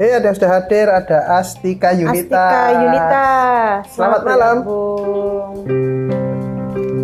Hei, 0.00 0.16
ada 0.16 0.32
yang 0.32 0.36
sudah 0.40 0.48
hadir, 0.56 0.88
ada 0.88 1.28
Astika 1.36 1.92
Yunita. 1.92 2.40
Astika 2.40 2.72
Yunita. 2.72 3.28
Selamat 3.92 4.20
malam. 4.24 4.56
bergabung. 4.64 5.60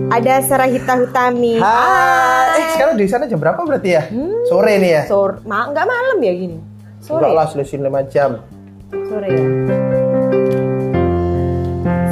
Ada 0.09 0.41
Sarahita 0.41 0.97
Hutami. 1.05 1.61
Hai. 1.61 2.57
Eh, 2.57 2.67
sekarang 2.73 2.97
di 2.97 3.05
sana 3.05 3.29
jam 3.29 3.37
berapa 3.37 3.61
berarti 3.69 4.01
ya? 4.01 4.09
Sore 4.48 4.80
nih 4.80 4.91
ya? 4.97 5.03
Sore, 5.12 5.45
ma 5.45 5.69
enggak 5.69 5.85
malam 5.85 6.25
ya 6.25 6.33
gini. 6.41 6.57
Sore. 7.05 7.21
Enggak 7.21 7.33
lah, 7.37 7.47
selisih 7.53 7.85
5 7.85 8.01
jam. 8.09 8.41
Sore 8.89 9.29
ya. 9.29 9.45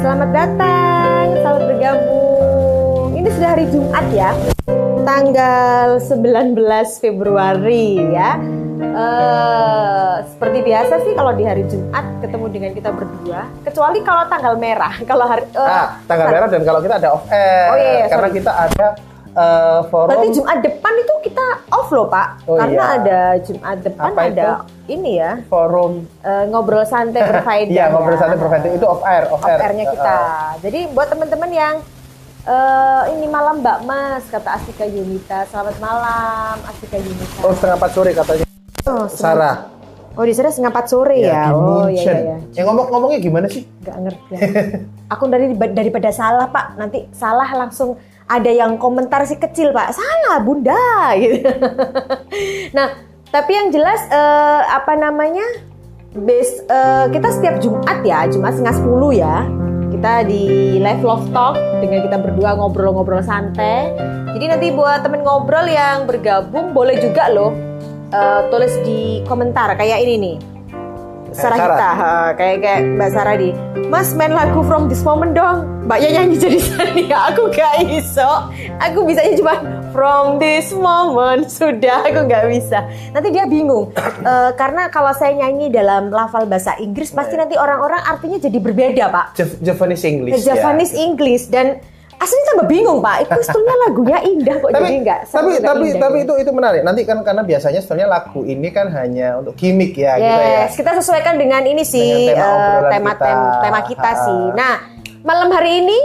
Selamat 0.05 0.29
datang, 0.37 1.23
selamat 1.41 1.63
bergabung. 1.65 3.09
Ini 3.17 3.29
sudah 3.33 3.49
hari 3.57 3.65
Jumat 3.73 4.05
ya. 4.13 4.37
Tanggal 5.01 5.97
19 5.97 7.01
Februari 7.01 8.05
ya. 8.13 8.37
Eh, 8.75 10.13
seperti 10.27 10.59
biasa 10.61 10.93
sih 11.01 11.13
kalau 11.13 11.31
di 11.31 11.43
hari 11.43 11.63
Jumat 11.65 12.03
ketemu 12.19 12.45
dengan 12.49 12.71
kita 12.71 12.89
berdua, 12.89 13.47
kecuali 13.61 13.99
kalau 14.01 14.23
tanggal 14.25 14.53
merah. 14.55 14.91
Kalau 15.09 15.25
hari 15.25 15.47
eh, 15.47 15.59
Ah, 15.61 15.95
tanggal 16.05 16.27
merah 16.27 16.47
dan 16.47 16.61
kalau 16.61 16.79
kita 16.79 16.95
ada 16.97 17.09
off 17.09 17.25
air. 17.27 17.67
Oh, 17.67 17.77
iya, 17.77 17.91
iya, 17.93 18.05
Karena 18.05 18.27
sorry. 18.27 18.37
kita 18.37 18.51
ada 18.53 18.87
eh, 19.33 19.79
forum. 19.87 20.09
Berarti 20.09 20.29
Jumat 20.33 20.57
depan 20.59 20.93
itu 20.97 21.13
kita 21.23 21.45
off 21.69 21.89
loh 21.89 22.07
Pak, 22.07 22.27
Oh, 22.45 22.57
karena 22.57 22.83
iya. 22.83 22.95
ada 22.97 23.19
Jumat 23.41 23.77
depan 23.79 24.09
Apa 24.11 24.21
ada 24.25 24.47
ini 24.85 25.11
ya 25.17 25.31
forum 25.45 25.91
eh, 26.21 26.43
ngobrol 26.47 26.83
santai 26.83 27.21
berfaedah. 27.31 27.71
Iya, 27.71 27.85
ngobrol 27.89 28.15
ya. 28.15 28.21
santai 28.21 28.37
provider 28.37 28.69
itu 28.71 28.85
off 28.85 29.03
air, 29.03 29.23
off, 29.27 29.39
off 29.39 29.45
air. 29.45 29.59
airnya 29.61 29.85
kita. 29.87 30.17
Jadi 30.61 30.79
buat 30.91 31.07
teman-teman 31.07 31.51
yang 31.51 31.75
eh, 32.45 33.01
ini 33.11 33.27
malam 33.27 33.59
Mbak 33.59 33.79
Mas 33.83 34.23
kata 34.27 34.55
Astika 34.55 34.83
Yunita. 34.83 35.47
Selamat 35.47 35.75
malam 35.79 36.55
Astika 36.65 36.95
Yunita. 36.95 37.39
Oh, 37.39 37.51
setengah 37.51 37.75
empat 37.75 37.91
sore 37.91 38.11
katanya. 38.11 38.44
Oh, 38.85 39.09
Sarah. 39.09 39.73
Oh 40.15 40.23
di 40.23 40.31
sana 40.31 40.47
setengah 40.47 40.71
empat 40.71 40.87
sore 40.87 41.19
ya. 41.19 41.51
di 41.51 41.57
oh 41.57 41.87
iya 41.91 42.03
iya. 42.07 42.15
iya. 42.23 42.37
Yang 42.55 42.65
ngomong-ngomongnya 42.71 43.19
gimana 43.19 43.47
sih? 43.51 43.67
Gak 43.83 43.97
ngerti. 43.99 44.33
Aku 45.13 45.27
dari 45.27 45.51
daripada 45.75 46.07
salah 46.13 46.47
Pak. 46.47 46.79
Nanti 46.79 47.03
salah 47.11 47.51
langsung 47.51 47.99
ada 48.29 48.47
yang 48.47 48.79
komentar 48.79 49.27
si 49.27 49.35
kecil 49.35 49.75
Pak. 49.75 49.91
Salah 49.91 50.39
Bunda 50.39 50.79
gitu. 51.19 51.51
nah 52.71 52.95
tapi 53.27 53.51
yang 53.59 53.75
jelas 53.75 53.99
eh, 54.07 54.61
apa 54.71 54.95
namanya? 54.95 55.43
Base, 56.15 56.63
eh, 56.63 57.05
kita 57.11 57.27
setiap 57.27 57.59
Jumat 57.59 57.99
ya, 58.07 58.23
Jumat 58.31 58.55
setengah 58.55 58.75
10 58.87 59.19
ya. 59.19 59.43
Kita 59.91 60.23
di 60.23 60.77
live 60.79 61.03
love 61.03 61.27
talk 61.35 61.59
dengan 61.83 62.07
kita 62.07 62.23
berdua 62.23 62.55
ngobrol-ngobrol 62.55 63.19
santai. 63.19 63.91
Jadi 64.31 64.45
nanti 64.47 64.67
buat 64.71 65.03
temen 65.03 65.27
ngobrol 65.27 65.67
yang 65.67 66.07
bergabung 66.07 66.71
boleh 66.71 66.95
juga 67.03 67.27
loh 67.27 67.74
eh, 68.07 68.41
tulis 68.47 68.73
di 68.81 68.99
komentar 69.23 69.73
kayak 69.73 70.01
ini 70.01 70.15
nih. 70.17 70.37
Sarah 71.35 71.59
kita, 71.59 71.89
ha, 71.91 72.13
kayak 72.31 72.63
kayak 72.63 72.81
Mbak 72.95 73.09
Sarah 73.11 73.35
di, 73.35 73.51
Mas 73.91 74.15
main 74.15 74.31
lagu 74.31 74.63
From 74.63 74.87
This 74.87 75.03
Moment 75.03 75.35
dong. 75.35 75.67
Mbaknya 75.83 76.23
nyanyi 76.23 76.35
jadi 76.39 76.59
Sania, 76.63 77.19
aku 77.29 77.51
gak 77.51 77.83
iso. 77.83 78.31
Aku 78.79 79.03
bisanya 79.03 79.35
cuma 79.35 79.53
From 79.91 80.39
This 80.39 80.71
Moment 80.71 81.51
sudah, 81.59 82.07
aku 82.07 82.23
gak 82.23 82.47
bisa. 82.47 82.87
Nanti 83.11 83.35
dia 83.35 83.43
bingung, 83.45 83.91
Eh, 84.23 84.51
karena 84.55 84.87
kalau 84.87 85.11
saya 85.11 85.35
nyanyi 85.35 85.67
dalam 85.69 86.07
lafal 86.07 86.47
bahasa 86.47 86.79
Inggris 86.79 87.11
pasti 87.11 87.35
nanti 87.35 87.59
orang-orang 87.59 87.99
artinya 87.99 88.39
jadi 88.39 88.55
berbeda 88.55 89.05
pak. 89.11 89.25
Jav- 89.35 89.59
Javanese 89.59 90.07
English. 90.07 90.39
ya. 90.39 90.55
Javanese 90.55 90.95
English 90.95 91.51
dan 91.51 91.83
aslinya 92.17 92.45
tambah 92.47 92.65
bingung 92.65 92.99
pak. 92.99 93.15
Itu 93.23 93.39
sebetulnya 93.45 93.75
lagunya 93.81 94.19
indah 94.21 94.55
kok 94.57 94.69
tapi 94.69 94.83
jadi 94.83 94.95
enggak. 94.97 95.19
tapi 95.27 95.51
tapi 95.57 95.85
tapi 95.95 96.17
itu 96.21 96.33
itu 96.37 96.51
menarik 96.51 96.81
nanti 96.81 97.01
kan 97.01 97.17
karena 97.21 97.41
biasanya 97.41 97.79
sebenarnya 97.79 98.09
lagu 98.09 98.41
ini 98.41 98.67
kan 98.69 98.87
hanya 98.89 99.37
untuk 99.37 99.53
gimmick 99.53 99.93
ya 99.93 100.15
gitu 100.15 100.25
ya 100.37 100.49
Yes, 100.61 100.73
kita 100.73 100.91
sesuaikan 100.93 101.35
dengan 101.35 101.61
ini 101.61 101.83
sih 101.83 102.29
Dengan 102.29 102.41
tema 102.41 102.55
obrolan 102.55 102.91
tema 102.91 103.11
kita. 103.11 103.25
tema, 103.25 103.49
tema 103.59 103.79
kita 103.83 104.09
Ha-ha. 104.09 104.25
sih. 104.25 104.41
Nah, 104.53 104.75
malam 105.21 105.49
hari 105.49 105.71
ini 105.79 105.99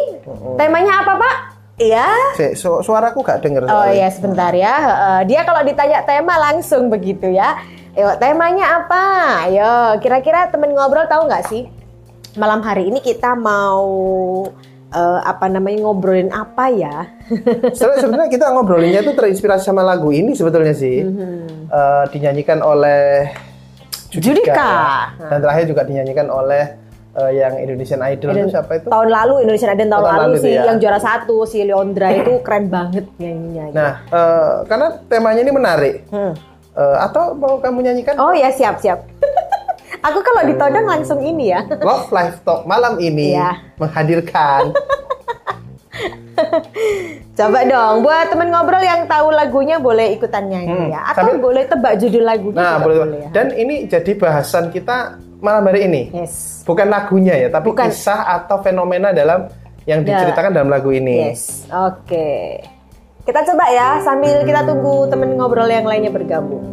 temanya 0.54 1.00
apa, 1.00 1.12
Pak? 1.16 1.37
Iya. 1.76 2.09
Su- 2.53 2.81
suaraku 2.81 3.20
gak 3.20 3.41
denger 3.41 3.65
Oh 3.65 3.72
soalnya. 3.75 3.97
iya, 3.97 4.09
sebentar 4.09 4.53
ya. 4.53 4.75
Eh, 5.16 5.22
dia 5.25 5.43
kalau 5.43 5.60
ditanya 5.60 6.04
tema 6.04 6.37
langsung 6.38 6.88
begitu 6.88 7.25
ya. 7.26 7.56
Ayo, 7.91 8.15
temanya 8.16 8.78
apa? 8.78 9.03
Ayo, 9.44 9.72
kira-kira 9.99 10.47
temen 10.47 10.70
ngobrol 10.70 11.04
tahu 11.04 11.25
nggak 11.25 11.43
sih? 11.47 11.66
Malam 12.32 12.60
hari 12.60 12.87
ini 12.87 13.00
kita 13.00 13.34
mau 13.34 13.88
eh, 14.91 15.21
apa 15.23 15.47
namanya 15.47 15.83
ngobrolin 15.83 16.28
apa 16.28 16.67
ya? 16.69 16.97
Sebenarnya 17.73 18.27
kita 18.27 18.51
ngobrolinnya 18.51 19.01
itu 19.01 19.12
terinspirasi 19.12 19.65
sama 19.65 19.83
lagu 19.83 20.11
ini 20.11 20.33
sebetulnya 20.33 20.73
sih 20.73 21.03
Eh, 21.67 22.05
dinyanyikan 22.11 22.59
oleh 22.61 23.31
Judika. 24.11 24.50
ya. 24.50 25.29
dan 25.29 25.39
terakhir 25.39 25.65
juga 25.67 25.83
dinyanyikan 25.83 26.27
oleh 26.27 26.75
eh, 27.12 27.31
yang 27.33 27.55
Indonesian 27.56 28.03
Idol 28.03 28.34
itu 28.37 28.50
siapa 28.50 28.77
itu 28.77 28.87
Tahun 28.87 29.06
lalu 29.09 29.34
Indonesia 29.41 29.69
Idol 29.69 29.79
tahun, 29.81 29.91
tahun 29.93 30.03
lalu, 30.12 30.23
lalu 30.25 30.37
sih 30.41 30.53
ya. 30.53 30.62
yang 30.67 30.77
juara 30.77 30.99
satu 30.99 31.37
si 31.45 31.62
Leondra 31.62 32.11
itu 32.12 32.39
keren 32.41 32.67
banget 32.67 33.06
nyanyinya. 33.17 33.65
nah 33.71 33.93
eh, 34.05 34.53
karena 34.67 34.87
temanya 35.06 35.41
ini 35.41 35.53
menarik 35.53 35.95
Hmm. 36.09 36.34
Eh, 36.71 36.97
atau 37.00 37.34
mau 37.34 37.59
kamu 37.59 37.83
nyanyikan 37.83 38.15
Oh 38.17 38.31
ya 38.31 38.47
siap 38.49 38.79
siap. 38.79 39.03
Aku 40.03 40.19
kalau 40.21 40.43
ditodong 40.44 40.87
langsung 40.87 41.21
ini 41.21 41.50
ya. 41.50 41.61
Love 41.78 42.09
Live 42.09 42.41
Talk 42.41 42.65
malam 42.65 42.97
ini 42.99 43.33
Iya. 43.33 43.53
menghadirkan 43.77 44.72
Coba 47.33 47.61
dong, 47.62 48.00
buat 48.00 48.28
temen 48.28 48.49
ngobrol 48.49 48.81
yang 48.81 49.05
tahu 49.05 49.28
lagunya 49.31 49.77
boleh 49.77 50.12
ikutan 50.15 50.44
nyanyi 50.47 50.72
Hmm, 50.72 50.88
ya, 50.88 51.00
atau 51.06 51.28
sambil- 51.28 51.43
boleh 51.43 51.65
tebak 51.66 51.94
judul 51.97 52.22
lagunya. 52.22 52.56
Nah, 52.56 52.77
juga 52.78 52.84
boleh. 52.97 53.19
ya. 53.19 53.28
Dan 53.31 53.47
ini 53.55 53.75
jadi 53.87 54.12
bahasan 54.15 54.69
kita 54.69 54.97
malam 55.38 55.65
hari 55.65 55.84
ini. 55.84 56.03
Yes. 56.15 56.65
Bukan 56.65 56.88
lagunya 56.88 57.37
ya, 57.38 57.49
tapi 57.50 57.69
Bukan. 57.69 57.87
kisah 57.87 58.25
atau 58.31 58.61
fenomena 58.61 59.09
dalam 59.11 59.49
yang 59.84 60.00
Ya. 60.00 60.17
diceritakan 60.17 60.53
dalam 60.55 60.69
lagu 60.69 60.88
ini. 60.91 61.28
Yes. 61.28 61.69
Oke. 61.69 62.61
Kita 63.21 63.44
coba 63.44 63.65
ya 63.69 64.00
sambil 64.00 64.41
kita 64.43 64.65
tunggu 64.65 65.05
temen 65.06 65.37
ngobrol 65.37 65.69
yang 65.69 65.84
lainnya 65.84 66.09
bergabung. 66.09 66.65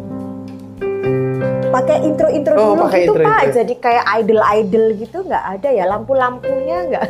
Pakai 1.68 2.00
intro-intro 2.00 2.54
Oh, 2.56 2.72
dulu 2.72 2.88
pakai 2.88 3.00
gitu 3.04 3.12
intro, 3.12 3.24
Pak. 3.28 3.40
intro. 3.44 3.56
Jadi 3.60 3.74
kayak 3.76 4.04
idol-idol 4.24 4.84
gitu 4.96 5.18
nggak 5.24 5.44
ada 5.58 5.68
ya 5.68 5.84
lampu-lampunya 5.84 6.76
nggak? 6.88 7.06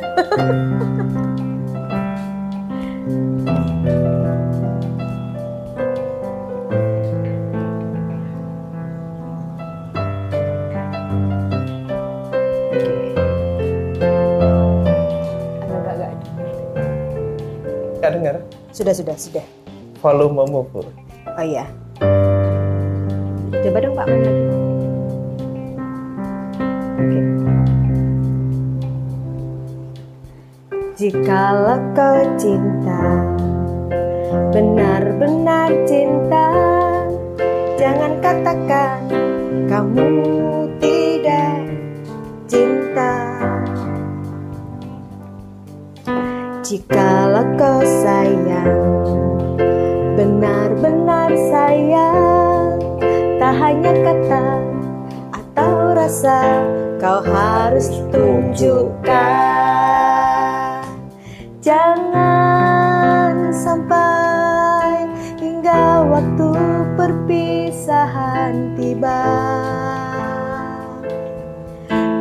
Dengar? 18.08 18.40
Sudah 18.72 18.94
sudah 18.96 19.16
sudah. 19.20 19.44
Volume 20.00 20.48
move. 20.48 20.72
Oh 21.28 21.44
iya. 21.44 21.68
Coba 23.48 23.78
dong 23.80 23.96
Pak 23.96 24.06
main. 24.12 24.36
Oke. 27.00 27.18
Jikalau 30.98 31.78
kau 31.94 32.18
cinta, 32.34 33.22
benar-benar 34.50 35.70
cinta, 35.86 36.50
jangan 37.78 38.18
katakan 38.18 39.06
kamu 39.70 40.10
tidak 40.82 41.62
cinta. 42.50 43.14
Jikalau 46.66 47.46
kau 47.54 47.78
sayang, 47.86 48.74
benar-benar 50.18 51.30
sayang 51.48 52.37
hanya 53.58 53.90
kata 53.90 54.62
atau 55.34 55.98
rasa 55.98 56.62
Kau 56.98 57.22
harus 57.22 57.94
tunjukkan. 58.10 59.06
Jangan 61.62 63.54
sampai 63.54 65.06
hingga 65.38 66.02
waktu 66.10 66.50
perpisahan 66.98 68.74
tiba. 68.74 69.22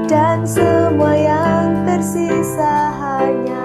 Dan 0.05 0.45
semua 0.45 1.17
yang 1.17 1.81
tersisa 1.89 2.93
hanyalah 3.01 3.56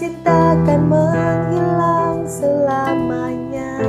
cinta 0.00 0.56
akan 0.56 0.80
menghilang 0.88 2.24
selamanya. 2.24 3.84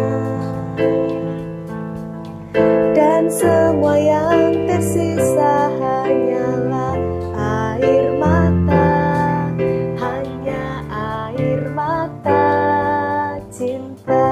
Dan 2.92 3.32
semua 3.32 3.96
yang 3.96 4.68
tersisa 4.68 5.72
hanyalah 5.80 7.00
air 7.80 8.12
mata. 8.20 8.92
Hanya 9.96 10.84
air 11.32 11.72
mata 11.72 12.44
cinta. 13.48 14.28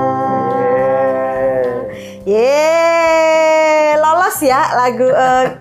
Yeah, 2.27 4.03
lolos 4.03 4.35
ya 4.43 4.75
lagu 4.75 5.07
uh, 5.07 5.58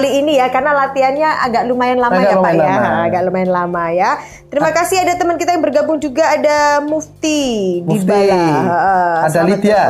kali 0.00 0.10
ini 0.16 0.32
ya 0.34 0.48
karena 0.48 0.72
latihannya 0.74 1.28
agak 1.44 1.62
lumayan 1.64 2.00
lama 2.00 2.16
Agak 2.16 2.24
ya 2.24 2.32
Pak 2.32 2.40
lumayan 2.40 2.56
ya. 2.58 2.72
lama. 2.72 2.90
Agak 3.04 3.22
lumayan 3.22 3.50
lama 3.52 3.84
ya. 3.92 4.10
Terima 4.48 4.70
kasih 4.72 4.96
ada 4.98 5.12
teman 5.14 5.36
kita 5.36 5.52
yang 5.52 5.60
bergabung 5.60 6.00
juga 6.00 6.24
ada 6.30 6.80
Mufti, 6.80 7.42
di 7.78 7.86
Mufti. 7.86 8.08
Bala. 8.08 8.44
Ada 9.28 9.40
Lydia. 9.44 9.84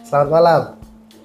Selamat 0.00 0.28
malam. 0.30 0.60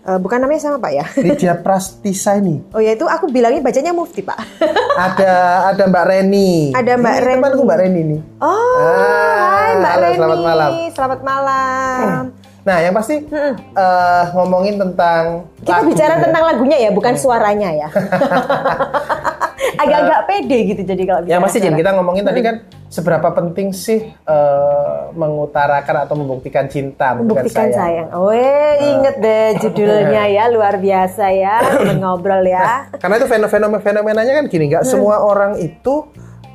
Eh, 0.01 0.17
bukan 0.17 0.41
namanya 0.41 0.57
sama 0.59 0.81
Pak 0.81 0.91
ya? 0.91 1.05
Lydia 1.15 1.53
Prastisa 1.63 2.33
ini. 2.33 2.65
Oh 2.73 2.81
ya 2.81 2.97
itu 2.97 3.05
aku 3.05 3.29
bilangnya 3.29 3.61
bacanya 3.61 3.93
Mufti 3.93 4.25
Pak. 4.25 4.33
Ada 5.07 5.31
ada 5.69 5.83
Mbak 5.85 6.03
Reni. 6.03 6.73
Ada 6.73 6.97
Mbak 6.97 7.13
Ini 7.13 7.21
Reni. 7.21 7.37
Temanku 7.37 7.61
Mbak 7.63 7.77
Reni 7.79 8.01
nih. 8.03 8.19
Oh, 8.37 8.49
Ah, 8.75 9.37
hai 9.55 9.71
Mbak 9.77 9.91
halo, 9.93 10.01
Leni. 10.01 10.17
selamat 10.17 10.39
malam. 10.41 10.71
Selamat 10.89 11.19
malam. 11.21 12.23
Nah, 12.61 12.77
yang 12.77 12.93
pasti 12.93 13.25
eh, 13.25 14.23
ngomongin 14.37 14.77
tentang 14.77 15.49
Kita 15.65 15.81
lagu 15.81 15.89
bicara 15.89 16.15
ya. 16.17 16.21
tentang 16.29 16.43
lagunya 16.45 16.77
ya, 16.77 16.89
bukan 16.93 17.13
suaranya 17.17 17.69
ya. 17.73 17.89
Agak-agak 19.81 20.21
pede 20.29 20.57
gitu 20.73 20.81
jadi 20.85 21.03
kalau 21.05 21.21
bicara 21.25 21.33
Yang 21.37 21.41
pasti 21.45 21.57
Jin, 21.61 21.75
kita 21.77 21.91
ngomongin 21.97 22.23
tadi 22.25 22.41
kan 22.41 22.55
seberapa 22.91 23.31
penting 23.31 23.71
sih 23.71 24.03
eh, 24.13 25.01
mengutarakan 25.15 26.05
atau 26.05 26.15
membuktikan 26.19 26.67
cinta, 26.67 27.15
bukan 27.17 27.45
Membuktikan 27.45 27.71
sayang. 27.71 28.07
sayang. 28.11 28.19
Oh, 28.19 28.33
inget 28.77 29.15
deh 29.17 29.47
judulnya 29.57 30.23
ya, 30.27 30.43
luar 30.51 30.77
biasa 30.77 31.31
ya, 31.33 31.55
ngobrol 32.01 32.43
ya. 32.45 32.91
Karena 32.99 33.17
itu 33.17 33.27
fenomena 33.31 33.79
fenomenanya 33.79 34.33
kan 34.37 34.45
gini, 34.51 34.69
nggak 34.69 34.85
semua 34.85 35.23
orang 35.23 35.57
itu 35.57 36.05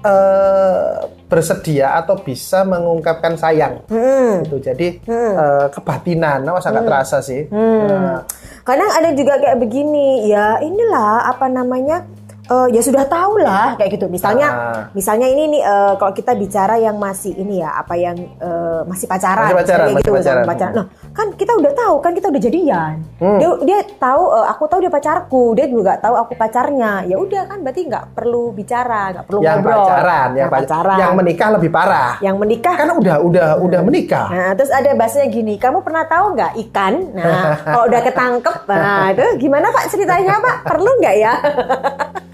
eh, 0.06 0.94
bersedia 1.26 1.98
atau 1.98 2.14
bisa 2.22 2.62
mengungkapkan 2.62 3.34
sayang. 3.34 3.82
Hmm. 3.90 4.46
Gitu. 4.46 4.62
Jadi 4.62 4.88
eh, 5.02 5.66
kebatinan, 5.74 6.46
nah, 6.46 6.62
sangat 6.62 6.86
terasa 6.86 7.18
sih. 7.18 7.50
Nah, 7.50 8.22
Kadang 8.66 8.90
ada 8.98 9.14
juga 9.14 9.38
kayak 9.38 9.62
begini, 9.62 10.26
ya 10.26 10.58
inilah 10.58 11.30
apa 11.30 11.46
namanya, 11.46 12.02
eh, 12.46 12.68
ya 12.70 12.80
sudah 12.80 13.04
tahu 13.04 13.38
lah 13.38 13.74
kayak 13.74 13.90
gitu. 13.92 14.06
Misalnya, 14.06 14.48
Ah. 14.48 14.82
misalnya 14.92 15.26
ini 15.26 15.48
nih 15.48 15.62
eh, 15.62 15.92
kalau 15.94 16.10
kita 16.10 16.32
bicara 16.32 16.76
yang 16.76 16.96
masih 16.96 17.34
ini 17.34 17.58
ya, 17.58 17.74
apa 17.74 17.94
yang 17.94 18.14
eh, 18.16 18.80
masih 18.84 19.04
pacaran, 19.04 19.46
Masih 19.46 19.58
pacaran, 19.58 19.86
masih 19.88 19.96
gitu, 20.00 20.10
pacaran. 20.12 20.44
pacaran. 20.44 20.74
Nah, 20.74 20.86
kan 21.10 21.26
kita 21.32 21.52
udah 21.52 21.72
tahu, 21.72 21.94
kan 21.98 22.12
kita 22.12 22.26
udah 22.28 22.40
jadian. 22.40 22.94
Hmm. 23.16 23.38
Dia 23.38 23.48
dia 23.62 23.78
tahu, 23.96 24.22
eh, 24.32 24.46
aku 24.46 24.64
tahu 24.64 24.80
dia 24.80 24.92
pacarku, 24.92 25.44
dia 25.52 25.66
juga 25.66 25.92
tahu 25.96 26.14
aku 26.14 26.32
pacarnya. 26.34 27.02
Ya 27.04 27.16
udah 27.16 27.42
kan, 27.46 27.58
berarti 27.60 27.82
nggak 27.84 28.04
perlu 28.12 28.50
bicara, 28.50 29.12
nggak 29.12 29.24
perlu 29.24 29.40
yang 29.40 29.58
ngobrol. 29.58 29.82
pacaran, 29.82 30.28
yang, 30.28 30.38
Yang 30.38 30.48
pac- 30.48 30.62
pacaran, 30.62 30.96
yang 30.96 31.12
menikah 31.14 31.48
lebih 31.50 31.70
parah. 31.70 32.12
yang 32.18 32.36
menikah 32.36 32.74
Kan 32.76 32.90
udah 32.92 33.16
udah 33.18 33.48
udah 33.58 33.80
menikah. 33.80 34.26
Nah, 34.28 34.50
terus 34.52 34.68
ada 34.68 34.92
bahasanya 34.92 35.28
gini, 35.28 35.56
kamu 35.56 35.80
pernah 35.80 36.04
tahu 36.04 36.32
nggak 36.32 36.52
ikan? 36.62 36.94
Nah, 37.10 37.56
kalau 37.64 37.84
udah 37.86 38.00
ketangkep, 38.00 38.56
nah 38.66 39.04
itu 39.10 39.24
gimana 39.38 39.66
Pak 39.68 39.84
ceritanya 39.88 40.36
Pak? 40.38 40.56
Perlu 40.66 40.90
nggak 40.96 41.16
ya? 41.16 41.34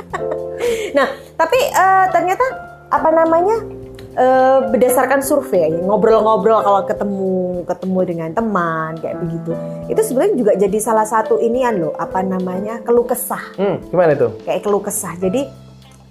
nah, 0.97 1.06
tapi 1.35 1.59
eh, 1.59 2.06
ternyata 2.11 2.44
apa 2.88 3.09
namanya 3.09 3.56
eh, 4.12 4.59
berdasarkan 4.69 5.20
survei, 5.20 5.73
ngobrol-ngobrol 5.79 6.61
kalau 6.61 6.82
ketemu 6.85 7.32
ketemu 7.62 7.99
dengan 8.05 8.31
teman 8.31 8.93
kayak 8.99 9.17
begitu, 9.19 9.53
itu 9.87 10.00
sebenarnya 10.03 10.35
juga 10.37 10.53
jadi 10.55 10.79
salah 10.79 11.05
satu 11.05 11.38
inian 11.38 11.79
loh, 11.79 11.94
apa 11.97 12.20
namanya 12.20 12.82
keluh 12.82 13.05
kesah, 13.05 13.55
Hmm, 13.56 13.81
gimana 13.88 14.12
itu? 14.12 14.29
kayak 14.44 14.61
keluh 14.61 14.82
kesah. 14.82 15.14
Jadi 15.17 15.49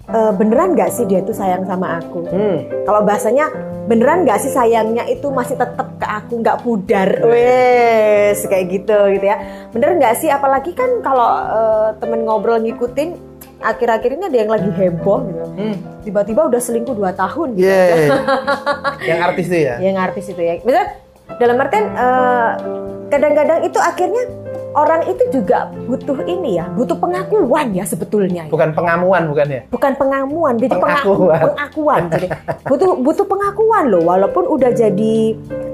eh, 0.02 0.32
beneran 0.34 0.74
nggak 0.74 0.90
sih 0.90 1.04
dia 1.06 1.22
tuh 1.22 1.32
sayang 1.32 1.62
sama 1.62 1.98
aku? 1.98 2.26
Hmm. 2.26 2.66
Kalau 2.82 3.06
bahasanya 3.06 3.46
beneran 3.82 4.22
nggak 4.22 4.38
sih 4.38 4.50
sayangnya 4.50 5.06
itu 5.06 5.26
masih 5.28 5.54
tetap 5.54 5.98
ke 5.98 6.06
aku 6.06 6.38
nggak 6.38 6.58
pudar, 6.62 7.10
wes 7.26 8.38
kayak 8.46 8.66
gitu 8.70 8.98
gitu 9.14 9.26
ya. 9.26 9.38
Bener 9.70 9.94
nggak 9.94 10.18
sih? 10.18 10.26
Apalagi 10.26 10.74
kan 10.74 11.02
kalau 11.02 11.30
eh, 11.38 11.88
temen 11.98 12.26
ngobrol 12.26 12.58
ngikutin 12.58 13.31
akhir-akhir 13.62 14.10
ini 14.18 14.24
ada 14.28 14.38
yang 14.38 14.50
lagi 14.50 14.70
heboh 14.70 15.18
gitu. 15.30 15.44
Hmm. 15.56 15.76
Tiba-tiba 16.02 16.50
udah 16.50 16.60
selingkuh 16.60 16.94
2 16.98 17.14
tahun 17.14 17.48
gitu. 17.56 17.66
Yeay. 17.66 18.10
yang 19.08 19.20
artis 19.22 19.46
itu 19.46 19.58
ya? 19.62 19.76
Yang 19.78 19.96
artis 20.02 20.24
itu 20.30 20.42
ya. 20.42 20.52
Misalnya 20.60 20.86
dalam 21.36 21.56
artian 21.56 21.84
eh, 21.88 22.50
kadang-kadang 23.08 23.60
itu 23.62 23.78
akhirnya 23.78 24.24
orang 24.72 25.04
itu 25.04 25.20
juga 25.30 25.68
butuh 25.84 26.24
ini 26.24 26.56
ya, 26.56 26.64
butuh 26.66 26.96
pengakuan 26.96 27.70
ya 27.70 27.84
sebetulnya. 27.84 28.48
ya. 28.48 28.50
Bukan 28.50 28.72
pengamuan 28.72 29.28
bukan 29.28 29.46
ya? 29.46 29.60
bukan 29.68 29.92
pengamuan 29.94 30.54
jadi 30.56 30.72
pengaku- 30.74 31.28
Pengakuan. 31.28 31.42
pengakuan 31.46 32.02
jadi 32.08 32.26
butuh 32.70 32.88
butuh 32.98 33.26
pengakuan 33.26 33.84
loh 33.86 34.02
walaupun 34.02 34.44
udah 34.46 34.70
jadi 34.72 35.16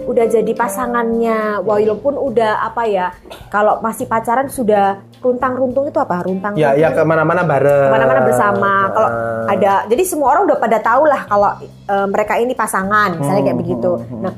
udah 0.02 0.24
jadi 0.26 0.52
pasangannya 0.52 1.38
walaupun 1.62 2.16
udah 2.16 2.64
apa 2.64 2.82
ya 2.86 3.06
kalau 3.46 3.78
masih 3.78 4.04
pacaran 4.04 4.48
sudah 4.48 4.98
runtang 5.18 5.54
runtung 5.54 5.84
itu 5.84 5.98
apa 5.98 6.24
runtang 6.24 6.54
Ya, 6.54 6.72
ya 6.72 6.90
ke 6.90 7.02
mana-mana 7.02 7.44
bareng. 7.44 7.86
ke 7.86 7.92
mana-mana 7.92 8.20
bersama 8.24 8.72
kalau 8.88 9.08
Ah. 9.08 9.44
ada 9.48 9.72
jadi 9.84 10.02
semua 10.02 10.32
orang 10.32 10.48
udah 10.48 10.58
pada 10.58 10.78
tahu 10.80 11.02
lah 11.04 11.22
kalau 11.22 11.50
eh, 11.62 12.06
mereka 12.08 12.34
ini 12.34 12.50
pasangan 12.52 13.14
misalnya 13.14 13.42
kayak 13.42 13.52
Hmm, 13.52 13.62
begitu 13.62 13.90
hmm, 13.92 14.08
hmm. 14.08 14.22
nah 14.22 14.34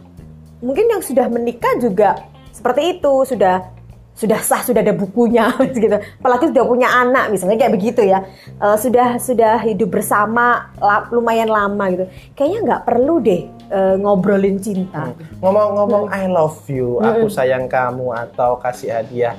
mungkin 0.61 0.87
yang 0.89 1.03
sudah 1.03 1.27
menikah 1.29 1.77
juga 1.81 2.25
seperti 2.53 3.01
itu 3.01 3.15
sudah 3.25 3.81
sudah 4.21 4.37
sah 4.45 4.61
sudah 4.61 4.85
ada 4.85 4.93
bukunya 4.93 5.49
gitu. 5.73 5.97
Apalagi 6.21 6.53
sudah 6.53 6.65
punya 6.69 6.89
anak 6.93 7.33
misalnya 7.33 7.57
kayak 7.57 7.73
begitu 7.73 8.05
ya. 8.05 8.29
Eh, 8.61 8.77
sudah 8.77 9.17
sudah 9.17 9.57
hidup 9.65 9.97
bersama 9.97 10.69
la- 10.77 11.09
lumayan 11.09 11.49
lama 11.49 11.89
gitu. 11.89 12.05
Kayaknya 12.37 12.59
nggak 12.69 12.83
perlu 12.85 13.15
deh 13.25 13.49
eh, 13.49 13.95
ngobrolin 13.97 14.61
cinta. 14.61 15.17
Ngomong-ngomong 15.41 16.13
I 16.13 16.29
love 16.29 16.61
you, 16.69 17.01
aku 17.01 17.33
sayang 17.33 17.65
kamu 17.65 18.13
atau 18.13 18.61
kasih 18.61 18.93
hadiah 18.93 19.33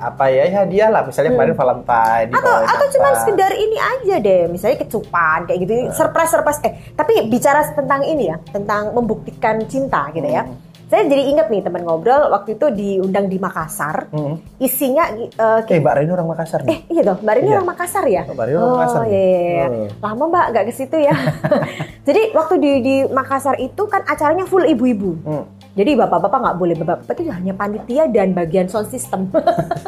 apa 0.00 0.24
ya 0.26 0.42
ya 0.42 0.58
hadiah 0.58 0.88
lah 0.88 1.02
misalnya 1.04 1.30
kemarin 1.30 1.52
Valentine 1.52 2.28
atau 2.32 2.54
atau 2.58 2.86
cuma 2.90 3.08
sekedar 3.14 3.52
ini 3.52 3.76
aja 3.76 4.16
deh 4.16 4.42
misalnya 4.46 4.80
kecupan 4.80 5.44
kayak 5.44 5.58
gitu 5.60 5.72
surprise 5.92 6.30
surprise 6.30 6.60
eh 6.62 6.72
tapi 6.90 7.28
bicara 7.28 7.60
tentang 7.70 8.00
ini 8.02 8.24
ya 8.26 8.40
tentang 8.46 8.90
membuktikan 8.90 9.60
cinta 9.64 10.08
gitu 10.10 10.24
ya 10.24 10.48
saya 10.88 11.06
jadi 11.06 11.22
inget 11.24 11.46
nih 11.46 11.62
teman 11.62 11.84
ngobrol 11.84 12.34
waktu 12.34 12.58
itu 12.58 12.66
diundang 12.68 13.28
di 13.28 13.38
Makassar 13.38 14.10
Hmm. 14.10 14.42
isinya 14.58 15.06
eh, 15.14 15.62
Eh 15.62 15.78
Mbak 15.78 15.94
Reni 15.94 16.10
orang 16.10 16.26
Makassar 16.26 16.60
Eh 16.62 16.66
nih. 16.66 16.78
iya 16.90 17.02
dong, 17.04 17.22
Mbak 17.22 17.30
Rini 17.30 17.46
Iya. 17.46 17.54
orang 17.54 17.68
Makassar 17.68 18.04
ya? 18.08 18.22
Mbak 18.26 18.42
Rini 18.42 18.56
orang 18.58 18.72
Makassar 18.74 18.98
Oh 18.98 19.06
nih. 19.06 19.14
iya, 19.14 19.30
iya. 19.54 19.66
Hmm. 19.70 19.86
Lama 20.02 20.24
Mbak 20.26 20.46
nggak 20.50 20.64
ke 20.66 20.72
situ 20.74 20.96
ya. 20.98 21.14
Jadi 22.06 22.22
waktu 22.32 22.54
di, 22.56 22.70
di 22.80 22.94
Makassar 23.06 23.54
itu 23.58 23.82
kan 23.86 24.02
acaranya 24.02 24.42
full 24.44 24.64
ibu-ibu. 24.64 25.10
Hmm. 25.22 25.44
Jadi 25.80 25.96
bapak-bapak 25.96 26.38
nggak 26.44 26.58
boleh, 26.60 26.74
bapak-bapak 26.76 27.16
itu 27.24 27.32
hanya 27.32 27.56
panitia 27.56 28.04
dan 28.12 28.36
bagian 28.36 28.68
sound 28.68 28.92
system. 28.92 29.32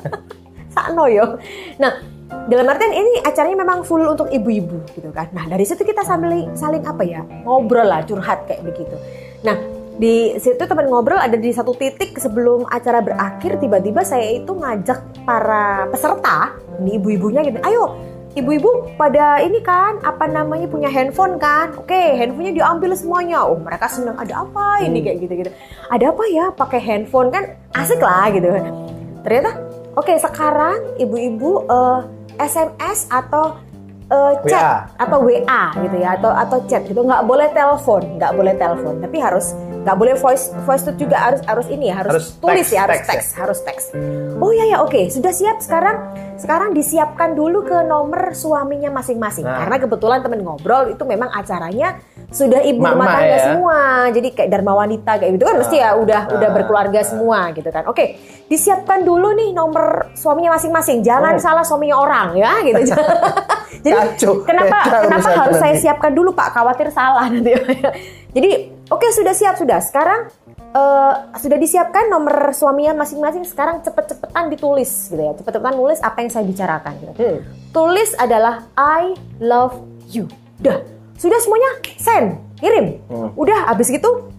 Sakno 0.74 1.04
yo. 1.04 1.36
Nah, 1.76 2.00
dalam 2.48 2.64
artian 2.64 2.96
ini 2.96 3.20
acaranya 3.20 3.60
memang 3.60 3.84
full 3.84 4.00
untuk 4.08 4.32
ibu-ibu 4.32 4.80
gitu 4.96 5.12
kan. 5.12 5.28
Nah, 5.36 5.44
dari 5.52 5.68
situ 5.68 5.84
kita 5.84 6.00
sambil 6.00 6.48
saling 6.56 6.80
apa 6.88 7.04
ya? 7.04 7.20
Ngobrol 7.44 7.84
lah, 7.84 8.00
curhat 8.08 8.48
kayak 8.48 8.64
begitu. 8.64 8.96
Nah, 9.44 9.60
di 10.00 10.32
situ 10.40 10.64
teman 10.64 10.88
ngobrol 10.88 11.20
ada 11.20 11.36
di 11.36 11.52
satu 11.52 11.76
titik 11.76 12.16
sebelum 12.16 12.64
acara 12.72 13.04
berakhir 13.04 13.60
tiba-tiba 13.60 14.00
saya 14.00 14.32
itu 14.32 14.48
ngajak 14.48 15.28
para 15.28 15.92
peserta, 15.92 16.56
ini 16.80 16.96
ibu-ibunya 16.96 17.44
gitu. 17.44 17.60
Ayo, 17.60 18.00
ibu-ibu 18.32 18.96
pada 18.96 19.40
ini 19.44 19.60
kan 19.60 20.00
apa 20.00 20.24
namanya 20.24 20.64
punya 20.68 20.88
handphone 20.88 21.36
kan? 21.36 21.76
Oke, 21.76 22.16
handphonenya 22.16 22.64
diambil 22.64 22.96
semuanya. 22.96 23.44
Oh, 23.44 23.58
mereka 23.60 23.88
senang 23.92 24.16
ada 24.16 24.44
apa 24.44 24.80
ini 24.84 25.04
kayak 25.04 25.18
gitu-gitu. 25.24 25.50
Ada 25.92 26.12
apa 26.12 26.24
ya 26.32 26.44
pakai 26.52 26.80
handphone 26.80 27.28
kan 27.28 27.44
asik 27.76 28.00
lah 28.00 28.32
gitu. 28.32 28.48
Ternyata 29.22 29.50
oke 29.96 30.12
sekarang 30.16 30.96
ibu-ibu 30.96 31.68
eh, 31.68 32.00
SMS 32.40 33.06
atau 33.12 33.60
eh, 34.08 34.32
chat 34.48 34.64
WA. 34.64 35.00
atau 35.00 35.18
WA 35.24 35.62
gitu 35.84 35.96
ya 36.00 36.08
atau 36.16 36.30
atau 36.32 36.58
chat 36.68 36.82
gitu 36.88 37.00
nggak 37.04 37.24
boleh 37.28 37.48
telepon 37.52 38.02
nggak 38.16 38.32
boleh 38.32 38.54
telepon 38.56 38.94
tapi 39.00 39.16
harus 39.20 39.56
nggak 39.82 39.96
boleh 39.96 40.14
voice 40.14 40.48
voice 40.62 40.82
note 40.82 40.96
juga 40.96 41.16
harus 41.20 41.40
harus 41.42 41.66
ini 41.66 41.86
ya 41.86 41.98
harus, 41.98 42.12
Harus 42.12 42.26
tulis 42.36 42.62
teks, 42.62 42.70
ya 42.70 42.80
harus 42.80 43.00
teks 43.00 43.26
ya. 43.26 43.36
harus 43.36 43.58
teks 43.60 43.84
oh 44.36 44.50
ya 44.50 44.64
ya 44.64 44.78
oke 44.78 45.00
sudah 45.08 45.30
siap 45.30 45.58
sekarang 45.58 45.96
sekarang 46.34 46.70
disiapkan 46.70 47.32
dulu 47.32 47.62
ke 47.62 47.78
nomor 47.82 48.30
suaminya 48.32 48.90
masing-masing 48.90 49.42
Nah. 49.42 49.58
karena 49.58 49.76
kebetulan 49.78 50.18
temen 50.20 50.40
ngobrol 50.40 50.86
itu 50.86 51.02
memang 51.02 51.28
acaranya 51.28 51.98
sudah 52.28 52.62
ibu 52.62 52.78
rumah 52.78 52.94
tangga 53.10 53.26
ya. 53.28 53.38
semua 53.44 53.78
jadi 54.08 54.28
kayak 54.30 54.48
dharma 54.48 54.72
wanita 54.76 55.12
kayak 55.16 55.30
gitu 55.32 55.44
kan 55.44 55.56
mesti 55.58 55.76
ya 55.76 55.90
udah 55.94 56.20
udah 56.30 56.48
Ah. 56.48 56.54
berkeluarga 56.54 57.00
semua 57.02 57.38
gitu 57.50 57.68
kan 57.68 57.84
oke 57.84 58.04
disiapkan 58.46 59.02
dulu 59.02 59.32
nih 59.32 59.50
nomor 59.50 60.14
suaminya 60.14 60.54
masing-masing 60.54 61.00
jangan 61.00 61.34
Oh. 61.34 61.42
salah 61.42 61.62
suaminya 61.62 61.96
orang 61.96 62.28
ya 62.34 62.52
gitu 62.62 62.80
jadi 63.82 64.14
Kacau. 64.14 64.46
kenapa 64.46 64.78
Beda 64.86 64.98
kenapa 65.10 65.28
harus 65.42 65.58
saya 65.58 65.74
siapkan 65.74 66.14
dulu 66.14 66.30
pak? 66.32 66.54
Khawatir 66.54 66.88
salah 66.94 67.26
nanti. 67.26 67.50
Jadi 68.36 68.50
oke 68.88 69.06
sudah 69.10 69.34
siap 69.34 69.58
sudah. 69.58 69.82
Sekarang 69.82 70.30
eh, 70.56 71.14
sudah 71.36 71.58
disiapkan 71.58 72.06
nomor 72.06 72.54
suaminya 72.54 73.02
masing-masing. 73.02 73.42
Sekarang 73.42 73.82
cepet-cepetan 73.82 74.48
ditulis 74.54 75.10
gitu 75.10 75.18
ya. 75.18 75.34
Cepet-cepetan 75.34 75.74
nulis 75.74 75.98
apa 75.98 76.22
yang 76.22 76.30
saya 76.30 76.46
bicarakan 76.46 76.92
gitu. 77.02 77.12
Hmm. 77.18 77.38
tulis 77.74 78.14
adalah 78.16 78.70
I 78.78 79.18
love 79.42 79.82
you. 80.14 80.30
Udah, 80.62 80.78
sudah 81.18 81.38
semuanya? 81.42 81.70
Send, 81.98 82.38
kirim. 82.62 83.02
Hmm. 83.10 83.34
Udah, 83.34 83.66
abis 83.74 83.90
gitu 83.90 84.30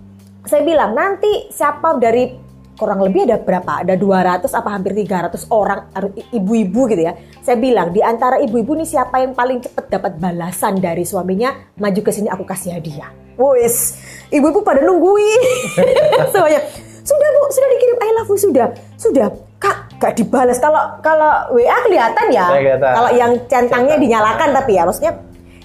saya 0.44 0.62
bilang 0.64 0.92
nanti 0.92 1.48
siapa 1.52 1.96
dari 2.00 2.36
kurang 2.76 3.00
lebih 3.06 3.30
ada 3.30 3.38
berapa? 3.40 3.86
Ada 3.86 3.96
200 3.96 4.50
apa 4.50 4.70
hampir 4.74 4.92
300 4.98 5.48
orang 5.50 5.90
ibu-ibu 6.34 6.90
gitu 6.90 7.02
ya. 7.06 7.14
Saya 7.40 7.58
bilang 7.58 7.94
di 7.94 8.02
antara 8.02 8.42
ibu-ibu 8.42 8.74
nih 8.78 8.88
siapa 8.88 9.22
yang 9.22 9.34
paling 9.38 9.62
cepat 9.62 9.86
dapat 9.90 10.14
balasan 10.18 10.82
dari 10.82 11.06
suaminya, 11.06 11.74
maju 11.78 12.02
ke 12.02 12.12
sini 12.12 12.28
aku 12.30 12.44
kasih 12.44 12.78
hadiah. 12.78 13.10
Wis, 13.34 13.98
ibu-ibu 14.30 14.62
pada 14.62 14.82
nungguin. 14.86 15.42
Semuanya. 16.34 16.62
Sudah 17.04 17.30
Bu, 17.36 17.52
sudah 17.52 17.70
dikirim 17.76 17.98
I 18.00 18.10
love 18.16 18.32
you 18.32 18.40
sudah. 18.40 18.68
Sudah. 18.96 19.28
Kak, 19.60 20.00
gak 20.00 20.16
dibalas. 20.16 20.56
Kalau 20.64 20.80
kalau 21.04 21.52
WA 21.52 21.78
kelihatan 21.84 22.32
ya. 22.32 22.48
Ya, 22.48 22.60
kelihatan. 22.64 22.92
Kalau 22.96 23.10
yang 23.12 23.32
centangnya 23.52 23.96
Centang. 24.00 24.04
dinyalakan 24.08 24.50
tapi 24.56 24.72
ya 24.80 24.84
maksudnya 24.88 25.14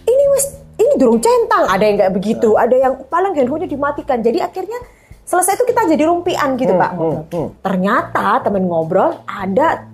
ini 0.02 0.24
wis 0.34 0.46
ini 0.78 0.94
durung 0.94 1.18
centang, 1.18 1.66
ada 1.66 1.82
yang 1.82 1.98
kayak 1.98 2.14
begitu, 2.14 2.54
Ya. 2.54 2.62
ada 2.66 2.76
yang 2.78 2.94
paling 3.10 3.34
handphonenya 3.34 3.66
dimatikan. 3.66 4.18
Jadi 4.22 4.38
akhirnya 4.38 4.78
selesai 5.28 5.54
itu 5.54 5.64
kita 5.66 5.84
jadi 5.86 6.04
rumpian 6.04 6.56
gitu 6.56 6.72
Hmm, 6.72 6.80
Pak. 6.80 6.90
hmm, 6.94 7.16
hmm. 7.28 7.48
Ternyata 7.60 8.40
temen 8.40 8.64
ngobrol 8.64 9.12
ada 9.22 9.84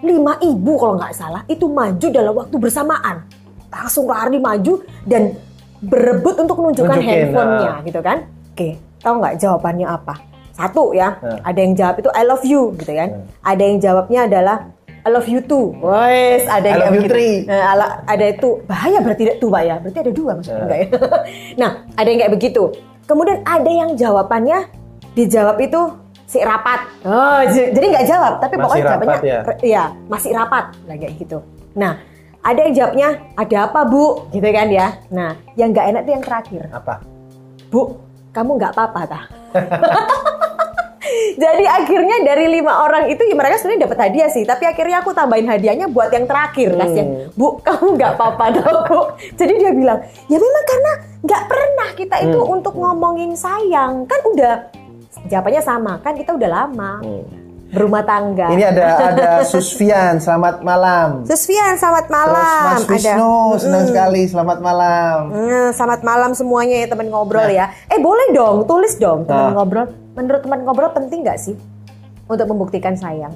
lima 0.00 0.34
ibu 0.40 0.72
kalau 0.74 0.98
nggak 0.98 1.14
salah 1.14 1.42
itu 1.46 1.64
maju 1.64 2.06
dalam 2.08 2.34
waktu 2.34 2.56
bersamaan. 2.56 3.22
Langsung 3.68 4.04
lari 4.04 4.36
maju 4.36 4.74
dan 5.04 5.38
berebut 5.80 6.34
untuk 6.36 6.58
menunjukkan 6.58 6.90
Nunjukin, 6.92 7.30
handphonenya 7.30 7.70
nah. 7.70 7.76
gitu 7.80 8.00
kan. 8.00 8.18
Oke, 8.50 8.68
tahu 8.98 9.14
nggak 9.16 9.34
jawabannya 9.38 9.86
apa? 9.86 10.14
Satu 10.50 10.90
ya, 10.90 11.16
Nah. 11.16 11.38
ada 11.40 11.56
yang 11.56 11.72
jawab 11.72 11.94
itu 11.96 12.10
I 12.10 12.22
love 12.22 12.42
you 12.42 12.74
gitu 12.74 12.90
kan. 12.90 13.08
Nah. 13.14 13.24
Ada 13.46 13.62
yang 13.62 13.78
jawabnya 13.78 14.20
adalah 14.26 14.56
I 15.00 15.08
love 15.08 15.24
you 15.24 15.40
too. 15.40 15.72
Wes, 15.78 16.44
ada 16.44 16.66
yang 16.66 16.76
I 16.76 16.82
love 16.82 16.92
you 16.92 17.00
begitu. 17.00 17.14
three. 17.14 17.34
Nah, 17.46 17.62
ala- 17.70 17.96
ada 18.04 18.24
itu 18.26 18.48
bahaya 18.66 18.98
berarti 18.98 19.22
itu 19.30 19.46
Pak 19.46 19.62
ya. 19.62 19.74
Berarti 19.78 19.98
ada 19.98 20.12
dua 20.12 20.30
maksudnya 20.34 20.58
Nah. 20.58 20.66
enggak 20.66 20.78
ya? 20.78 20.88
nah, 21.62 21.70
ada 21.94 22.08
yang 22.10 22.18
kayak 22.18 22.34
begitu. 22.34 22.62
Kemudian 23.02 23.38
ada 23.42 23.70
yang 23.70 23.90
jawabannya 23.94 24.58
dijawab 25.20 25.56
itu 25.58 25.80
si 26.24 26.38
rapat. 26.40 26.80
Oh, 27.02 27.40
jadi 27.44 27.82
nggak 27.82 28.06
jawab, 28.06 28.32
tapi 28.38 28.54
Masih 28.54 28.62
pokoknya 28.62 28.84
rapat 28.84 28.96
jawabannya 29.02 29.26
ya? 29.26 29.40
iya, 29.60 29.84
masih 30.06 30.30
rapat 30.30 30.64
lah 30.84 30.96
kayak 30.96 31.12
gitu. 31.18 31.38
Nah, 31.72 31.92
ada 32.40 32.60
yang 32.62 32.72
jawabnya 32.72 33.08
ada 33.34 33.56
apa 33.66 33.80
Bu? 33.84 34.04
Gitu 34.30 34.46
kan 34.46 34.68
ya. 34.68 34.88
Nah, 35.08 35.30
yang 35.54 35.70
nggak 35.70 35.86
enak 35.86 36.00
itu 36.02 36.12
yang 36.12 36.24
terakhir. 36.24 36.62
Apa? 36.70 36.94
Bu, 37.66 37.98
kamu 38.30 38.50
nggak 38.56 38.72
apa-apa 38.72 39.00
tah? 39.06 39.24
Jadi 41.34 41.64
akhirnya 41.64 42.22
dari 42.22 42.46
lima 42.46 42.84
orang 42.84 43.08
itu 43.08 43.24
ya 43.24 43.34
mereka 43.34 43.58
sebenarnya 43.58 43.88
dapat 43.88 43.98
hadiah 43.98 44.28
sih, 44.28 44.44
tapi 44.44 44.62
akhirnya 44.62 45.00
aku 45.00 45.10
tambahin 45.10 45.48
hadiahnya 45.48 45.88
buat 45.88 46.12
yang 46.12 46.24
terakhir 46.24 46.70
Hmm. 46.70 46.78
kasihan. 46.78 47.08
Bu, 47.34 47.58
kamu 47.58 47.96
nggak 47.96 48.10
apa-apa 48.14 48.44
dong, 48.52 48.78
Bu. 48.86 49.00
Jadi 49.34 49.52
dia 49.58 49.72
bilang, 49.72 49.98
ya 50.28 50.38
memang 50.38 50.64
karena 50.64 50.92
nggak 51.20 51.42
pernah 51.44 51.88
kita 51.96 52.16
itu 52.22 52.38
Hmm. 52.38 52.54
untuk 52.54 52.74
ngomongin 52.74 53.32
sayang, 53.34 54.04
kan 54.04 54.20
udah 54.24 54.54
jawabannya 55.26 55.60
sama, 55.60 55.92
kan 56.00 56.14
kita 56.14 56.32
udah 56.32 56.48
lama 56.48 56.92
berumah 57.70 58.02
tangga. 58.02 58.50
Hmm. 58.50 58.56
Ini 58.58 58.64
ada 58.66 58.84
ada 59.14 59.28
Susfian, 59.46 60.18
selamat 60.18 60.58
malam. 60.60 61.22
Susfian, 61.22 61.78
selamat 61.78 62.06
Terus 62.06 62.16
malam. 62.18 62.64
Mas 62.66 62.84
Wisnu, 62.84 63.34
senang 63.58 63.84
sekali, 63.86 64.22
selamat 64.26 64.58
malam. 64.58 65.16
Hmm, 65.30 65.68
selamat 65.70 66.00
malam 66.02 66.30
semuanya 66.34 66.82
ya 66.82 66.86
teman 66.90 67.06
ngobrol 67.06 67.46
ya. 67.46 67.70
Eh 67.86 68.02
boleh 68.02 68.34
dong, 68.34 68.66
tulis 68.66 68.98
dong 68.98 69.22
teman 69.22 69.50
Nah. 69.50 69.54
ngobrol. 69.54 69.86
Menurut 70.18 70.42
teman 70.42 70.66
ngobrol 70.66 70.90
penting 70.90 71.22
nggak 71.22 71.38
sih 71.38 71.54
untuk 72.26 72.46
membuktikan 72.50 72.98
sayang? 72.98 73.30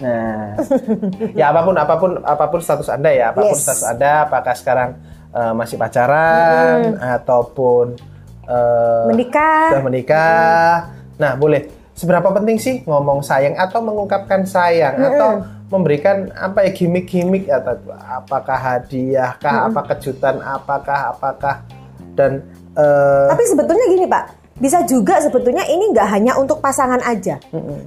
Nah, 0.00 0.56
ya 1.38 1.52
apa 1.52 1.60
pun 1.62 1.76
apa 1.76 1.94
pun 1.94 2.10
apa 2.24 2.44
pun 2.48 2.58
status 2.58 2.88
anda 2.88 3.12
ya, 3.12 3.30
apa 3.30 3.44
pun 3.44 3.52
Yes. 3.52 3.62
status 3.62 3.84
anda, 3.84 4.26
apakah 4.26 4.54
sekarang 4.56 4.90
eh, 5.30 5.52
masih 5.52 5.76
pacaran 5.76 6.96
ataupun 6.96 8.00
eh, 8.52 9.04
Menikah. 9.08 9.72
sudah 9.72 9.84
menikah. 9.84 10.70
Nah, 11.16 11.32
boleh. 11.40 11.72
Seberapa 11.92 12.32
penting 12.32 12.56
sih 12.56 12.80
ngomong 12.88 13.20
sayang 13.20 13.52
atau 13.56 13.84
mengungkapkan 13.84 14.48
sayang 14.48 14.96
atau 14.96 15.44
memberikan 15.68 16.28
apa 16.36 16.68
ya 16.68 16.70
gimmick-gimmick 16.72 17.48
atau 17.48 17.80
apakah 17.96 18.56
hadiah 18.56 19.36
kah, 19.40 19.68
apa 19.68 19.80
kejutan 19.92 20.40
apakah 20.40 21.16
apakah 21.16 21.64
dan 22.16 22.44
eh, 22.76 23.28
Tapi 23.28 23.44
sebetulnya 23.44 23.86
gini 23.88 24.04
Pak, 24.08 24.24
bisa 24.62 24.78
juga 24.86 25.18
sebetulnya 25.18 25.66
ini 25.66 25.90
nggak 25.90 26.06
hanya 26.06 26.38
untuk 26.38 26.62
pasangan 26.62 27.02
aja, 27.02 27.34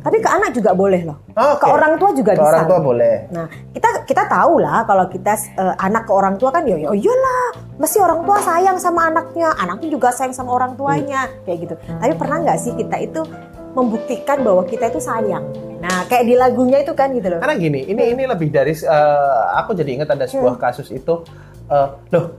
tapi 0.03 0.20
ke 0.20 0.27
anak 0.27 0.51
juga 0.51 0.75
boleh 0.75 1.08
loh. 1.08 1.24
Oke. 1.32 1.63
Ke 1.63 1.72
orang 1.72 1.96
tua 1.96 2.12
juga 2.12 2.36
ke 2.36 2.44
bisa. 2.44 2.51
orang 2.51 2.63
tua 2.67 2.79
boleh. 2.84 3.15
Nah, 3.32 3.48
kita 3.72 4.03
kita 4.03 4.24
tahu 4.27 4.60
lah 4.60 4.84
kalau 4.84 5.08
kita 5.08 5.39
eh, 5.55 5.75
anak 5.79 6.03
ke 6.03 6.12
orang 6.12 6.36
tua 6.36 6.51
kan 6.51 6.67
ya 6.67 6.75
ya 6.75 6.91
iyalah, 6.91 7.79
mesti 7.79 7.98
orang 8.03 8.27
tua 8.27 8.44
sayang 8.44 8.75
sama 8.75 9.08
anaknya, 9.08 9.55
anaknya 9.55 9.88
juga 9.88 10.12
sayang 10.12 10.36
sama 10.36 10.51
orang 10.51 10.75
tuanya, 10.75 11.32
kayak 11.48 11.63
gitu. 11.63 11.75
Tapi 11.79 12.13
pernah 12.20 12.44
nggak 12.44 12.60
sih 12.60 12.75
kita 12.75 12.98
itu 13.00 13.24
membuktikan 13.72 14.44
bahwa 14.44 14.67
kita 14.67 14.91
itu 14.91 15.00
sayang? 15.00 15.48
Nah, 15.79 16.03
kayak 16.12 16.27
di 16.27 16.36
lagunya 16.36 16.84
itu 16.84 16.91
kan 16.91 17.15
gitu 17.15 17.32
loh. 17.32 17.39
Karena 17.39 17.55
gini, 17.55 17.88
ini 17.88 18.03
ini 18.12 18.27
lebih 18.27 18.51
dari 18.51 18.75
eh, 18.75 19.44
aku 19.63 19.72
jadi 19.72 19.96
ingat 19.96 20.12
ada 20.12 20.27
sebuah 20.27 20.60
kasus 20.60 20.91
itu 20.91 21.24
eh, 21.72 21.88
loh 22.12 22.36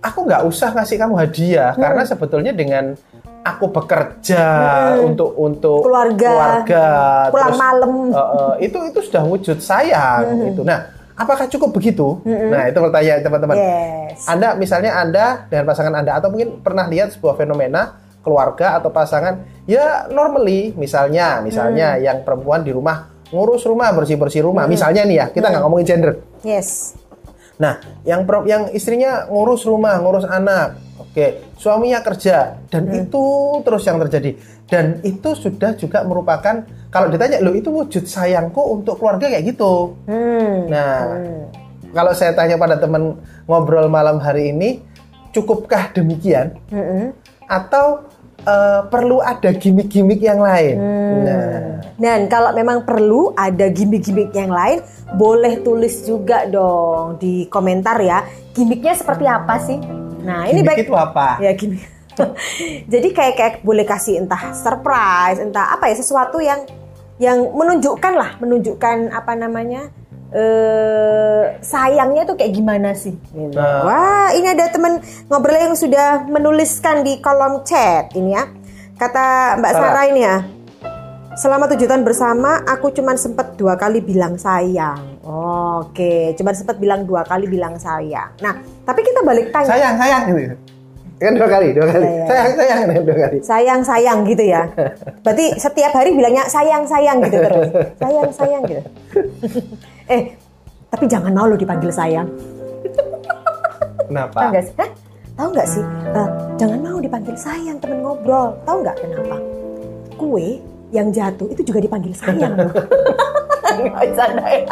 aku 0.00 0.24
nggak 0.24 0.42
usah 0.48 0.72
ngasih 0.72 0.96
kamu 0.96 1.14
hadiah 1.16 1.72
karena 1.76 2.02
sebetulnya 2.08 2.52
dengan 2.56 2.96
aku 3.42 3.66
bekerja 3.68 4.44
untuk 5.00 5.32
untuk 5.34 5.80
Keluarga. 5.82 6.28
keluarga, 6.28 6.84
Pulang 7.30 7.56
malam. 7.56 7.92
eh, 8.08 8.16
eh, 8.16 8.54
itu 8.64 8.78
itu 8.84 8.98
sudah 9.02 9.22
wujud 9.22 9.58
sayang 9.58 10.24
itu. 10.46 10.60
Nah, 10.60 10.84
apakah 11.14 11.46
cukup 11.46 11.72
begitu? 11.72 12.20
Nah, 12.24 12.66
itu 12.66 12.78
pertanyaan 12.78 13.20
teman-teman. 13.20 13.56
Yes. 13.56 14.24
Anda 14.24 14.52
misalnya 14.54 14.92
Anda 14.94 15.26
dengan 15.46 15.64
pasangan 15.66 15.94
Anda 15.94 16.12
atau 16.14 16.28
mungkin 16.28 16.60
pernah 16.60 16.84
lihat 16.84 17.12
sebuah 17.12 17.34
fenomena 17.34 17.96
keluarga 18.20 18.76
atau 18.76 18.88
pasangan 18.88 19.40
ya 19.64 20.04
normally 20.06 20.76
misalnya 20.76 21.40
misalnya 21.40 21.96
Hmm. 21.96 22.02
yang 22.02 22.18
perempuan 22.20 22.60
di 22.60 22.68
rumah 22.68 23.08
ngurus 23.26 23.64
rumah 23.64 23.88
bersih-bersih 23.90 24.44
rumah 24.44 24.68
misalnya 24.68 25.02
nih 25.02 25.16
ya 25.16 25.26
kita 25.30 25.40
Hmm. 25.42 25.52
nggak 25.56 25.62
ngomongin 25.64 25.86
gender 25.88 26.12
Yes. 26.42 27.00
nah 27.56 27.76
yang 28.04 28.20
yang 28.44 28.68
istrinya 28.70 29.24
ngurus 29.24 29.64
rumah 29.64 29.96
ngurus 29.96 30.28
anak 30.28 30.76
oke 31.10 31.26
suaminya 31.58 32.00
kerja 32.00 32.62
dan 32.70 32.86
Hmm. 32.86 33.02
itu 33.02 33.24
terus 33.62 33.82
yang 33.84 33.98
terjadi 34.06 34.30
dan 34.70 35.02
itu 35.02 35.34
sudah 35.34 35.74
juga 35.74 36.06
merupakan 36.06 36.62
kalau 36.88 37.10
ditanya 37.10 37.42
lo 37.42 37.50
itu 37.52 37.70
wujud 37.70 38.06
sayangku 38.06 38.58
untuk 38.58 38.98
keluarga 38.98 39.26
kayak 39.26 39.50
gitu 39.50 39.94
Hmm. 40.06 40.70
Nah, 40.70 41.18
kalau 41.90 42.14
saya 42.14 42.30
tanya 42.32 42.54
pada 42.54 42.78
teman 42.78 43.18
ngobrol 43.46 43.90
malam 43.90 44.22
hari 44.22 44.54
ini, 44.54 44.78
cukupkah 45.30 45.90
demikian? 45.90 46.54
Mm-mm. 46.70 47.10
Atau 47.46 48.06
eh, 48.40 48.80
perlu 48.86 49.18
ada 49.18 49.50
gimmick-gimmick 49.50 50.22
yang 50.22 50.38
lain? 50.38 50.78
Hmm. 50.78 51.18
Nah, 51.26 51.42
Dan 52.00 52.32
kalau 52.32 52.56
memang 52.56 52.88
perlu 52.88 53.34
ada 53.36 53.68
gimmick-gimmick 53.68 54.32
yang 54.32 54.48
lain, 54.48 54.80
boleh 55.12 55.60
tulis 55.60 56.00
juga 56.06 56.48
dong 56.48 57.20
di 57.20 57.44
komentar 57.46 58.00
ya. 58.00 58.24
Gimmicknya 58.56 58.96
seperti 58.96 59.28
apa 59.28 59.60
sih? 59.60 59.76
Nah, 60.22 60.46
ini 60.48 60.60
baik 60.62 60.86
itu 60.86 60.94
apa? 60.94 61.40
ya 61.40 61.52
gimmick. 61.56 61.84
Jadi 62.92 63.08
kayak 63.16 63.34
kayak 63.38 63.54
boleh 63.64 63.86
kasih 63.86 64.20
entah 64.20 64.52
surprise, 64.52 65.40
entah 65.40 65.72
apa 65.72 65.88
ya 65.88 65.96
sesuatu 65.96 66.38
yang 66.42 66.66
yang 67.20 67.52
menunjukkan 67.52 68.12
lah, 68.16 68.30
menunjukkan 68.40 69.12
apa 69.12 69.32
namanya 69.36 69.92
eh 70.30 71.58
sayangnya 71.58 72.22
tuh 72.22 72.38
kayak 72.38 72.54
gimana 72.54 72.94
sih? 72.94 73.18
Gitu. 73.18 73.56
Nah. 73.56 73.82
Wah, 73.82 74.28
ini 74.36 74.46
ada 74.46 74.70
teman 74.70 75.02
ngobrol 75.26 75.58
yang 75.58 75.74
sudah 75.74 76.24
menuliskan 76.28 77.02
di 77.02 77.18
kolom 77.18 77.66
chat 77.66 78.14
ini 78.14 78.36
ya. 78.36 78.46
Kata 78.94 79.56
Mbak 79.58 79.72
Sarah. 79.72 79.82
Sarah 79.90 80.04
ini 80.12 80.20
ya. 80.22 80.36
Selama 81.40 81.64
tujuh 81.72 81.88
tahun 81.88 82.04
bersama, 82.04 82.60
aku 82.68 82.92
cuman 82.92 83.16
sempet 83.16 83.56
dua 83.56 83.72
kali 83.80 84.04
bilang 84.04 84.36
sayang. 84.36 85.24
Oke, 85.24 86.36
cuman 86.36 86.52
sempet 86.52 86.76
bilang 86.76 87.08
dua 87.08 87.24
kali 87.24 87.48
bilang 87.48 87.80
sayang. 87.80 88.28
Nah, 88.44 88.60
tapi 88.84 89.00
kita 89.00 89.24
balik 89.24 89.48
tanya. 89.48 89.72
sayang, 89.72 89.94
sayang 89.96 90.22
gitu. 90.28 90.52
Kan 91.16 91.32
dua 91.40 91.48
kali, 91.48 91.68
dua 91.72 91.86
kali. 91.88 92.04
Iya, 92.04 92.12
iya. 92.12 92.24
Sayang, 92.28 92.52
sayang, 92.60 92.80
dua 93.08 93.16
kali. 93.16 93.36
sayang 93.40 93.80
sayang 93.80 94.18
gitu 94.28 94.44
ya. 94.44 94.68
Berarti 95.24 95.46
setiap 95.56 95.92
hari 95.96 96.12
bilangnya 96.12 96.44
sayang 96.44 96.84
sayang 96.84 97.24
gitu 97.24 97.36
terus. 97.40 97.68
Sayang 97.96 98.28
sayang 98.36 98.62
gitu. 98.68 98.82
eh, 100.12 100.36
tapi 100.92 101.04
jangan 101.08 101.32
mau 101.32 101.48
lo 101.48 101.56
dipanggil 101.56 101.88
sayang. 101.88 102.28
Tahu 102.84 104.12
Kenapa? 104.12 104.38
nggak 104.52 104.64
sih? 104.68 104.74
Hah? 104.76 104.90
Tahu 105.40 105.48
nggak 105.56 105.68
sih? 105.72 105.84
Eh, 106.04 106.28
jangan 106.60 106.78
mau 106.84 106.98
dipanggil 107.00 107.36
sayang 107.40 107.80
temen 107.80 108.04
ngobrol. 108.04 108.60
Tahu 108.68 108.76
nggak 108.84 108.96
kenapa? 109.00 109.36
Kue 110.20 110.60
yang 110.90 111.08
jatuh 111.10 111.46
itu 111.50 111.62
juga 111.62 111.78
dipanggil 111.82 112.12
sayang. 112.14 112.54
loh. 114.36 114.46
Ya. 114.46 114.64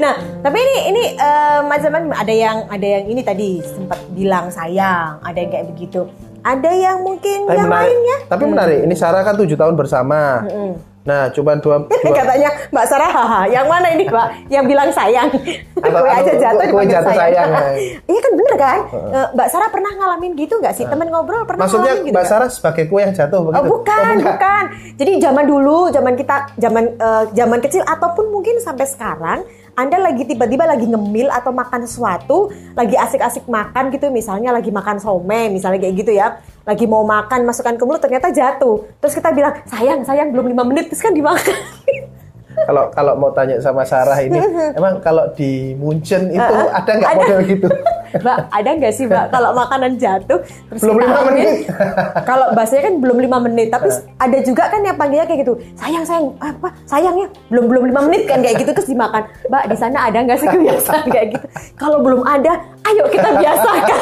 nah, 0.00 0.14
tapi 0.42 0.58
ini 0.58 0.76
ini 0.94 1.02
eh, 1.18 1.60
macam-macam 1.66 2.10
ada 2.14 2.34
yang 2.34 2.56
ada 2.70 2.86
yang 2.86 3.04
ini 3.10 3.20
tadi 3.22 3.58
sempat 3.62 3.98
bilang 4.14 4.50
sayang, 4.50 5.18
ada 5.22 5.38
yang 5.38 5.50
kayak 5.50 5.66
begitu. 5.74 6.06
Ada 6.44 6.70
yang 6.76 7.00
mungkin 7.00 7.48
Tapi 7.48 7.56
yang 7.56 7.68
menarik, 7.72 7.88
lainnya. 7.88 8.16
tapi 8.28 8.44
menarik. 8.44 8.78
Ini 8.84 8.94
Sarah 9.00 9.24
kan 9.24 9.32
tujuh 9.32 9.56
tahun 9.56 9.80
bersama. 9.80 10.44
Nah, 11.04 11.28
cuma 11.28 11.52
dua, 11.60 11.84
dua 11.84 12.12
Katanya 12.16 12.48
Mbak 12.72 12.86
Sarah, 12.88 13.12
haha, 13.12 13.40
yang 13.46 13.68
mana 13.68 13.92
ini 13.92 14.08
Mbak? 14.08 14.48
Yang 14.48 14.64
bilang 14.64 14.88
sayang. 14.88 15.28
Atau- 15.76 16.00
kue 16.00 16.08
aja 16.10 16.32
jatuh 16.32 16.66
kue 16.72 16.84
jatuh 16.88 17.12
sayang. 17.12 17.48
Iya 18.08 18.20
kan 18.20 18.32
bener 18.32 18.54
kan? 18.56 18.78
Eh, 18.88 19.26
Mbak 19.36 19.48
Sarah 19.52 19.68
pernah 19.68 19.92
ngalamin 19.92 20.32
gitu 20.32 20.56
nggak 20.56 20.72
sih? 20.72 20.88
Temen 20.88 21.12
ngobrol 21.12 21.44
pernah 21.44 21.68
Maksudnya 21.68 21.92
ngalamin 21.92 22.08
gitu 22.08 22.16
Mbak? 22.16 22.24
Sarah 22.26 22.48
sebagai 22.48 22.84
kue 22.88 23.04
yang 23.04 23.12
jatuh 23.12 23.40
begitu? 23.44 23.60
Oh, 23.60 23.64
bukan, 23.68 24.14
Oh, 24.16 24.24
bukan. 24.32 24.64
Jadi 24.96 25.12
zaman 25.20 25.44
dulu, 25.44 25.78
zaman 25.92 26.14
kita, 26.16 26.36
zaman 26.56 26.84
eh, 26.96 27.24
zaman 27.36 27.58
kecil 27.60 27.84
ataupun 27.84 28.32
mungkin 28.32 28.56
sampai 28.64 28.88
sekarang, 28.88 29.44
Anda 29.74 29.98
lagi 29.98 30.22
tiba-tiba 30.22 30.70
lagi 30.70 30.86
ngemil 30.86 31.26
atau 31.34 31.50
makan 31.50 31.82
sesuatu, 31.82 32.54
lagi 32.78 32.94
asik-asik 32.94 33.50
makan 33.50 33.90
gitu, 33.90 34.06
misalnya 34.14 34.54
lagi 34.54 34.70
makan 34.70 35.02
somai, 35.02 35.50
misalnya 35.50 35.82
kayak 35.82 35.94
gitu 35.98 36.14
ya, 36.14 36.38
lagi 36.62 36.86
mau 36.86 37.02
makan 37.02 37.42
masukkan 37.42 37.74
ke 37.74 37.82
mulut 37.82 37.98
ternyata 37.98 38.30
jatuh, 38.30 38.86
terus 39.02 39.18
kita 39.18 39.34
bilang 39.34 39.58
sayang 39.66 40.06
sayang 40.06 40.30
belum 40.30 40.46
lima 40.54 40.62
menit 40.62 40.86
terus 40.86 41.02
kan 41.02 41.10
dimakan. 41.10 41.58
Kalau 42.54 42.86
kalau 42.94 43.18
mau 43.18 43.34
tanya 43.34 43.58
sama 43.58 43.82
Sarah 43.82 44.14
ini, 44.22 44.38
emang 44.78 45.02
kalau 45.02 45.26
di 45.34 45.74
Munchen 45.74 46.30
itu 46.30 46.54
ada 46.70 46.86
nggak 46.86 47.12
model 47.18 47.40
gitu? 47.50 47.66
Mbak, 48.14 48.38
ada 48.48 48.70
nggak 48.72 48.92
sih 48.92 49.04
Mbak 49.04 49.24
kalau 49.28 49.50
makanan 49.52 49.92
jatuh 49.94 50.38
terus 50.40 50.80
Belum 50.80 50.96
kita 50.96 51.04
lima 51.04 51.18
ambil, 51.18 51.32
menit. 51.32 51.56
kalau 52.22 52.46
bahasanya 52.52 52.82
kan 52.84 52.94
belum 52.96 53.18
lima 53.18 53.38
menit, 53.40 53.68
tapi 53.68 53.88
ada 54.16 54.38
juga 54.40 54.64
kan 54.66 54.80
yang 54.80 54.94
panggilnya 54.94 55.24
kayak 55.24 55.40
gitu. 55.42 55.54
Sayang 55.74 56.04
sayang 56.04 56.30
apa? 56.38 56.68
Sayangnya 56.84 57.26
belum 57.48 57.64
belum 57.66 57.84
lima 57.86 58.00
menit 58.02 58.24
kan 58.24 58.38
kayak 58.38 58.56
gitu 58.58 58.70
terus 58.70 58.86
dimakan. 58.86 59.22
Mbak 59.44 59.64
di 59.66 59.76
sana 59.76 59.98
ada 60.04 60.18
nggak 60.20 60.38
sih 60.38 60.48
kebiasaan 60.48 61.06
kayak 61.06 61.26
gitu? 61.32 61.46
Kalau 61.74 61.98
belum 62.00 62.22
ada, 62.22 62.52
ayo 62.84 63.04
kita 63.08 63.28
biasakan. 63.34 63.98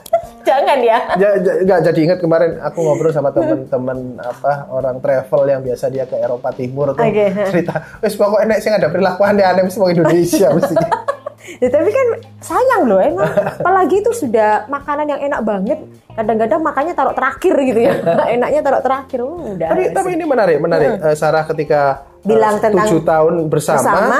Jangan 0.48 0.78
ya. 0.80 0.98
Ja- 1.14 1.36
nggak 1.38 1.80
jadi 1.84 2.00
ingat 2.02 2.18
kemarin 2.18 2.56
aku 2.58 2.80
ngobrol 2.80 3.12
sama 3.12 3.28
teman-teman 3.30 4.16
apa 4.18 4.66
orang 4.68 4.96
travel 4.98 5.42
yang 5.46 5.60
biasa 5.60 5.88
dia 5.88 6.04
ke 6.04 6.16
Eropa 6.16 6.48
Timur 6.50 6.90
tuh 6.90 7.02
Oke. 7.02 7.28
cerita, 7.46 7.72
wes 7.98 8.16
pokoknya 8.16 8.44
enak 8.46 8.58
sih 8.58 8.70
ada 8.70 8.88
perilaku 8.88 9.22
aneh-aneh 9.22 9.68
semua 9.68 9.90
Indonesia 9.90 10.48
mesti. 10.50 10.74
Ya, 11.40 11.68
tapi 11.68 11.88
kan 11.88 12.06
sayang 12.38 12.84
loh 12.84 13.00
emang. 13.00 13.24
Apalagi 13.56 14.04
itu 14.04 14.12
sudah 14.12 14.68
makanan 14.68 15.08
yang 15.08 15.20
enak 15.24 15.40
banget. 15.40 15.78
Kadang-kadang 16.12 16.60
makannya 16.60 16.92
taruh 16.92 17.16
terakhir 17.16 17.54
gitu 17.64 17.80
ya. 17.80 17.94
Enaknya 18.36 18.60
taruh 18.60 18.82
terakhir. 18.84 19.18
Oh, 19.24 19.56
udah. 19.56 19.68
tapi 19.72 19.82
tapi 19.90 20.08
ini 20.14 20.24
menarik, 20.28 20.60
menarik. 20.60 21.00
Eh, 21.00 21.16
Sarah 21.16 21.48
ketika 21.48 22.04
eh, 22.20 22.28
Bilang 22.28 22.60
tentang 22.60 22.84
tujuh 22.84 23.00
tahun 23.02 23.32
bersama, 23.48 23.80
bersama. 23.80 24.18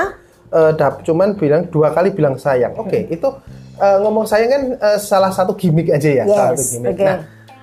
dap- 0.73 1.05
cuman 1.05 1.37
bilang 1.37 1.69
dua 1.69 1.93
kali 1.93 2.09
bilang 2.09 2.35
sayang. 2.35 2.73
Oke, 2.75 3.05
itu 3.05 3.27
eh, 3.77 3.97
ngomong 4.01 4.25
sayang 4.25 4.49
kan 4.49 4.63
eh, 4.81 4.97
salah 4.97 5.29
satu 5.29 5.53
gimmick 5.53 5.93
aja 5.93 6.09
ya, 6.09 6.23
Yes, 6.25 6.33
salah 6.33 6.49
satu 6.57 6.63
gimmick. 6.73 6.95
oke. 6.97 7.05
Nah, 7.05 7.17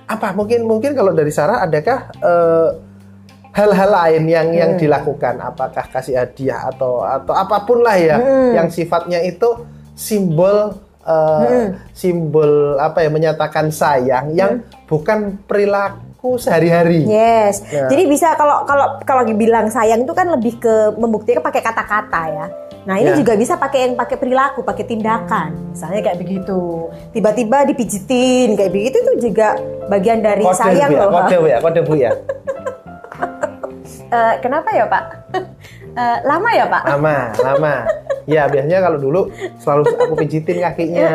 apa 0.09 0.27
mungkin 0.33 0.59
mungkin 0.65 0.91
kalau 0.95 1.11
dari 1.11 1.29
Sarah 1.29 1.61
adakah 1.61 2.09
eh, 2.15 2.67
hal-hal 3.59 3.89
lain 3.91 4.23
yang 4.25 4.47
yang 4.49 4.71
Hmm. 4.73 4.79
dilakukan? 4.79 5.35
Apakah 5.37 5.85
kasih 5.85 6.15
hadiah 6.15 6.71
atau 6.71 7.03
atau 7.03 7.35
apa 7.35 7.59
pun 7.61 7.83
lah 7.83 7.99
ya, 7.99 8.15
Hmm. 8.15 8.55
yang 8.55 8.67
sifatnya 8.69 9.19
itu 9.21 9.67
simbol 9.93 10.79
eh, 11.01 11.41
Hmm. 11.41 11.67
simbol 11.91 12.51
apa 12.77 13.01
ya 13.01 13.09
menyatakan 13.09 13.67
sayang 13.69 14.31
yang 14.31 14.61
bukan 14.85 15.41
perilaku 15.43 16.37
sehari-hari. 16.37 17.03
Yes. 17.03 17.65
Ya. 17.65 17.87
Jadi 17.87 18.03
bisa 18.05 18.35
kalau 18.35 18.63
kalau 18.63 18.99
kalau 19.01 19.23
bilang 19.33 19.67
sayang 19.67 20.03
itu 20.03 20.13
kan 20.13 20.29
lebih 20.29 20.59
ke 20.59 20.93
membuktikan 20.95 21.41
pakai 21.41 21.59
kata-kata 21.59 22.21
ya. 22.29 22.45
Nah 22.79 22.95
ini 22.95 23.11
Ya. 23.11 23.17
juga 23.17 23.33
bisa 23.33 23.55
pakai 23.55 23.85
yang 23.85 23.93
pakai 23.93 24.15
perilaku, 24.15 24.61
pakai 24.61 24.85
tindakan. 24.85 25.73
Misalnya 25.73 26.01
kayak 26.01 26.19
begitu. 26.19 26.61
Tiba-tiba 27.11 27.57
dipijitin 27.65 28.53
kayak 28.53 28.71
begitu 28.71 28.95
itu 28.99 29.13
juga 29.29 29.57
bagian 29.87 30.21
dari 30.21 30.45
Kode 30.45 30.57
sayang 30.57 30.89
bu 30.89 30.95
ya, 30.95 31.03
loh. 31.03 31.11
kode 31.11 31.35
bu 31.35 31.47
ya, 31.47 31.57
kode 31.59 31.81
bu 31.81 31.93
ya. 31.95 32.11
Eh, 34.09 34.33
kenapa 34.41 34.69
ya 34.73 34.85
Pak? 34.89 35.03
Eh, 35.89 36.17
lama 36.21 36.49
ya 36.53 36.69
Pak? 36.69 36.83
Lama, 36.85 37.17
lama. 37.41 37.75
Ya 38.29 38.45
biasanya 38.45 38.77
kalau 38.77 39.01
dulu 39.01 39.33
selalu 39.57 39.89
aku 39.89 40.13
pijitin 40.21 40.61
kakinya. 40.61 41.09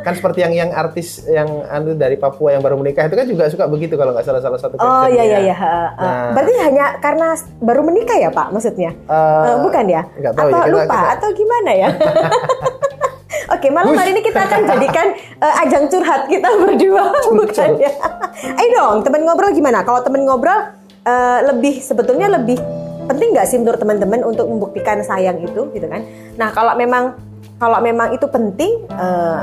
Kan 0.00 0.16
seperti 0.16 0.40
yang 0.40 0.56
yang 0.56 0.70
artis 0.72 1.28
yang 1.28 1.44
anu 1.68 1.92
dari 1.92 2.16
Papua 2.16 2.56
yang 2.56 2.64
baru 2.64 2.80
menikah 2.80 3.04
itu 3.04 3.12
kan 3.12 3.28
juga 3.28 3.52
suka 3.52 3.68
begitu 3.68 4.00
kalau 4.00 4.16
nggak 4.16 4.24
salah 4.24 4.40
salah 4.40 4.56
satu 4.56 4.80
Oh 4.80 5.04
iya 5.12 5.28
iya 5.28 5.38
iya. 5.44 5.56
Nah. 6.00 6.32
Berarti 6.32 6.52
hanya 6.56 6.96
karena 7.04 7.36
baru 7.60 7.84
menikah 7.84 8.16
ya 8.16 8.32
Pak 8.32 8.48
maksudnya? 8.48 8.96
Eh, 8.96 9.54
bukan 9.60 9.84
ya? 9.92 10.02
tahu 10.32 10.48
atau 10.48 10.64
ya, 10.64 10.72
lupa 10.72 10.88
kita- 10.88 11.12
atau 11.20 11.28
gimana 11.36 11.70
ya? 11.76 11.88
Oke, 13.54 13.68
malam 13.68 13.92
hari 13.92 14.16
ini 14.16 14.24
kita 14.24 14.40
akan 14.48 14.60
jadikan 14.72 15.06
eh, 15.20 15.62
ajang 15.68 15.84
curhat 15.92 16.32
kita 16.32 16.48
berdua, 16.48 17.12
bukan 17.28 17.70
ya? 17.76 17.92
Ayo 18.56 18.68
dong, 18.72 18.96
teman 19.04 19.20
ngobrol 19.28 19.52
gimana? 19.52 19.84
Kalau 19.84 20.00
teman 20.00 20.24
ngobrol 20.24 20.64
eh, 21.08 21.40
lebih 21.48 21.80
sebetulnya 21.80 22.28
lebih 22.28 22.60
penting 23.08 23.32
nggak 23.32 23.48
sih 23.48 23.56
menurut 23.56 23.80
teman-teman 23.80 24.20
untuk 24.28 24.44
membuktikan 24.44 25.00
sayang 25.00 25.40
itu, 25.40 25.72
gitu 25.72 25.86
kan? 25.88 26.04
Nah, 26.36 26.52
kalau 26.52 26.76
memang 26.76 27.16
kalau 27.56 27.80
memang 27.80 28.12
itu 28.12 28.28
penting, 28.28 28.84
eh, 28.92 29.42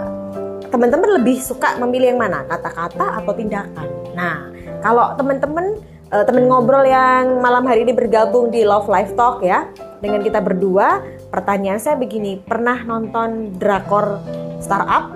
teman-teman 0.70 1.20
lebih 1.20 1.42
suka 1.42 1.76
memilih 1.82 2.14
yang 2.14 2.22
mana, 2.22 2.46
kata-kata 2.46 3.20
atau 3.24 3.34
tindakan? 3.34 3.88
Nah, 4.14 4.54
kalau 4.86 5.18
teman-teman 5.18 5.82
eh, 6.14 6.24
teman 6.24 6.46
ngobrol 6.46 6.86
yang 6.86 7.42
malam 7.42 7.66
hari 7.66 7.82
ini 7.84 7.92
bergabung 7.98 8.54
di 8.54 8.62
Love 8.62 8.88
Life 8.88 9.18
Talk 9.18 9.42
ya 9.42 9.66
dengan 10.00 10.22
kita 10.22 10.38
berdua, 10.40 11.02
pertanyaan 11.34 11.82
saya 11.82 11.98
begini, 11.98 12.38
pernah 12.46 12.78
nonton 12.86 13.58
drakor 13.58 14.22
startup? 14.62 15.12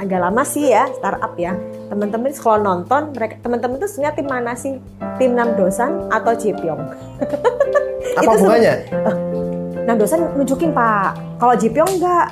Agak 0.00 0.20
lama 0.22 0.42
sih 0.46 0.70
ya 0.72 0.88
startup 0.96 1.34
ya. 1.36 1.58
Teman-teman 1.90 2.30
kalau 2.38 2.58
nonton, 2.62 3.10
mereka 3.10 3.34
teman-teman 3.42 3.82
tuh 3.82 3.90
sebenarnya 3.90 4.14
tim 4.14 4.28
mana 4.30 4.52
sih? 4.54 4.78
Tim 5.18 5.34
Namdosan 5.34 6.06
atau 6.06 6.32
Jipyong? 6.38 6.78
Apa 8.18 8.22
Itu 8.22 8.36
hubungannya? 8.38 8.74
Namdosan 9.90 10.38
nunjukin 10.38 10.70
pak, 10.70 11.18
kalau 11.42 11.54
Jipyong 11.58 11.98
enggak. 11.98 12.30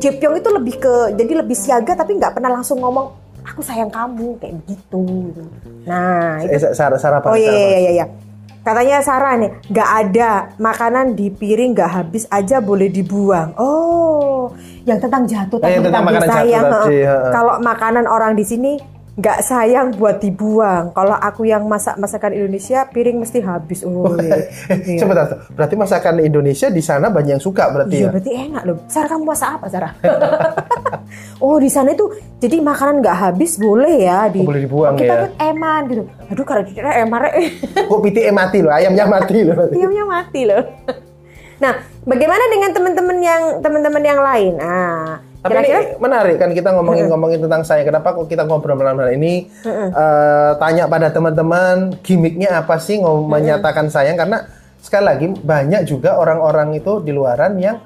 Jipyong 0.00 0.40
itu 0.40 0.48
lebih 0.48 0.74
ke 0.80 0.94
jadi 1.12 1.32
lebih 1.44 1.52
siaga 1.52 1.92
tapi 1.92 2.16
nggak 2.16 2.40
pernah 2.40 2.48
langsung 2.48 2.80
ngomong 2.80 3.12
aku 3.44 3.60
sayang 3.60 3.92
kamu 3.92 4.40
kayak 4.40 4.56
begitu. 4.64 5.04
Nah 5.84 6.40
itu 6.40 6.56
Eh, 6.56 6.72
Sarah, 6.72 6.96
Sarah 6.96 7.20
apa? 7.20 7.28
Oh 7.28 7.36
iya 7.36 7.52
iya 7.52 7.78
iya. 7.78 7.90
iya. 8.00 8.06
Katanya 8.66 8.98
Sarah 8.98 9.38
nih, 9.38 9.62
nggak 9.70 9.90
ada 9.94 10.30
makanan 10.58 11.14
di 11.14 11.30
piring 11.30 11.70
nggak 11.70 11.86
habis 11.88 12.26
aja 12.26 12.58
boleh 12.58 12.90
dibuang. 12.90 13.54
Oh, 13.54 14.50
yang 14.82 14.98
tentang 14.98 15.22
jatuh 15.22 15.62
Eh, 15.62 15.78
tentang 15.78 16.02
tadi 16.02 16.06
makanan 16.10 16.26
jatuh 16.26 16.34
sayang. 16.34 16.64
tadi, 16.66 16.98
heeh. 16.98 17.06
heeh. 17.06 17.30
Kalau 17.30 17.54
makanan 17.62 18.04
orang 18.04 18.34
di 18.34 18.42
sini 18.42 18.74
nggak 19.16 19.38
sayang 19.40 19.96
buat 19.96 20.20
dibuang. 20.20 20.92
Kalau 20.92 21.16
aku 21.16 21.48
yang 21.48 21.64
masak 21.64 21.96
masakan 21.96 22.36
Indonesia, 22.36 22.84
piring 22.84 23.16
mesti 23.16 23.40
habis. 23.40 23.80
Oh, 23.80 24.12
iya. 24.20 24.44
Eh, 24.68 25.00
Sebentar, 25.00 25.48
berarti 25.56 25.72
masakan 25.72 26.20
Indonesia 26.20 26.68
di 26.68 26.84
sana 26.84 27.08
banyak 27.08 27.40
yang 27.40 27.42
suka 27.42 27.72
berarti 27.72 27.96
Iya 27.96 28.04
ya? 28.04 28.10
berarti 28.12 28.30
enak 28.36 28.62
loh. 28.68 28.76
Sarah 28.92 29.08
kamu 29.08 29.24
masak 29.24 29.50
apa 29.56 29.66
Sarah? 29.72 29.92
oh 31.44 31.56
di 31.56 31.72
sana 31.72 31.96
itu 31.96 32.04
jadi 32.36 32.60
makanan 32.60 33.00
nggak 33.00 33.16
habis 33.16 33.56
boleh 33.56 34.04
ya 34.04 34.28
di. 34.28 34.44
Oh, 34.44 34.48
boleh 34.52 34.62
dibuang 34.68 34.94
kita 34.94 35.08
ya. 35.08 35.16
kan 35.24 35.32
eman 35.48 35.80
gitu. 35.88 36.02
Aduh 36.28 36.44
kalau 36.44 36.62
dikira 36.62 36.90
eman 37.00 37.18
rek. 37.24 37.34
Kok 37.88 38.00
pitiknya 38.04 38.32
mati 38.36 38.58
loh, 38.60 38.72
ayamnya 38.72 39.04
mati 39.08 39.38
loh. 39.40 39.56
Diamnya 39.72 40.04
mati 40.04 40.40
loh. 40.44 40.62
Nah, 41.56 41.72
bagaimana 42.04 42.52
dengan 42.52 42.68
teman-teman 42.68 43.16
yang 43.16 43.42
teman-teman 43.64 44.04
yang 44.04 44.20
lain? 44.20 44.60
Ah, 44.60 45.24
Tapi 45.36 45.52
kira-kira 45.52 45.78
ini 45.80 45.92
menarik 45.96 46.36
kan 46.36 46.50
kita 46.50 46.70
ngomongin-ngomongin 46.72 47.40
tentang 47.40 47.62
saya. 47.62 47.82
Kenapa 47.82 48.12
kok 48.12 48.26
kita 48.26 48.42
ngobrol 48.42 48.74
malam 48.74 48.98
hari 48.98 49.14
ini? 49.14 49.34
Eh, 49.62 50.52
tanya 50.56 50.84
pada 50.86 51.08
teman-teman 51.08 51.94
gimmicknya 52.00 52.60
apa 52.60 52.76
sih 52.76 52.98
ngom- 52.98 53.26
menyatakan 53.26 53.86
sayang? 53.86 54.16
Karena 54.16 54.42
sekali 54.76 55.04
lagi 55.04 55.26
banyak 55.30 55.82
juga 55.84 56.16
orang-orang 56.16 56.74
itu 56.74 56.98
di 56.98 57.10
luaran 57.10 57.56
yang 57.56 57.78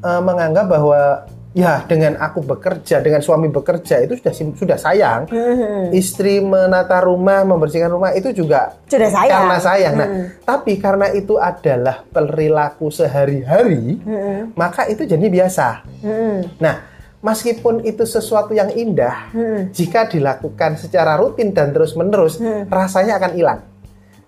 eh, 0.00 0.20
menganggap 0.20 0.66
bahwa 0.66 1.00
ya 1.50 1.82
dengan 1.82 2.14
aku 2.14 2.46
bekerja, 2.46 3.02
dengan 3.02 3.18
suami 3.18 3.50
bekerja 3.50 3.98
itu 4.00 4.14
sudah 4.14 4.30
sudah 4.54 4.78
sayang. 4.78 5.26
Istri 5.90 6.38
menata 6.38 7.02
rumah, 7.02 7.42
membersihkan 7.42 7.90
rumah 7.90 8.14
itu 8.14 8.30
juga 8.30 8.78
sudah 8.86 9.10
sayang. 9.10 9.34
karena 9.34 9.56
sayang. 9.58 9.94
Nah, 9.98 10.08
tapi 10.46 10.78
karena 10.78 11.10
itu 11.10 11.34
adalah 11.34 12.06
perilaku 12.06 12.86
sehari-hari, 12.88 13.98
maka 14.54 14.86
itu 14.86 15.02
jadi 15.02 15.26
biasa. 15.26 15.82
Mm-mm. 16.00 16.62
Nah, 16.62 16.86
meskipun 17.20 17.84
itu 17.84 18.08
sesuatu 18.08 18.56
yang 18.56 18.72
indah, 18.72 19.32
Hmm. 19.32 19.68
jika 19.70 20.08
dilakukan 20.08 20.80
secara 20.80 21.20
rutin 21.20 21.52
dan 21.52 21.72
terus-menerus, 21.72 22.40
rasanya 22.68 23.20
akan 23.20 23.32
hilang. 23.36 23.60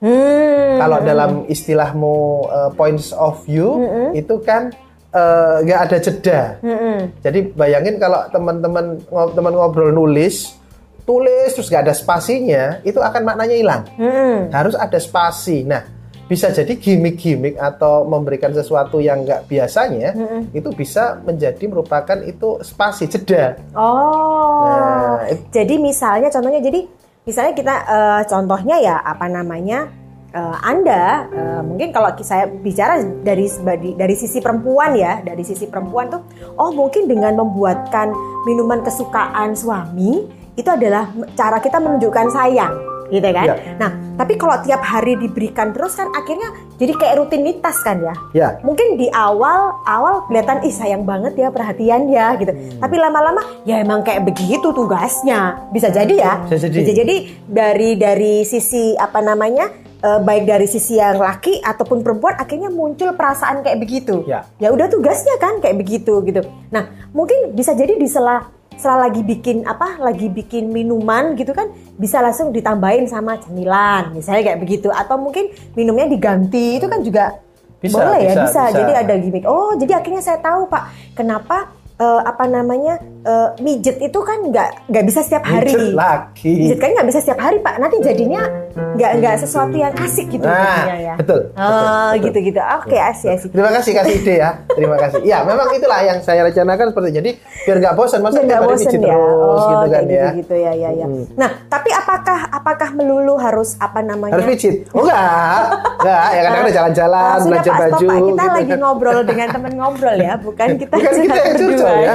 Hmm. 0.03 0.83
Kalau 0.83 0.99
dalam 1.01 1.31
istilahmu 1.47 2.17
uh, 2.51 2.71
points 2.75 3.15
of 3.15 3.41
view, 3.47 3.87
itu 4.13 4.35
kan 4.43 4.75
uh, 5.15 5.63
nggak 5.63 5.81
ada 5.89 5.97
jeda. 6.03 6.41
Mm-mm. 6.59 7.23
Jadi 7.23 7.55
bayangin 7.55 8.03
kalau 8.03 8.27
teman-teman 8.33 8.99
teman 9.09 9.53
ngobrol 9.55 9.95
nulis, 9.95 10.59
tulis 11.07 11.55
terus 11.55 11.71
nggak 11.71 11.87
ada 11.87 11.95
spasinya, 11.95 12.83
itu 12.83 12.99
akan 12.99 13.23
maknanya 13.23 13.57
hilang. 13.57 13.83
Mm-mm. 13.95 14.51
Harus 14.51 14.75
ada 14.75 14.99
spasi. 14.99 15.63
Nah, 15.63 15.87
bisa 16.33 16.49
jadi 16.49 16.73
gimmick-gimmick 16.73 17.61
atau 17.61 18.09
memberikan 18.09 18.49
sesuatu 18.51 18.97
yang 18.99 19.21
nggak 19.21 19.45
biasanya, 19.45 20.17
itu 20.51 20.73
bisa 20.73 21.21
menjadi 21.21 21.61
merupakan 21.69 22.17
itu 22.25 22.57
spasi 22.65 23.05
jeda. 23.05 23.61
Oh, 23.77 24.65
Nah, 24.65 25.29
it- 25.29 25.53
jadi 25.53 25.77
misalnya 25.77 26.33
contohnya 26.33 26.65
jadi 26.65 26.89
misalnya 27.23 27.53
kita 27.53 27.75
eh, 27.85 28.23
contohnya 28.25 28.77
ya 28.79 28.97
apa 28.99 29.29
namanya 29.29 29.93
eh, 30.31 30.57
Anda 30.65 31.29
eh, 31.29 31.61
mungkin 31.61 31.93
kalau 31.93 32.17
saya 32.21 32.49
bicara 32.49 32.97
dari 33.21 33.47
dari 33.95 34.15
sisi 34.15 34.41
perempuan 34.41 34.97
ya, 34.97 35.21
dari 35.21 35.45
sisi 35.45 35.69
perempuan 35.69 36.09
tuh 36.09 36.23
oh 36.57 36.73
mungkin 36.73 37.05
dengan 37.05 37.37
membuatkan 37.37 38.09
minuman 38.43 38.81
kesukaan 38.81 39.53
suami 39.53 40.25
itu 40.53 40.69
adalah 40.69 41.09
cara 41.33 41.59
kita 41.59 41.77
menunjukkan 41.77 42.27
sayang 42.29 42.75
gitu 43.13 43.29
kan. 43.29 43.47
Ya. 43.53 43.55
Nah, 43.77 43.91
tapi 44.17 44.41
kalau 44.41 44.57
tiap 44.65 44.81
hari 44.81 45.21
diberikan 45.21 45.77
terus 45.77 45.93
kan 46.01 46.09
akhirnya 46.17 46.49
jadi 46.81 46.93
kayak 46.97 47.15
rutinitas 47.21 47.77
kan 47.85 48.01
ya. 48.01 48.15
Ya. 48.33 48.49
Mungkin 48.65 48.97
di 48.97 49.13
awal 49.13 49.85
awal 49.85 50.25
kelihatan 50.27 50.65
ih 50.65 50.73
sayang 50.73 51.05
banget 51.05 51.37
ya 51.37 51.53
perhatian 51.53 52.09
ya 52.09 52.33
gitu. 52.41 52.51
Hmm. 52.57 52.81
Tapi 52.81 52.97
lama-lama 52.97 53.45
ya 53.69 53.85
emang 53.85 54.01
kayak 54.01 54.25
begitu 54.25 54.73
tugasnya. 54.73 55.69
Bisa 55.69 55.93
jadi 55.93 56.15
ya. 56.17 56.35
Bisa 56.49 56.73
jadi. 56.73 56.91
jadi 56.91 57.17
dari 57.45 57.91
dari 58.01 58.35
sisi 58.49 58.97
apa 58.97 59.21
namanya? 59.21 59.85
eh, 60.03 60.21
baik 60.21 60.45
dari 60.51 60.67
sisi 60.67 60.99
yang 60.99 61.23
laki 61.23 61.63
ataupun 61.63 62.03
perempuan 62.03 62.35
akhirnya 62.35 62.69
muncul 62.69 63.15
perasaan 63.15 63.63
kayak 63.63 63.79
begitu. 63.79 64.27
Ya. 64.27 64.43
Ya 64.59 64.75
udah 64.75 64.91
tugasnya 64.91 65.39
kan 65.39 65.63
kayak 65.63 65.79
begitu 65.79 66.19
gitu. 66.27 66.43
Nah, 66.75 66.91
mungkin 67.15 67.55
bisa 67.55 67.73
jadi 67.73 67.95
di 67.95 68.11
sela 68.11 68.51
setelah 68.83 69.07
lagi 69.07 69.23
bikin 69.23 69.63
apa 69.63 70.03
lagi 70.03 70.27
bikin 70.27 70.75
minuman 70.75 71.39
gitu 71.39 71.55
kan 71.55 71.71
bisa 71.95 72.19
langsung 72.19 72.51
ditambahin 72.51 73.07
sama 73.07 73.39
cemilan 73.39 74.11
misalnya 74.11 74.51
kayak 74.51 74.59
begitu 74.59 74.91
atau 74.91 75.23
mungkin 75.23 75.55
minumnya 75.79 76.11
diganti 76.11 76.83
itu 76.83 76.91
kan 76.91 76.99
juga 77.07 77.39
Bisa, 77.79 77.95
boleh 77.95 78.27
ya 78.27 78.35
bisa, 78.35 78.43
bisa. 78.43 78.63
bisa. 78.67 78.79
jadi 78.83 78.93
ada 79.07 79.15
gimmick 79.23 79.47
oh 79.47 79.79
jadi 79.79 80.03
akhirnya 80.03 80.19
saya 80.19 80.43
tahu 80.43 80.67
pak 80.67 81.15
kenapa 81.15 81.71
eh, 81.95 82.21
apa 82.23 82.45
namanya 82.45 82.95
eh, 83.23 83.49
mijet 83.59 83.97
itu 83.99 84.19
kan 84.19 84.39
nggak 84.45 84.69
nggak 84.87 85.05
bisa 85.05 85.21
setiap 85.21 85.43
hari 85.43 85.69
Mijet 85.69 85.93
lagi. 85.93 86.53
mijet 86.59 86.79
kan 86.79 86.91
nggak 86.91 87.07
bisa 87.07 87.19
setiap 87.19 87.41
hari 87.41 87.59
pak 87.59 87.77
nanti 87.77 87.97
jadinya 88.01 88.43
nggak 88.73 89.11
nggak 89.19 89.35
sesuatu 89.39 89.75
yang 89.75 89.93
asik 89.95 90.27
gitu 90.29 90.43
Nah, 90.43 90.89
ya 90.91 91.15
betul, 91.15 91.51
oh 91.51 91.61
betul, 91.61 91.85
betul. 91.85 92.13
gitu 92.23 92.39
gitu 92.47 92.61
oke 92.61 92.97
asik 92.97 93.29
asik 93.31 93.51
Terima 93.53 93.71
kasih 93.71 93.93
kasih 93.93 94.15
ide 94.17 94.35
ya. 94.39 94.51
Terima 94.69 94.97
kasih. 94.97 95.21
Ya, 95.23 95.39
memang 95.43 95.69
itulah 95.71 96.01
yang 96.01 96.19
saya 96.19 96.41
rencanakan 96.43 96.87
seperti 96.89 97.09
jadi 97.13 97.31
biar 97.63 97.77
nggak 97.79 97.95
bosan 97.95 98.21
masa 98.21 98.35
Biar 98.35 98.43
tiap 98.43 98.49
nggak 98.49 98.63
hari 98.63 98.73
bosen 98.73 98.89
mijit 98.89 99.01
ya. 99.03 99.13
terus 99.13 99.29
oh, 99.53 99.69
gitu 99.69 99.87
kan 99.87 100.03
kayak 100.03 100.09
ya. 100.09 100.25
gitu, 100.25 100.39
gitu 100.39 100.55
ya 100.57 100.73
ya 100.75 100.91
ya. 100.95 101.07
Nah, 101.35 101.51
tapi 101.69 101.91
apakah 101.91 102.39
apakah 102.51 102.89
melulu 102.93 103.35
harus 103.37 103.77
apa 103.77 104.01
namanya? 104.01 104.33
Harus 104.35 104.47
pijit? 104.51 104.75
Oh 104.91 105.05
enggak. 105.05 105.63
Enggak, 106.01 106.27
ya 106.27 106.41
kadang 106.43 106.63
ada 106.63 106.73
jalan-jalan, 106.73 107.23
Ah, 107.23 107.37
sudah 107.37 107.45
belanja 107.45 107.71
Pak, 107.71 107.79
stop, 107.79 107.83
baju 107.93 108.03
Pak. 108.03 108.17
Kita 108.17 108.27
gitu 108.43 108.51
lagi 108.51 108.67
kan. 108.67 108.79
ngobrol 108.81 109.21
dengan 109.23 109.47
teman 109.49 109.73
ngobrol 109.75 110.17
ya, 110.19 110.33
bukan 110.37 110.69
kita 110.75 110.95
Bukan 110.97 111.13
kita 111.15 111.37
yang 111.37 111.55
berdua 111.55 111.92
ya. 111.99 112.13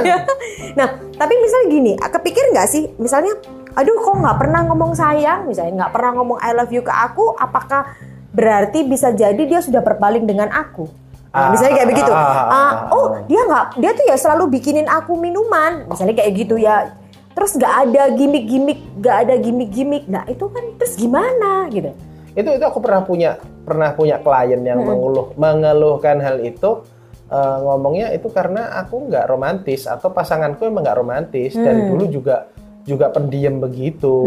nah, 0.78 0.88
tapi 1.14 1.34
misalnya 1.38 1.66
gini, 1.70 1.92
kepikir 1.98 2.44
nggak 2.54 2.68
sih, 2.68 2.90
misalnya, 2.96 3.36
aduh 3.74 3.96
kok 3.98 4.16
nggak 4.18 4.36
pernah 4.38 4.60
ngomong 4.66 4.92
sayang, 4.96 5.46
misalnya 5.46 5.86
nggak 5.86 5.92
pernah 5.94 6.10
ngomong 6.18 6.38
I 6.42 6.50
love 6.54 6.72
you 6.72 6.82
ke 6.82 6.90
aku, 6.92 7.34
apakah 7.38 7.94
berarti 8.34 8.86
bisa 8.86 9.14
jadi 9.14 9.38
dia 9.38 9.60
sudah 9.62 9.82
berpaling 9.82 10.26
dengan 10.26 10.50
aku? 10.50 10.88
Nah, 11.28 11.48
Ah, 11.48 11.48
misalnya 11.52 11.84
kayak 11.84 11.88
begitu. 11.92 12.12
ah, 12.12 12.88
oh, 12.90 13.20
dia 13.28 13.40
nggak, 13.44 13.64
dia 13.78 13.90
tuh 13.92 14.04
ya 14.08 14.16
selalu 14.16 14.58
bikinin 14.58 14.88
aku 14.88 15.14
minuman, 15.14 15.84
misalnya 15.86 16.16
kayak 16.18 16.32
gitu 16.34 16.56
ya. 16.56 16.96
Terus 17.36 17.54
nggak 17.54 17.74
ada 17.86 18.02
gimmick-gimmick, 18.18 18.80
nggak 18.98 19.16
ada 19.28 19.34
gimmick-gimmick. 19.38 20.10
Nah 20.10 20.26
itu 20.26 20.50
kan 20.50 20.64
terus 20.80 20.98
gimana 20.98 21.70
gitu? 21.70 21.94
itu 22.38 22.50
itu 22.54 22.64
aku 22.64 22.78
pernah 22.78 23.02
punya 23.02 23.30
pernah 23.66 23.90
punya 23.98 24.22
klien 24.22 24.62
yang 24.62 24.78
mengeluh 24.86 25.34
mengeluhkan 25.34 26.22
hal 26.22 26.38
itu 26.38 26.86
eh, 27.28 27.58
ngomongnya 27.62 28.10
itu 28.12 28.28
karena 28.32 28.76
aku 28.80 29.08
nggak 29.08 29.24
romantis 29.28 29.84
atau 29.84 30.10
pasanganku 30.10 30.64
emang 30.64 30.82
nggak 30.84 30.98
romantis 30.98 31.52
dari 31.54 31.84
dulu 31.86 32.04
juga 32.08 32.48
juga 32.88 33.12
pendiam 33.12 33.60
begitu. 33.60 34.24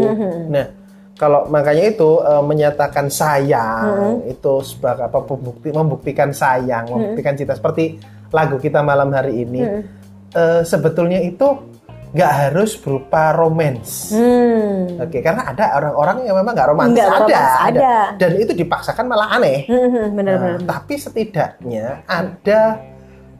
Nah 0.48 0.66
kalau 1.18 1.46
makanya 1.50 1.92
itu 1.92 2.10
eh, 2.22 2.42
menyatakan 2.42 3.06
sayang 3.12 4.22
itu 4.26 4.54
sebagai 4.64 5.06
apa 5.10 5.18
pembukti 5.22 5.68
membuktikan 5.70 6.30
sayang 6.30 6.88
membuktikan 6.88 7.34
cinta. 7.36 7.54
Seperti 7.58 7.98
lagu 8.32 8.56
kita 8.56 8.80
malam 8.80 9.12
hari 9.12 9.44
ini 9.44 9.60
eh, 10.32 10.62
sebetulnya 10.64 11.20
itu 11.20 11.70
nggak 12.12 12.32
harus 12.32 12.76
berupa 12.76 13.32
romance. 13.32 14.12
Hmm. 14.12 15.00
Oke, 15.00 15.24
karena 15.24 15.48
ada 15.48 15.80
orang-orang 15.80 16.28
yang 16.28 16.36
memang 16.36 16.52
nggak 16.52 16.68
romantis, 16.68 17.00
Nggak 17.00 17.24
ada, 17.24 17.40
ada. 17.64 17.92
dan 18.20 18.30
itu 18.36 18.52
dipaksakan 18.52 19.08
malah 19.08 19.40
aneh. 19.40 19.64
Hmm, 19.64 20.12
Benar-benar. 20.12 20.60
Nah, 20.60 20.76
tapi 20.76 21.00
setidaknya 21.00 22.04
ada 22.04 22.60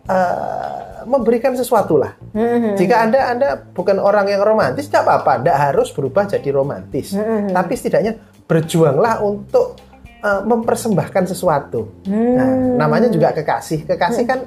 eh, 0.06 1.02
memberikan 1.06 1.52
sesuatu 1.54 1.98
lah. 1.98 2.14
Hmm, 2.32 2.78
Jika 2.78 3.02
anda 3.02 3.20
anda 3.30 3.48
bukan 3.58 3.98
orang 3.98 4.30
yang 4.30 4.42
romantis, 4.42 4.86
tidak 4.86 5.06
apa-apa, 5.10 5.42
tidak 5.42 5.56
harus 5.58 5.88
berubah 5.90 6.24
jadi 6.30 6.48
romantis. 6.54 7.14
Hmm, 7.14 7.50
Tapi 7.50 7.72
setidaknya 7.74 8.12
berjuanglah 8.46 9.18
untuk 9.22 9.78
eh, 10.22 10.42
mempersembahkan 10.46 11.24
sesuatu. 11.26 12.06
Nah, 12.06 12.78
namanya 12.78 13.10
juga 13.10 13.34
kekasih. 13.34 13.86
Kekasih 13.86 14.24
kan. 14.26 14.40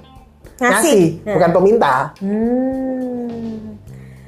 Ngasih. 0.56 1.28
ngasih, 1.28 1.36
bukan 1.36 1.50
peminta. 1.52 1.96
Hmm. 2.24 3.76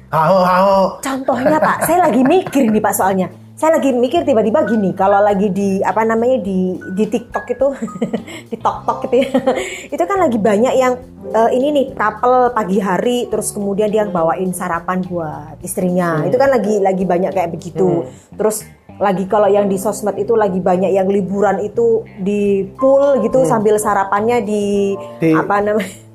Hao, 0.08 0.36
hao. 0.40 0.76
Contohnya 1.04 1.60
Pak, 1.60 1.84
saya 1.84 2.08
lagi 2.08 2.20
mikir 2.24 2.68
nih 2.72 2.80
Pak 2.80 2.94
soalnya. 2.96 3.28
Saya 3.58 3.74
lagi 3.74 3.90
mikir 3.90 4.22
tiba-tiba 4.22 4.62
gini, 4.70 4.94
kalau 4.94 5.18
lagi 5.18 5.50
di 5.50 5.82
apa 5.82 6.06
namanya 6.06 6.38
di 6.38 6.78
di 6.94 7.04
TikTok 7.10 7.42
itu, 7.50 7.66
di 8.54 8.56
TokTok 8.56 9.10
gitu 9.10 9.14
ya, 9.18 9.34
itu 9.98 10.04
kan 10.06 10.18
lagi 10.22 10.38
banyak 10.38 10.78
yang 10.78 10.94
eh, 11.34 11.50
ini 11.58 11.74
nih 11.74 11.86
couple 11.98 12.54
pagi 12.54 12.78
hari, 12.78 13.26
terus 13.26 13.50
kemudian 13.50 13.90
dia 13.90 14.06
bawain 14.06 14.54
sarapan 14.54 15.02
buat 15.02 15.58
istrinya, 15.58 16.22
itu 16.22 16.38
kan 16.38 16.54
lagi 16.54 16.78
lagi 16.78 17.02
banyak 17.02 17.34
kayak 17.34 17.50
begitu. 17.50 18.06
Terus 18.38 18.62
lagi 18.94 19.26
kalau 19.26 19.50
yang 19.50 19.66
di 19.66 19.74
sosmed 19.74 20.14
itu 20.22 20.38
lagi 20.38 20.62
banyak 20.62 20.94
yang 20.94 21.10
liburan 21.10 21.58
itu 21.58 22.06
di 22.22 22.62
pool 22.78 23.18
gitu 23.26 23.42
sambil 23.42 23.74
sarapannya 23.74 24.38
di, 24.38 24.94
Di- 25.18 25.34
apa 25.34 25.58
namanya? 25.58 26.06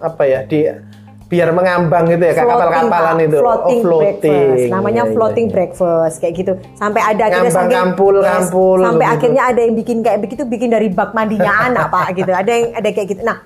apa 0.00 0.22
ya 0.26 0.42
di 0.42 0.89
biar 1.30 1.54
mengambang 1.54 2.10
gitu 2.10 2.24
ya 2.26 2.32
kayak 2.34 2.42
floating, 2.42 2.58
kapal-kapalan 2.66 3.16
itu. 3.22 3.38
Floating, 3.38 3.80
oh, 3.80 4.00
breakfast. 4.02 4.64
Namanya 4.66 4.90
Iya, 4.92 5.06
iya, 5.06 5.14
floating 5.14 5.46
iya. 5.46 5.54
breakfast 5.54 6.16
kayak 6.18 6.34
gitu. 6.34 6.52
Sampai 6.74 7.00
ada 7.00 7.22
akhirnya 7.22 7.38
Ngambang 7.46 7.54
saking- 7.62 7.78
kampul, 7.78 8.14
kampul, 8.18 8.78
sampai 8.82 8.98
begitu. 8.98 9.14
akhirnya 9.14 9.42
ada 9.46 9.60
yang 9.62 9.74
bikin 9.78 9.98
kayak 10.02 10.18
begitu 10.20 10.42
bikin 10.44 10.68
dari 10.68 10.88
bak 10.90 11.14
mandinya 11.14 11.54
anak 11.70 11.86
pak 11.88 12.06
gitu. 12.12 12.32
Ada 12.34 12.50
yang 12.50 12.66
ada 12.74 12.88
kayak 12.90 13.08
gitu. 13.08 13.22
Nah 13.22 13.36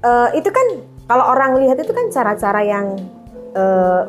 eh, 0.00 0.28
itu 0.34 0.48
kan 0.48 0.66
kalau 1.04 1.24
orang 1.28 1.60
lihat 1.60 1.76
itu 1.76 1.92
kan 1.92 2.08
cara-cara 2.08 2.60
yang 2.64 2.86
eh, 3.52 4.00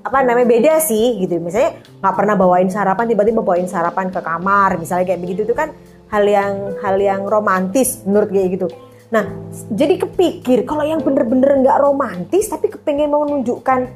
apa 0.00 0.16
namanya 0.24 0.48
beda 0.48 0.74
sih 0.80 1.20
gitu. 1.20 1.36
Misalnya 1.36 1.76
nggak 2.00 2.14
pernah 2.16 2.34
bawain 2.34 2.72
sarapan 2.72 3.04
tiba-tiba 3.06 3.44
bawain 3.44 3.68
sarapan 3.68 4.08
ke 4.08 4.18
kamar 4.18 4.80
misalnya 4.80 5.04
kayak 5.04 5.20
begitu. 5.20 5.44
Itu 5.44 5.52
kan 5.52 5.76
hal 6.08 6.24
yang 6.24 6.52
hal 6.80 6.96
yang 6.96 7.22
romantis 7.22 8.00
menurut 8.02 8.32
kayak 8.32 8.56
gitu 8.56 8.66
nah 9.10 9.26
jadi 9.74 9.98
kepikir 10.06 10.62
kalau 10.62 10.86
yang 10.86 11.02
bener-bener 11.02 11.58
nggak 11.66 11.82
romantis 11.82 12.46
tapi 12.46 12.70
kepengen 12.70 13.10
mau 13.10 13.26
menunjukkan 13.26 13.90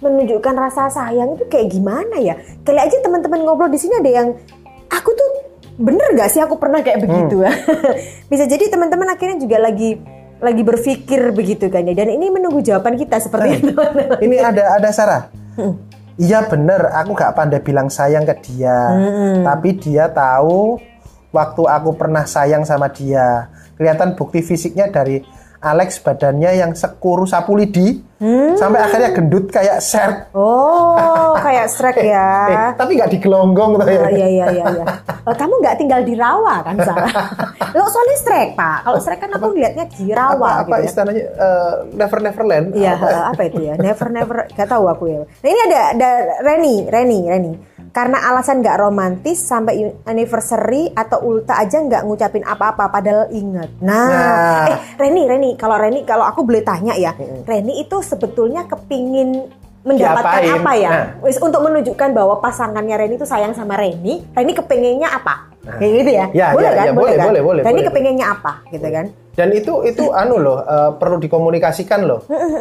menunjukkan 0.00 0.54
rasa 0.56 0.88
sayang 0.88 1.36
itu 1.36 1.44
kayak 1.46 1.68
gimana 1.70 2.16
ya? 2.18 2.34
Kali 2.64 2.80
aja 2.80 2.96
teman-teman 3.04 3.44
ngobrol 3.44 3.68
di 3.68 3.76
sini 3.76 4.00
ada 4.00 4.10
yang 4.10 4.28
aku 4.88 5.10
tuh 5.12 5.28
bener 5.80 6.12
gak 6.16 6.32
sih 6.32 6.40
aku 6.40 6.56
pernah 6.56 6.80
kayak 6.80 7.04
begitu? 7.04 7.44
Ya 7.44 7.52
bisa 8.32 8.44
jadi 8.48 8.72
teman-teman 8.72 9.12
akhirnya 9.12 9.36
juga 9.36 9.60
lagi 9.60 10.00
lagi 10.40 10.62
berpikir 10.64 11.20
begitu 11.36 11.68
kan 11.68 11.84
ya. 11.84 11.92
Dan 11.92 12.16
ini 12.16 12.32
menunggu 12.32 12.64
jawaban 12.64 12.96
kita 12.96 13.20
seperti 13.20 13.60
itu 13.60 13.72
ini 14.24 14.40
ada 14.40 14.80
ada 14.80 14.88
Sarah? 14.88 15.22
Iya 16.16 16.48
bener. 16.48 16.88
Aku 17.04 17.12
gak 17.12 17.36
pandai 17.36 17.60
bilang 17.60 17.92
sayang 17.92 18.24
ke 18.24 18.34
dia. 18.40 18.96
Tapi 19.44 19.76
dia 19.76 20.08
tahu 20.08 20.80
waktu 21.28 21.62
aku 21.68 21.92
pernah 21.94 22.24
sayang 22.24 22.64
sama 22.64 22.88
dia 22.88 23.52
kelihatan 23.80 24.12
bukti 24.12 24.44
fisiknya 24.44 24.92
dari 24.92 25.24
Alex 25.64 26.04
badannya 26.04 26.60
yang 26.60 26.76
sekuru 26.76 27.24
sapu 27.24 27.56
lidi 27.56 28.09
sampai 28.54 28.78
akhirnya 28.78 29.10
gendut 29.10 29.48
kayak 29.48 29.80
shark 29.80 30.28
oh 30.32 31.32
kayak 31.44 31.66
Shrek 31.66 31.96
ya 31.98 32.28
eh, 32.46 32.70
tapi 32.76 32.94
nggak 32.94 33.10
digelonggong 33.10 33.80
tuh 33.80 33.86
ya 33.86 34.00
Oh, 34.00 34.10
iya 34.10 34.26
iya 34.28 34.46
iya 34.50 34.64
iya. 34.70 34.84
Oh, 35.22 35.32
kamu 35.32 35.60
nggak 35.60 35.76
tinggal 35.76 36.00
di 36.02 36.12
rawa 36.12 36.60
kan 36.60 36.76
Sarah? 36.78 37.12
Lo 37.76 37.84
soalnya 37.86 38.16
Shrek 38.18 38.48
pak. 38.52 38.78
Kalau 38.82 38.98
Shrek 38.98 39.20
kan 39.20 39.30
aku 39.30 39.46
lihatnya 39.52 39.84
di 39.86 40.10
rawa 40.10 40.34
apa, 40.34 40.48
apa 40.60 40.66
gitu 40.66 40.76
ya. 40.76 40.86
istilahnya 40.86 41.24
eh, 41.24 41.72
never 41.92 42.18
neverland 42.18 42.66
Iya, 42.72 42.92
Apa? 42.96 43.06
apa 43.30 43.42
itu 43.42 43.60
ya? 43.62 43.74
Never 43.76 44.06
never 44.10 44.36
gak 44.50 44.68
tahu 44.68 44.84
aku 44.86 45.04
ya. 45.06 45.20
Nah, 45.22 45.48
ini 45.48 45.60
ada 45.62 45.80
ada 45.94 46.10
Reni, 46.42 46.76
Reni, 46.86 47.18
Reni. 47.24 47.52
Karena 47.90 48.22
alasan 48.22 48.62
nggak 48.62 48.78
romantis 48.78 49.42
sampai 49.42 49.74
anniversary 50.04 50.92
atau 50.92 51.26
ulta 51.26 51.58
aja 51.58 51.74
nggak 51.76 52.06
ngucapin 52.06 52.44
apa-apa 52.44 52.86
padahal 52.86 53.26
inget. 53.30 53.66
Nah, 53.80 54.06
Nah. 54.06 54.64
eh 54.68 54.78
Reni, 54.96 55.26
Reni, 55.26 55.50
kalau 55.54 55.74
Reni 55.74 56.04
kalau 56.04 56.22
aku 56.22 56.44
boleh 56.44 56.62
tanya 56.62 56.94
ya, 56.94 57.10
Reni 57.42 57.82
itu 57.82 57.98
sebetulnya 58.10 58.66
kepingin 58.66 59.46
mendapatkan 59.86 60.42
Diapain? 60.42 60.60
apa 60.60 60.72
ya? 60.76 60.90
Nah. 60.90 61.06
Untuk 61.22 61.60
menunjukkan 61.62 62.10
bahwa 62.12 62.42
pasangannya 62.42 62.96
Reni 62.98 63.14
itu 63.16 63.24
sayang 63.24 63.54
sama 63.54 63.78
Reni, 63.78 64.26
Reni 64.34 64.52
kepengennya 64.52 65.08
apa? 65.14 65.49
Kayak 65.76 65.92
gitu 65.98 66.10
ya, 66.10 66.26
Ya, 66.32 66.46
boleh 66.50 66.64
ya, 66.64 66.72
kan 66.72 66.84
ya, 66.84 66.92
boleh, 66.92 67.14
kan? 67.14 67.26
boleh, 67.26 67.42
boleh, 67.42 67.62
dan 67.62 67.70
ini 67.70 67.76
boleh. 67.76 67.88
kepengennya 67.88 68.26
apa 68.28 68.52
gitu 68.68 68.88
kan 68.88 69.06
Dan 69.30 69.48
itu 69.50 69.72
itu 69.84 70.04
anu 70.20 70.36
loh 70.36 70.58
eh, 70.60 70.90
perlu 70.94 71.16
dikomunikasikan 71.16 72.00
loh. 72.02 72.20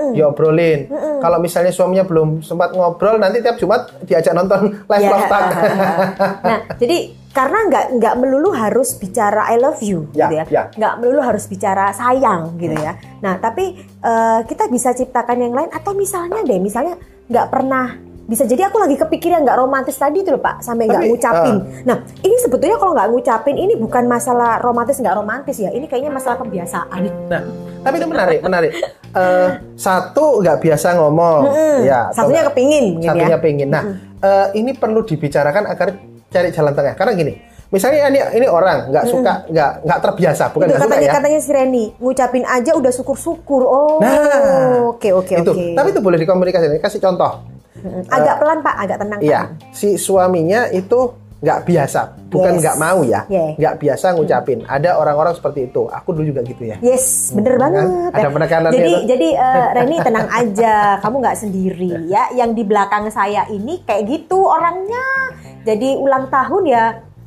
Diobrolin. 0.10 0.88
Kalau 1.20 1.38
misalnya 1.38 1.70
suaminya 1.70 2.04
belum 2.04 2.40
sempat 2.40 2.72
ngobrol 2.72 3.18
nanti 3.18 3.42
tiap 3.42 3.58
Jumat 3.58 3.90
diajak 4.04 4.32
nonton 4.32 4.78
live 4.92 5.02
Ya. 5.02 5.18
nah, 6.50 6.60
jadi 6.76 6.98
karena 7.30 7.60
nggak 7.68 7.86
nggak 7.98 8.16
melulu 8.18 8.50
harus 8.52 8.96
bicara 8.96 9.46
I 9.48 9.58
love 9.58 9.82
you, 9.82 10.10
Ya, 10.12 10.26
gitu 10.26 10.36
ya, 10.36 10.46
ya. 10.50 10.64
nggak 10.72 10.94
melulu 10.98 11.22
harus 11.22 11.46
bicara 11.46 11.92
sayang, 11.92 12.58
gitu 12.58 12.74
ya. 12.74 12.98
Nah, 13.20 13.38
tapi 13.38 13.76
eh, 13.80 14.40
kita 14.44 14.66
bisa 14.68 14.92
ciptakan 14.92 15.38
yang 15.40 15.54
lain 15.54 15.70
atau 15.70 15.94
misalnya 15.94 16.42
deh, 16.42 16.58
misalnya 16.58 16.98
nggak 17.28 17.48
pernah 17.48 17.86
bisa 18.30 18.46
jadi 18.46 18.70
aku 18.70 18.78
lagi 18.78 18.94
kepikiran 18.94 19.42
nggak 19.42 19.58
romantis 19.58 19.98
tadi 19.98 20.22
tuh 20.22 20.38
loh 20.38 20.42
pak 20.46 20.62
sampai 20.62 20.86
nggak 20.86 21.02
ngucapin. 21.10 21.56
ah. 21.58 21.82
Nah 21.82 21.98
ini 22.22 22.36
sebetulnya 22.38 22.78
kalau 22.78 22.94
nggak 22.94 23.10
ngucapin 23.10 23.58
ini 23.58 23.74
bukan 23.74 24.06
masalah 24.06 24.62
romantis 24.62 25.02
nggak 25.02 25.18
romantis 25.18 25.58
ya. 25.58 25.74
Ini 25.74 25.90
kayaknya 25.90 26.14
masalah 26.14 26.38
kebiasaan. 26.38 27.02
Nah, 27.26 27.42
tapi 27.82 27.96
itu 27.98 28.06
menarik, 28.06 28.40
menarik. 28.46 28.72
Eh, 29.10 29.50
satu 29.74 30.46
nggak 30.46 30.62
biasa 30.62 31.02
ngomong, 31.02 31.42
Mm-mm. 31.50 31.78
ya. 31.90 32.14
Satunya 32.14 32.46
kepingin, 32.46 33.02
Satunya 33.02 33.34
ya. 33.34 33.42
pengen. 33.42 33.68
Nah, 33.74 33.84
eh, 34.22 34.48
ini 34.62 34.78
perlu 34.78 35.02
dibicarakan 35.02 35.66
agar 35.66 35.98
cari 36.30 36.54
jalan 36.54 36.78
tengah. 36.78 36.94
Karena 36.94 37.18
gini, 37.18 37.34
misalnya 37.74 38.14
ini 38.14 38.22
ini 38.38 38.46
orang 38.46 38.94
nggak 38.94 39.06
suka, 39.10 39.50
nggak 39.50 39.72
nggak 39.90 40.00
terbiasa, 40.06 40.54
bukan 40.54 40.70
itu 40.70 40.74
nggak 40.78 40.82
suka 40.86 40.94
katanya 40.94 41.10
ya. 41.10 41.14
katanya 41.18 41.40
si 41.42 41.50
Reni 41.50 41.84
ngucapin 41.98 42.46
aja 42.46 42.72
udah 42.78 42.92
syukur-syukur. 42.94 43.62
Oh, 43.66 43.98
Nah, 43.98 44.94
oke 44.94 45.10
oke 45.18 45.34
oke. 45.42 45.74
Tapi 45.74 45.88
itu 45.90 46.02
boleh 46.06 46.22
dikomunikasikan. 46.22 46.78
Kasih 46.78 47.02
contoh. 47.02 47.59
Agak 48.10 48.36
pelan 48.38 48.60
pak, 48.60 48.76
agak 48.78 48.98
tenang. 48.98 49.20
Iya, 49.20 49.42
Pak. 49.52 49.72
si 49.72 49.96
suaminya 49.96 50.68
itu 50.68 51.00
nggak 51.40 51.60
biasa, 51.64 52.02
bukan 52.28 52.54
Yes. 52.54 52.62
nggak 52.62 52.78
mau 52.78 53.00
ya, 53.02 53.22
Yeah. 53.26 53.56
nggak 53.56 53.76
biasa 53.78 54.12
ngucapin. 54.12 54.60
Ada 54.62 54.90
orang-orang 54.94 55.32
seperti 55.32 55.60
itu. 55.66 55.88
Aku 55.88 56.12
dulu 56.12 56.28
juga 56.28 56.44
gitu 56.44 56.60
ya. 56.62 56.76
Yes, 56.80 57.32
bener 57.32 57.56
Hmm, 57.56 57.62
banget. 57.62 57.84
kan? 57.86 58.12
Ada 58.14 58.30
penekanannya 58.30 58.76
Jadi, 58.76 58.92
tuh. 58.92 59.02
jadi 59.08 59.28
eh, 59.38 59.68
Reni 59.78 59.98
tenang 60.00 60.28
aja, 60.28 60.74
kamu 61.00 61.16
nggak 61.18 61.38
sendiri 61.38 61.92
ya. 62.06 62.28
Yang 62.34 62.52
di 62.54 62.64
belakang 62.66 63.08
saya 63.08 63.48
ini 63.48 63.80
kayak 63.82 64.04
gitu 64.06 64.40
orangnya. 64.42 65.06
Jadi 65.62 65.96
ulang 65.96 66.28
tahun 66.28 66.64
ya, 66.66 66.84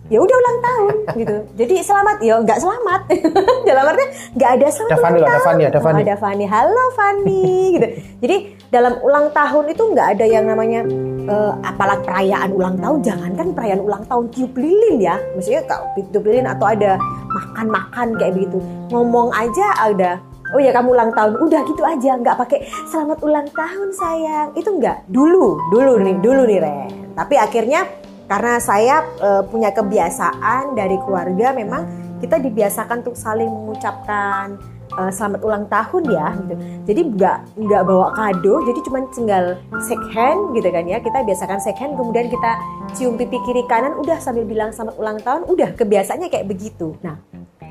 ya 0.07 0.18
udah 0.18 0.37
ulang 0.37 0.59
tahun 0.61 0.94
gitu. 1.16 1.37
Jadi 1.57 1.74
selamat, 1.81 2.16
ya 2.20 2.35
nggak 2.37 2.59
selamat. 2.59 3.00
Dalam 3.68 3.85
artinya 3.87 4.09
nggak 4.35 4.50
ada 4.52 4.66
selamat 4.68 4.90
Ada 4.90 5.00
Fanny 5.00 5.16
ulang 5.16 5.22
loh, 5.22 5.33
ada. 5.33 5.40
Fanny, 5.42 5.62
ada 5.64 5.72
Oh, 5.72 5.83
Fanny. 5.83 6.00
ada 6.02 6.16
Fanny. 6.18 6.44
Halo 6.46 6.85
Fanny, 6.92 7.44
gitu. 7.72 7.88
Jadi 8.20 8.37
dalam 8.72 8.96
ulang 9.04 9.28
tahun 9.37 9.68
itu 9.68 9.82
nggak 9.92 10.16
ada 10.16 10.24
yang 10.24 10.48
namanya 10.48 10.80
eh, 11.28 11.52
apalagi 11.61 12.08
perayaan 12.08 12.50
ulang 12.56 12.80
tahun. 12.80 12.98
Jangankan 13.04 13.48
perayaan 13.52 13.82
ulang 13.85 14.04
tahun 14.08 14.24
tiup 14.32 14.56
lilin 14.56 14.96
ya. 14.96 15.20
Maksudnya 15.37 15.62
kalau 15.68 15.92
tiup 15.92 16.24
lilin 16.24 16.48
atau 16.48 16.64
ada 16.64 16.96
makan-makan 17.37 18.16
kayak 18.16 18.32
begitu. 18.32 18.58
Ngomong 18.88 19.28
aja 19.37 19.76
ada 19.76 20.24
Oh 20.52 20.61
ya 20.61 20.68
kamu 20.68 20.92
ulang 20.92 21.16
tahun, 21.16 21.40
udah 21.48 21.64
gitu 21.64 21.80
aja, 21.80 22.12
nggak 22.12 22.37
pakai 22.44 22.68
selamat 22.85 23.24
ulang 23.24 23.48
tahun 23.56 23.88
sayang. 23.96 24.52
Itu 24.52 24.76
nggak 24.76 25.08
dulu, 25.08 25.56
dulu 25.72 25.96
nih, 26.04 26.20
dulu 26.20 26.44
nih 26.44 26.61
Ren. 26.61 26.92
Tapi 27.16 27.40
akhirnya 27.40 27.88
karena 28.28 28.61
saya 28.61 29.00
eh, 29.00 29.42
punya 29.48 29.72
kebiasaan 29.72 30.76
dari 30.76 31.00
keluarga, 31.00 31.56
memang 31.56 31.88
kita 32.20 32.37
dibiasakan 32.37 33.00
untuk 33.00 33.16
saling 33.16 33.48
mengucapkan 33.48 34.61
eh, 34.98 35.12
selamat 35.12 35.40
ulang 35.44 35.64
tahun 35.68 36.02
ya. 36.11 36.28
Gitu. 36.37 36.55
Jadi 36.88 37.00
nggak 37.16 37.37
nggak 37.59 37.83
bawa 37.87 38.09
kado, 38.12 38.55
jadi 38.66 38.78
cuma 38.85 38.98
tinggal 39.12 39.44
shake 39.87 40.07
hand 40.12 40.52
gitu 40.57 40.68
kan 40.68 40.85
ya. 40.85 40.98
Kita 41.00 41.24
biasakan 41.24 41.59
shake 41.61 41.81
hand, 41.81 41.94
kemudian 41.96 42.26
kita 42.28 42.50
cium 42.96 43.14
pipi 43.16 43.38
kiri 43.44 43.64
kanan, 43.68 43.96
udah 43.98 44.18
sambil 44.18 44.44
bilang 44.44 44.70
selamat 44.74 44.94
ulang 44.98 45.18
tahun, 45.20 45.42
udah 45.48 45.68
kebiasaannya 45.76 46.28
kayak 46.28 46.46
begitu. 46.48 46.96
Nah, 47.00 47.16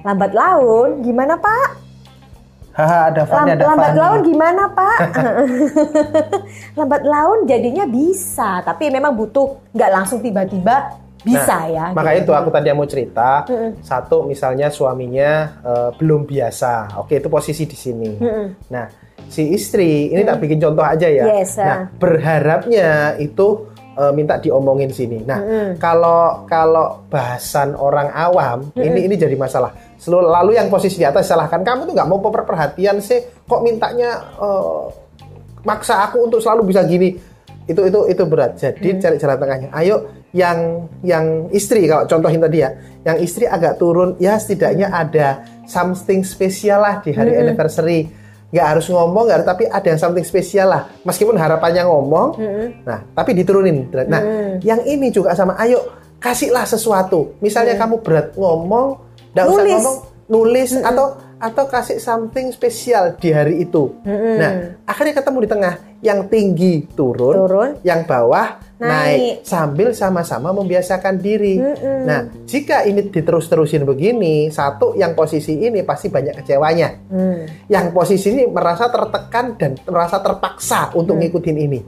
lambat 0.01 0.31
laun 0.33 1.05
gimana 1.05 1.37
Pak? 1.37 1.91
Haha, 2.71 3.11
ada 3.11 3.27
Lam- 3.27 3.47
ada 3.51 3.63
lambat 3.67 3.95
laun 3.99 4.19
gimana 4.23 4.63
Pak? 4.71 4.99
lambat 6.79 7.03
laun 7.03 7.39
jadinya 7.43 7.83
bisa, 7.83 8.63
tapi 8.63 8.87
memang 8.87 9.11
butuh 9.11 9.59
nggak 9.75 9.91
langsung 9.91 10.23
tiba-tiba 10.23 10.95
bisa 11.21 11.57
Nah, 11.57 11.65
ya. 11.69 11.85
Maka 11.93 12.11
gitu. 12.17 12.21
itu 12.25 12.31
aku 12.33 12.49
tadi 12.49 12.67
mau 12.73 12.89
cerita. 12.89 13.45
Mm-mm. 13.45 13.71
Satu 13.85 14.25
misalnya 14.25 14.73
suaminya 14.73 15.31
eh, 15.61 15.89
belum 15.95 16.25
biasa. 16.25 16.97
Oke, 16.97 17.21
itu 17.21 17.29
posisi 17.29 17.63
di 17.69 17.77
sini. 17.77 18.11
Mm-mm. 18.17 18.47
Nah, 18.73 18.85
si 19.29 19.53
istri 19.53 20.09
ini 20.09 20.25
tak 20.25 20.41
bikin 20.41 20.57
contoh 20.57 20.81
aja 20.81 21.05
ya. 21.05 21.29
Yes, 21.29 21.61
nah, 21.61 21.65
ah. 21.65 21.79
berharapnya 21.93 23.15
itu 23.21 23.69
eh, 23.93 24.11
minta 24.17 24.41
diomongin 24.41 24.89
sini. 24.89 25.21
Nah, 25.21 25.39
Mm-mm. 25.39 25.69
kalau 25.77 26.49
kalau 26.49 27.05
bahasan 27.07 27.77
orang 27.77 28.09
awam 28.09 28.73
ini 28.73 29.05
ini 29.05 29.15
jadi 29.15 29.37
masalah. 29.37 29.77
Lalu 30.09 30.57
yang 30.57 30.73
posisi 30.73 30.97
di 30.97 31.05
atas 31.05 31.29
salahkan 31.29 31.61
kamu 31.61 31.85
tuh 31.85 31.93
nggak 31.93 32.09
mau 32.09 32.17
per- 32.17 32.49
perhatian 32.49 32.97
sih. 32.97 33.21
Kok 33.45 33.61
mintanya 33.61 34.17
eh, 34.41 34.83
maksa 35.61 36.09
aku 36.09 36.25
untuk 36.25 36.41
selalu 36.41 36.73
bisa 36.73 36.81
gini. 36.81 37.29
Itu 37.69 37.85
itu 37.85 37.99
itu 38.09 38.23
berat. 38.25 38.57
Jadi 38.57 38.97
cari 38.97 39.15
jalan 39.21 39.37
tengahnya. 39.37 39.69
Ayo 39.75 40.09
yang 40.31 40.87
yang 41.03 41.51
istri 41.51 41.85
kalau 41.85 42.07
contohin 42.07 42.39
tadi 42.39 42.63
ya, 42.63 42.71
yang 43.03 43.17
istri 43.19 43.45
agak 43.45 43.77
turun 43.77 44.15
ya 44.17 44.39
setidaknya 44.39 44.87
ada 44.89 45.43
something 45.67 46.23
spesial 46.23 46.81
lah 46.81 47.03
di 47.03 47.11
hari 47.11 47.35
anniversary. 47.37 48.09
Nggak 48.51 48.67
harus 48.67 48.85
ngomong, 48.91 49.31
nggak 49.31 49.47
tapi 49.47 49.63
ada 49.71 49.87
yang 49.95 49.99
something 49.99 50.27
spesial 50.27 50.67
lah. 50.67 50.83
Meskipun 51.07 51.39
harapannya 51.39 51.87
ngomong, 51.87 52.27
nah 52.83 52.99
tapi 53.15 53.31
diturunin. 53.31 53.87
Nah, 54.11 54.21
yang 54.59 54.83
ini 54.83 55.07
juga 55.07 55.31
sama. 55.31 55.55
Ayo 55.55 55.79
kasihlah 56.19 56.67
sesuatu. 56.67 57.39
Misalnya 57.39 57.79
kamu 57.79 58.03
berat 58.03 58.35
ngomong, 58.35 58.99
nggak 59.31 59.45
usah 59.47 59.63
ngomong, 59.63 59.97
nulis 60.27 60.75
atau 60.83 61.15
atau 61.41 61.65
kasih 61.65 61.97
something 61.97 62.51
spesial 62.53 63.17
di 63.17 63.31
hari 63.31 63.63
itu. 63.63 63.95
Nah, 64.05 64.77
akhirnya 64.83 65.23
ketemu 65.23 65.37
di 65.43 65.49
tengah. 65.49 65.75
Yang 66.01 66.19
tinggi 66.27 66.73
turun, 66.91 67.35
Turun. 67.37 67.69
yang 67.85 68.03
bawah 68.03 68.57
naik, 68.81 68.89
Naik. 68.89 69.35
sambil 69.45 69.93
sama-sama 69.93 70.49
membiasakan 70.49 71.21
diri. 71.21 71.61
Nah, 72.01 72.25
jika 72.49 72.81
ini 72.81 73.05
diterus-terusin 73.05 73.85
begini, 73.85 74.49
satu 74.49 74.97
yang 74.97 75.13
posisi 75.13 75.53
ini 75.53 75.85
pasti 75.85 76.09
banyak 76.09 76.41
kecewanya. 76.41 76.89
Hmm. 77.05 77.45
Yang 77.69 77.85
posisi 77.93 78.33
ini 78.33 78.49
merasa 78.49 78.89
tertekan 78.89 79.53
dan 79.53 79.77
merasa 79.85 80.17
terpaksa 80.17 80.89
untuk 80.97 81.21
ngikutin 81.21 81.57
ini. 81.61 81.79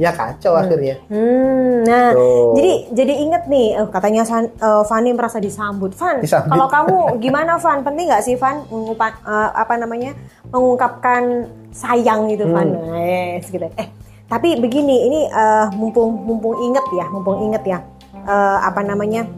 Ya 0.00 0.16
kacau 0.16 0.56
akhirnya. 0.56 0.96
Hmm, 1.12 1.84
nah, 1.84 2.16
Tuh. 2.16 2.56
jadi 2.56 2.72
jadi 2.96 3.14
inget 3.20 3.44
nih, 3.44 3.76
eh, 3.76 3.88
katanya 3.92 4.24
San, 4.24 4.48
eh, 4.48 4.82
Fanny 4.88 5.12
merasa 5.12 5.36
disambut. 5.36 5.92
Van, 5.92 6.24
Disambut. 6.24 6.48
kalau 6.48 6.66
kamu 6.66 6.96
gimana 7.20 7.60
Van? 7.60 7.84
Penting 7.84 8.08
nggak 8.08 8.24
sih 8.24 8.40
Van 8.40 8.64
mengupa- 8.72 9.20
eh, 9.20 9.50
apa 9.52 9.76
namanya 9.76 10.16
mengungkapkan 10.48 11.44
sayang 11.72 12.28
gitu 12.32 12.48
Van? 12.50 12.68
Hmm. 12.68 12.96
Yes, 12.98 13.48
gitu. 13.48 13.64
Eh, 13.64 13.88
tapi 14.28 14.60
begini, 14.60 15.08
ini 15.08 15.20
eh, 15.28 15.66
mumpung 15.76 16.12
mumpung 16.24 16.56
inget 16.64 16.86
ya, 16.92 17.06
mumpung 17.08 17.38
inget 17.48 17.64
ya, 17.64 17.78
eh, 18.14 18.58
apa 18.64 18.80
namanya? 18.84 19.28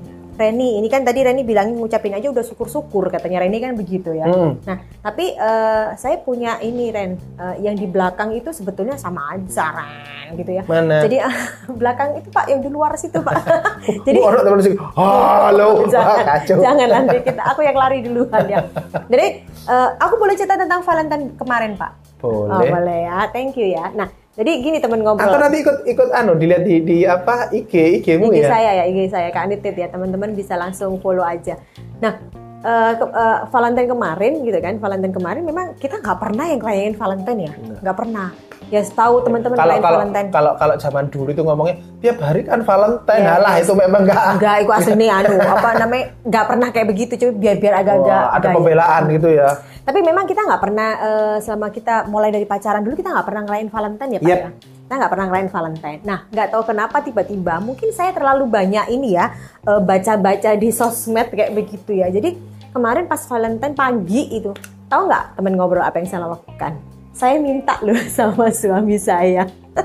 Reni, 0.41 0.81
ini 0.81 0.89
kan 0.89 1.05
tadi 1.05 1.21
Reni 1.21 1.45
bilangin 1.45 1.77
ngucapin 1.77 2.17
aja 2.17 2.33
udah 2.33 2.41
syukur-syukur 2.41 3.13
katanya 3.13 3.45
Reni 3.45 3.61
kan 3.61 3.77
begitu 3.77 4.17
ya. 4.17 4.25
Hmm. 4.25 4.57
Nah, 4.65 4.81
tapi 5.05 5.37
eh, 5.37 5.87
saya 6.01 6.17
punya 6.25 6.57
ini 6.65 6.89
Ren, 6.89 7.21
eh, 7.37 7.55
yang 7.61 7.77
di 7.77 7.85
belakang 7.85 8.33
itu 8.33 8.49
sebetulnya 8.49 8.97
sama 8.97 9.37
aja 9.37 9.69
Ren, 9.77 10.41
gitu 10.41 10.57
ya. 10.57 10.65
Mana? 10.65 11.05
Jadi 11.05 11.21
belakang 11.81 12.17
itu 12.17 12.33
Pak 12.33 12.49
yang 12.49 12.65
di 12.65 12.73
luar 12.73 12.97
situ 12.97 13.21
Pak. 13.21 13.37
Jadi 14.09 14.17
orang 14.17 14.41
teman 14.41 14.61
sih, 14.65 14.75
halo, 14.97 15.85
jangan, 15.93 16.25
kacau. 16.25 16.57
jangan 16.65 16.89
nanti 16.89 17.17
kita 17.21 17.43
aku 17.45 17.61
yang 17.61 17.77
lari 17.77 17.99
duluan 18.01 18.43
ya. 18.49 18.65
Jadi 19.13 19.27
eh, 19.45 19.89
aku 20.01 20.15
boleh 20.17 20.35
cerita 20.41 20.57
tentang 20.57 20.81
Valentine 20.81 21.37
kemarin 21.37 21.77
Pak. 21.77 22.00
Oh, 22.21 22.45
Boleh. 22.49 22.69
boleh 22.69 23.01
ya, 23.09 23.19
thank 23.33 23.57
you 23.57 23.73
ya. 23.73 23.89
Nah, 23.97 24.09
jadi 24.37 24.61
gini 24.61 24.79
teman 24.79 25.01
ngobrol. 25.01 25.27
Atau 25.27 25.41
nanti 25.41 25.65
ikut 25.65 25.89
ikut 25.89 26.09
anu 26.13 26.37
dilihat 26.37 26.63
di 26.65 26.85
di 26.85 26.99
apa 27.09 27.49
IG 27.51 28.05
IG 28.05 28.07
ya. 28.17 28.49
saya 28.49 28.71
ya, 28.81 28.85
IG 28.87 29.09
saya 29.09 29.29
Kak 29.33 29.49
Anitit 29.49 29.75
ya, 29.77 29.89
teman-teman 29.89 30.37
bisa 30.37 30.55
langsung 30.55 31.01
follow 31.01 31.25
aja. 31.25 31.57
Nah, 31.99 32.21
eh, 32.61 32.93
ke- 32.97 33.15
eh, 33.17 33.39
Valentine 33.49 33.89
kemarin 33.89 34.33
gitu 34.45 34.59
kan, 34.61 34.75
Valentine 34.77 35.15
kemarin 35.17 35.43
memang 35.45 35.67
kita 35.81 35.99
nggak 35.99 36.19
pernah 36.21 36.45
yang 36.45 36.61
ngerayain 36.61 36.95
Valentine 36.95 37.41
ya, 37.41 37.53
nggak 37.81 37.97
pernah. 37.97 38.29
Ya 38.71 38.81
setahu 38.81 39.19
teman-teman 39.21 39.59
Kalau 39.59 39.75
kalau 39.77 39.99
Valentine. 39.99 40.29
kalau 40.31 40.53
kalau 40.55 40.75
zaman 40.79 41.11
dulu 41.11 41.29
itu 41.29 41.43
ngomongnya 41.43 41.75
tiap 41.99 42.23
hari 42.23 42.41
kan 42.43 42.63
Valentine. 42.63 43.21
Ya, 43.21 43.35
Halah 43.35 43.55
yes. 43.59 43.67
itu 43.67 43.75
memang 43.75 44.01
enggak 44.07 44.23
Enggak, 44.31 44.55
itu 44.57 44.71
asli 44.71 45.07
anu 45.19 45.35
apa 45.37 45.69
namanya 45.77 46.05
nggak 46.23 46.45
pernah 46.47 46.69
kayak 46.71 46.87
begitu, 46.87 47.13
cuma 47.17 47.33
biar 47.35 47.57
biar 47.59 47.75
agak-agak 47.77 48.23
ada 48.31 48.39
gaya. 48.41 48.55
pembelaan 48.55 49.03
gitu 49.11 49.29
ya. 49.29 49.49
Tapi 49.81 49.99
memang 50.01 50.25
kita 50.25 50.41
nggak 50.41 50.61
pernah 50.61 50.89
eh, 50.97 51.37
selama 51.41 51.67
kita 51.69 51.95
mulai 52.07 52.31
dari 52.31 52.47
pacaran 52.47 52.79
dulu 52.81 52.95
kita 52.95 53.11
nggak 53.11 53.27
pernah 53.27 53.43
ngerayain 53.43 53.69
Valentine 53.69 54.11
ya 54.11 54.19
Pak 54.19 54.31
Yep. 54.31 54.39
ya. 54.39 54.51
Kita 54.81 54.95
nggak 54.97 55.11
pernah 55.11 55.27
ngerayain 55.27 55.51
Valentine. 55.51 56.01
Nah 56.03 56.19
nggak 56.27 56.49
tahu 56.49 56.63
kenapa 56.65 56.97
tiba-tiba 57.01 57.55
mungkin 57.59 57.89
saya 57.91 58.11
terlalu 58.11 58.47
banyak 58.47 58.87
ini 58.89 59.09
ya 59.13 59.35
eh, 59.65 59.81
baca-baca 59.81 60.51
di 60.55 60.71
sosmed 60.71 61.27
kayak 61.29 61.51
begitu 61.53 61.91
ya. 61.93 62.07
Jadi 62.07 62.39
kemarin 62.71 63.05
pas 63.05 63.19
Valentine 63.25 63.75
pagi 63.75 64.31
itu 64.31 64.55
tahu 64.87 65.11
nggak 65.11 65.35
temen 65.35 65.53
ngobrol 65.55 65.83
apa 65.83 65.99
yang 65.99 66.07
saya 66.07 66.23
lakukan? 66.25 66.79
Saya 67.21 67.37
minta 67.37 67.77
loh 67.85 68.01
sama 68.17 68.49
suami 68.49 68.97
saya. 68.97 69.45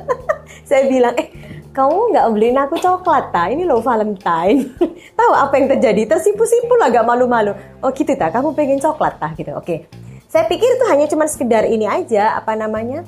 saya 0.69 0.87
bilang 0.87 1.11
eh 1.19 1.27
kamu 1.75 2.15
nggak 2.15 2.27
beliin 2.31 2.55
aku 2.55 2.79
coklat 2.79 3.35
ta 3.35 3.51
ini 3.51 3.67
loh 3.67 3.83
Valentine. 3.83 4.71
Tahu 5.19 5.31
apa 5.35 5.59
yang 5.59 5.67
terjadi? 5.75 6.15
Tersipu-sipu 6.15 6.79
lah 6.79 6.87
gak 6.87 7.03
malu-malu. 7.03 7.51
Oh 7.83 7.91
gitu 7.91 8.15
tak 8.15 8.31
kamu 8.31 8.55
pengen 8.55 8.79
coklat 8.79 9.19
tah? 9.19 9.35
Gitu. 9.35 9.51
Oke. 9.51 9.91
Saya 10.31 10.47
pikir 10.47 10.79
itu 10.79 10.85
hanya 10.87 11.11
cuma 11.11 11.27
sekedar 11.27 11.67
ini 11.67 11.83
aja 11.83 12.39
apa 12.39 12.55
namanya 12.55 13.03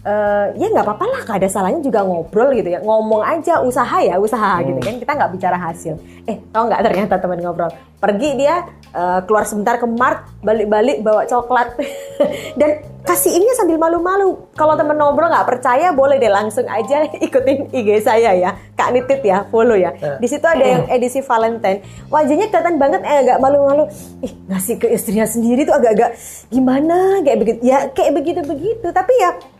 Eh, 0.00 0.46
ya 0.56 0.72
nggak 0.72 0.80
apa-apa 0.80 1.04
lah, 1.12 1.20
gak 1.28 1.44
ada 1.44 1.48
salahnya 1.52 1.84
juga 1.84 2.00
ngobrol 2.00 2.56
gitu 2.56 2.72
ya, 2.72 2.80
ngomong 2.80 3.20
aja 3.20 3.60
usaha 3.60 4.00
ya 4.00 4.16
usaha 4.16 4.56
Hmm. 4.56 4.72
gitu 4.72 4.80
kan, 4.80 4.94
kita 4.96 5.12
nggak 5.12 5.30
bicara 5.36 5.60
hasil. 5.60 6.00
Eh, 6.24 6.40
tau 6.48 6.64
nggak 6.72 6.80
ternyata 6.88 7.20
teman 7.20 7.36
ngobrol, 7.36 7.68
pergi 8.00 8.32
dia 8.32 8.64
eh, 8.96 9.20
keluar 9.28 9.44
sebentar 9.44 9.76
ke 9.76 9.84
mart, 9.84 10.24
balik-balik 10.40 11.04
bawa 11.04 11.28
coklat 11.28 11.76
dan 12.60 12.80
kasihinnya 13.04 13.52
sambil 13.52 13.76
malu-malu. 13.76 14.40
Kalau 14.56 14.72
teman 14.72 14.96
ngobrol 14.96 15.28
nggak 15.28 15.44
percaya, 15.44 15.92
boleh 15.92 16.16
deh 16.16 16.32
langsung 16.32 16.64
aja 16.64 17.04
ikutin 17.28 17.68
IG 17.68 18.00
saya 18.00 18.32
ya, 18.32 18.56
Kak 18.72 18.96
Nitit 18.96 19.20
ya, 19.20 19.44
follow 19.52 19.76
ya. 19.76 19.92
Eh. 20.00 20.16
Di 20.16 20.32
situ 20.32 20.48
ada 20.48 20.64
yang 20.64 20.88
edisi 20.88 21.20
Valentine, 21.20 21.84
wajahnya 22.08 22.48
kelihatan 22.48 22.80
banget 22.80 23.04
eh 23.04 23.20
agak 23.20 23.36
malu-malu. 23.36 23.84
Ih 24.24 24.32
ngasih 24.48 24.80
ke 24.80 24.88
istrinya 24.96 25.28
sendiri 25.28 25.68
tuh 25.68 25.76
agak-agak 25.76 26.16
gimana 26.48 27.20
kayak 27.20 27.36
begitu, 27.36 27.58
ya 27.68 27.92
kayak 27.92 28.16
begitu-begitu. 28.16 28.88
Tapi 28.88 29.12
ya 29.20 29.59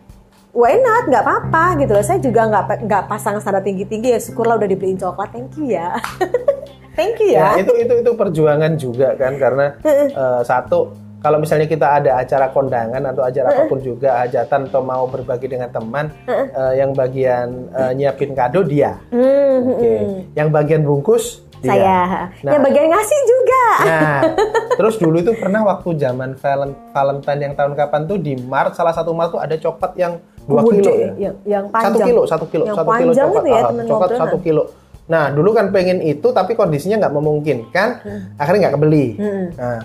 why 0.52 0.74
not? 0.76 1.06
Nggak 1.06 1.22
apa-apa 1.22 1.64
gitu 1.80 1.92
loh. 1.92 2.04
Saya 2.04 2.18
juga 2.18 2.46
nggak 2.46 2.86
nggak 2.86 3.02
pasang 3.06 3.38
standar 3.38 3.62
tinggi 3.62 3.84
tinggi 3.84 4.14
ya 4.14 4.20
syukurlah 4.20 4.58
udah 4.58 4.68
dibeliin 4.68 4.98
coklat. 4.98 5.30
Thank 5.30 5.56
you 5.56 5.72
ya. 5.72 5.96
Thank 6.98 7.22
you 7.22 7.32
Ya, 7.32 7.54
ya, 7.56 7.62
itu 7.62 7.72
itu 7.78 7.94
itu 8.02 8.10
perjuangan 8.12 8.74
juga 8.76 9.14
kan 9.14 9.38
karena 9.38 9.78
eh, 10.20 10.42
satu 10.42 10.90
kalau 11.20 11.36
misalnya 11.36 11.68
kita 11.68 11.86
ada 11.86 12.16
acara 12.16 12.48
kondangan 12.48 13.04
atau 13.04 13.22
acara 13.22 13.52
apa 13.52 13.62
pun 13.68 13.76
juga 13.78 14.24
hajatan 14.24 14.72
atau 14.72 14.80
mau 14.80 15.04
berbagi 15.04 15.52
dengan 15.52 15.68
teman 15.68 16.08
eh, 16.26 16.74
yang 16.76 16.90
bagian 16.92 17.70
eh, 17.70 17.92
nyiapin 17.94 18.32
kado 18.32 18.64
dia. 18.64 18.96
Hmm, 19.12 19.70
Oke. 19.70 19.92
Yang 20.32 20.48
bagian 20.50 20.82
bungkus 20.82 21.44
dia. 21.60 21.76
saya. 21.76 22.00
Nah, 22.40 22.52
yang 22.56 22.62
bagian 22.64 22.88
ngasih 22.88 23.20
juga. 23.22 23.64
Nah, 23.84 24.20
terus 24.80 24.96
dulu 24.96 25.20
itu 25.20 25.32
pernah 25.36 25.60
waktu 25.62 25.88
zaman 25.94 26.40
valen- 26.40 26.76
Valentine 26.90 27.40
yang 27.48 27.54
tahun 27.54 27.76
kapan 27.76 28.02
tuh 28.08 28.16
di 28.16 28.34
Mart 28.40 28.72
salah 28.72 28.96
satu 28.96 29.12
Mart 29.12 29.30
tuh 29.30 29.40
ada 29.40 29.54
coklat 29.54 29.92
yang 30.00 30.16
dua 30.50 30.62
kilo 30.66 30.92
ya. 30.92 31.10
yang, 31.16 31.34
yang 31.46 31.64
Satu 31.64 31.74
panjang 31.74 32.08
kilo, 32.10 32.22
satu 32.26 32.46
kilo, 32.50 32.64
yang 32.66 32.76
satu 32.76 32.90
kilo 32.92 33.12
coklat. 33.12 33.30
itu 33.40 33.48
ya 33.48 33.62
teman 33.64 33.84
coklat 33.86 34.10
satu 34.18 34.38
kilo. 34.42 34.64
Nah, 35.06 35.24
dulu 35.26 35.50
kan 35.50 35.66
pengen 35.70 35.98
itu 36.00 36.28
tapi 36.30 36.54
kondisinya 36.54 37.00
nggak 37.00 37.14
memungkinkan, 37.14 37.88
akhirnya 38.36 38.60
nggak 38.66 38.74
kebeli. 38.74 39.06
Hmm. 39.16 39.46
Nah, 39.54 39.78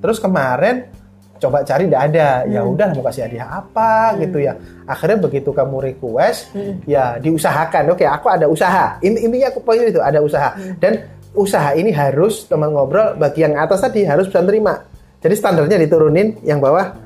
terus 0.00 0.16
kemarin 0.16 0.88
coba 1.36 1.60
cari 1.60 1.84
nggak 1.84 2.04
ada, 2.12 2.28
ya 2.44 2.60
Hmm. 2.60 2.72
udah 2.72 2.88
mau 2.92 3.04
kasih 3.04 3.24
hadiah 3.24 3.48
apa 3.50 4.16
gitu 4.16 4.40
ya. 4.40 4.56
Akhirnya 4.84 5.20
begitu 5.20 5.52
kamu 5.52 5.76
request, 5.82 6.52
ya 6.84 7.16
diusahakan. 7.16 7.92
Oke, 7.92 8.04
aku 8.04 8.28
ada 8.28 8.44
usaha. 8.44 8.96
Ini 9.00 9.20
intinya 9.20 9.48
aku 9.48 9.60
poin 9.60 9.80
itu 9.80 10.00
ada 10.00 10.20
usaha 10.20 10.52
Hmm. 10.52 10.76
dan 10.76 10.92
usaha 11.30 11.72
ini 11.72 11.92
harus 11.92 12.44
teman 12.44 12.72
ngobrol 12.72 13.14
bagi 13.14 13.40
yang 13.40 13.56
atas 13.56 13.80
tadi 13.80 14.04
harus 14.04 14.28
bisa 14.28 14.40
terima. 14.40 14.80
Jadi 15.20 15.34
standarnya 15.36 15.76
diturunin, 15.76 16.40
yang 16.40 16.56
bawah 16.56 16.96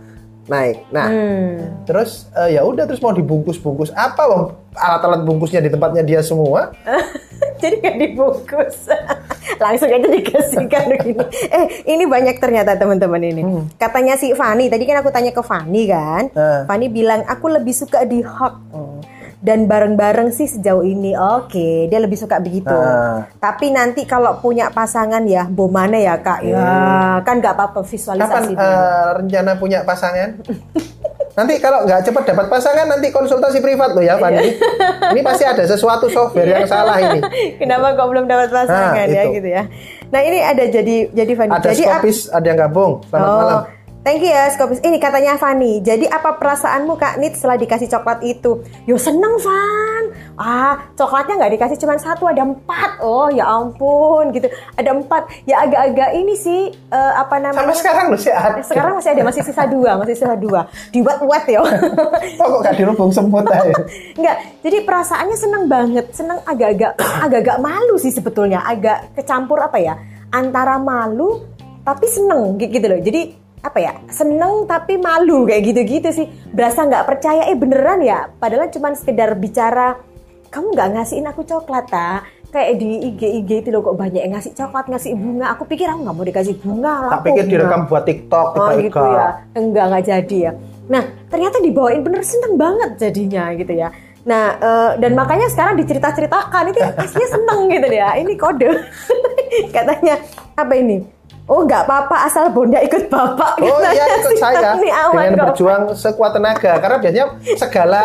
naik. 0.44 0.84
Nah, 0.88 1.06
Hmm. 1.06 1.84
terus 1.84 2.28
eh, 2.32 2.54
ya 2.54 2.62
udah 2.62 2.84
terus 2.84 3.00
mau 3.00 3.10
dibungkus-bungkus 3.10 3.90
apa 3.90 4.22
Wong? 4.24 4.44
alat-alat 4.74 5.22
bungkusnya 5.22 5.58
di 5.58 5.68
tempatnya 5.68 6.02
dia 6.02 6.20
semua. 6.20 6.74
jadi 7.54 7.80
nggak 7.80 7.96
dibungkus 7.98 8.90
langsung 9.62 9.88
aja 9.88 10.04
dikasihkan 10.04 10.84
begini 10.92 11.22
eh 11.48 11.64
ini 11.86 12.04
banyak 12.04 12.36
ternyata 12.36 12.74
teman-teman 12.74 13.20
ini 13.20 13.42
katanya 13.74 14.16
si 14.16 14.32
Fani 14.32 14.68
tadi 14.68 14.84
kan 14.84 15.00
aku 15.00 15.08
tanya 15.08 15.30
ke 15.30 15.40
Fani 15.40 15.82
kan 15.86 16.28
Eh. 16.28 16.60
Fani 16.66 16.86
bilang 16.88 17.24
aku 17.24 17.48
lebih 17.48 17.72
suka 17.72 18.04
di 18.04 18.20
hug 18.20 18.54
dan 19.44 19.68
bareng-bareng 19.68 20.32
sih 20.32 20.48
sejauh 20.48 20.80
ini 20.80 21.12
oke 21.12 21.52
dia 21.86 22.00
lebih 22.00 22.16
suka 22.16 22.40
begitu 22.40 22.72
Ah. 22.72 23.28
tapi 23.36 23.68
nanti 23.68 24.02
kalau 24.02 24.40
punya 24.40 24.72
pasangan 24.72 25.20
ya 25.22 25.44
bo 25.44 25.68
mana 25.68 25.94
ya 25.94 26.16
kak 26.16 26.40
ya 26.42 26.64
kan 27.20 27.38
nggak 27.38 27.52
apa-apa 27.52 27.72
Kapan 27.76 27.92
visualisasi 27.92 28.52
dulu. 28.52 28.64
eh, 28.64 29.08
rencana 29.14 29.50
punya 29.54 29.78
pasangan? 29.82 30.40
Nanti 31.34 31.58
kalau 31.58 31.82
nggak 31.82 32.06
cepat 32.06 32.24
dapat 32.24 32.46
pasangan 32.46 32.86
nanti 32.86 33.10
konsultasi 33.10 33.58
privat 33.58 33.90
loh 33.90 34.00
ya 34.00 34.14
Fani. 34.16 34.54
ini 35.10 35.20
pasti 35.20 35.42
ada 35.42 35.60
sesuatu 35.62 36.06
software 36.08 36.46
yang 36.48 36.64
salah 36.64 36.94
ini. 36.96 37.20
Kenapa 37.58 37.92
kok 37.92 38.06
belum 38.06 38.24
dapat 38.24 38.48
pasangan 38.48 38.94
Nah, 38.94 39.04
ya 39.04 39.22
itu. 39.24 39.34
gitu 39.36 39.48
ya? 39.50 39.62
Nah 40.08 40.20
ini 40.22 40.38
ada 40.38 40.62
jadi 40.64 41.10
jadi 41.10 41.32
Fani. 41.34 41.50
Ada 41.50 41.68
jadi 41.68 41.82
skopis, 41.82 42.18
ada 42.30 42.46
yang 42.46 42.58
gabung. 42.60 43.02
Selamat 43.04 43.26
oh, 43.26 43.36
malam. 43.36 43.60
Thank 44.04 44.20
you 44.20 44.28
ya 44.28 44.52
Skopis. 44.52 44.84
Ini 44.84 45.00
katanya 45.00 45.40
Fani. 45.40 45.80
Jadi 45.80 46.04
apa 46.04 46.36
perasaanmu 46.36 46.92
Kak 47.00 47.16
Nit 47.16 47.40
setelah 47.40 47.56
dikasih 47.56 47.88
coklat 47.88 48.20
itu? 48.20 48.60
Yo 48.84 49.00
seneng 49.00 49.40
Van. 49.40 50.12
Ah 50.36 50.92
coklatnya 50.92 51.40
nggak 51.40 51.52
dikasih 51.56 51.80
cuma 51.80 51.96
satu 51.96 52.28
ada 52.28 52.44
empat. 52.44 53.00
Oh 53.00 53.32
ya 53.32 53.48
ampun 53.48 54.28
gitu. 54.36 54.52
Ada 54.76 54.92
empat. 54.92 55.48
Ya 55.48 55.64
agak-agak 55.64 56.20
ini 56.20 56.36
sih 56.36 56.68
eh, 56.68 57.12
apa 57.16 57.40
namanya? 57.40 57.64
Sampai 57.64 57.80
sekarang 57.80 58.06
loh 58.12 58.20
sih 58.20 58.28
ada. 58.28 58.60
Sekarang 58.60 58.92
masih 59.00 59.10
ada 59.16 59.22
masih 59.24 59.40
sisa 59.40 59.64
dua 59.64 59.90
masih 59.96 60.14
sisa 60.20 60.36
dua. 60.36 60.60
Dibuat-buat 60.92 61.42
ya. 61.48 61.64
Kok 62.36 62.44
kok 62.44 62.60
gak 62.60 62.76
dirubung 62.76 63.08
semut 63.08 63.48
aja? 63.48 63.72
Enggak, 64.20 64.36
jadi 64.60 64.84
perasaannya 64.84 65.36
seneng 65.40 65.64
banget, 65.64 66.12
seneng 66.12 66.44
agak-agak 66.44 66.92
agak-agak 67.24 67.56
malu 67.56 67.96
sih 67.96 68.12
sebetulnya, 68.12 68.60
agak 68.68 69.16
kecampur 69.16 69.64
apa 69.64 69.80
ya, 69.80 69.96
antara 70.28 70.76
malu 70.76 71.40
tapi 71.88 72.04
seneng 72.04 72.60
gi- 72.60 72.68
gitu 72.68 72.84
loh. 72.84 73.00
Jadi 73.00 73.43
apa 73.64 73.78
ya, 73.80 73.92
seneng 74.12 74.68
tapi 74.68 75.00
malu 75.00 75.48
kayak 75.48 75.72
gitu-gitu 75.72 76.08
sih. 76.12 76.26
Berasa 76.52 76.84
nggak 76.84 77.08
percaya, 77.08 77.48
eh 77.48 77.56
beneran 77.56 78.04
ya, 78.04 78.28
padahal 78.36 78.68
cuma 78.68 78.92
sekedar 78.92 79.32
bicara, 79.40 79.96
kamu 80.52 80.76
nggak 80.76 80.88
ngasihin 80.94 81.26
aku 81.32 81.42
coklat 81.48 81.88
ta? 81.88 82.28
Kayak 82.52 82.78
di 82.78 83.10
IG 83.10 83.20
IG 83.42 83.50
itu 83.66 83.68
loh 83.74 83.82
kok 83.82 83.98
banyak 83.98 84.22
yang 84.22 84.38
ngasih 84.38 84.54
coklat, 84.54 84.86
ngasih 84.86 85.18
bunga. 85.18 85.58
Aku 85.58 85.66
pikir 85.66 85.90
aku 85.90 86.06
nggak 86.06 86.14
mau 86.14 86.22
dikasih 86.22 86.54
bunga 86.62 86.94
lah. 87.08 87.12
Tak 87.18 87.22
pikir 87.26 87.44
direkam 87.50 87.90
buat 87.90 88.04
TikTok, 88.06 88.46
Oh 88.54 88.70
tiba 88.70 88.72
gitu 88.86 89.02
ya. 89.02 89.28
Enggak, 89.58 89.84
enggak 89.90 90.04
jadi 90.06 90.36
ya. 90.38 90.52
Nah, 90.86 91.02
ternyata 91.32 91.58
dibawain 91.58 92.04
bener 92.06 92.22
seneng 92.22 92.54
banget 92.54 93.00
jadinya 93.00 93.50
gitu 93.58 93.74
ya. 93.74 93.90
Nah, 94.24 94.56
eh, 94.56 94.90
dan 95.02 95.12
makanya 95.18 95.50
sekarang 95.50 95.76
dicerita-ceritakan 95.82 96.64
itu 96.70 96.80
aslinya 96.80 97.28
seneng 97.28 97.60
gitu 97.74 97.88
ya. 97.90 98.08
Ini 98.16 98.32
kode. 98.38 98.70
Katanya 99.74 100.14
apa 100.54 100.72
ini? 100.78 101.13
Oh 101.44 101.60
nggak 101.60 101.84
apa-apa 101.84 102.24
asal 102.24 102.48
Bonda 102.48 102.80
ikut 102.80 103.12
bapak. 103.12 103.60
Oh 103.60 103.76
Katanya 103.76 103.92
iya 103.92 104.04
ikut 104.16 104.32
saya 104.40 104.70
dengan 104.80 105.36
kok. 105.36 105.44
berjuang 105.52 105.82
sekuat 105.92 106.32
tenaga 106.32 106.72
karena 106.80 106.96
biasanya 106.96 107.26
segala 107.60 108.00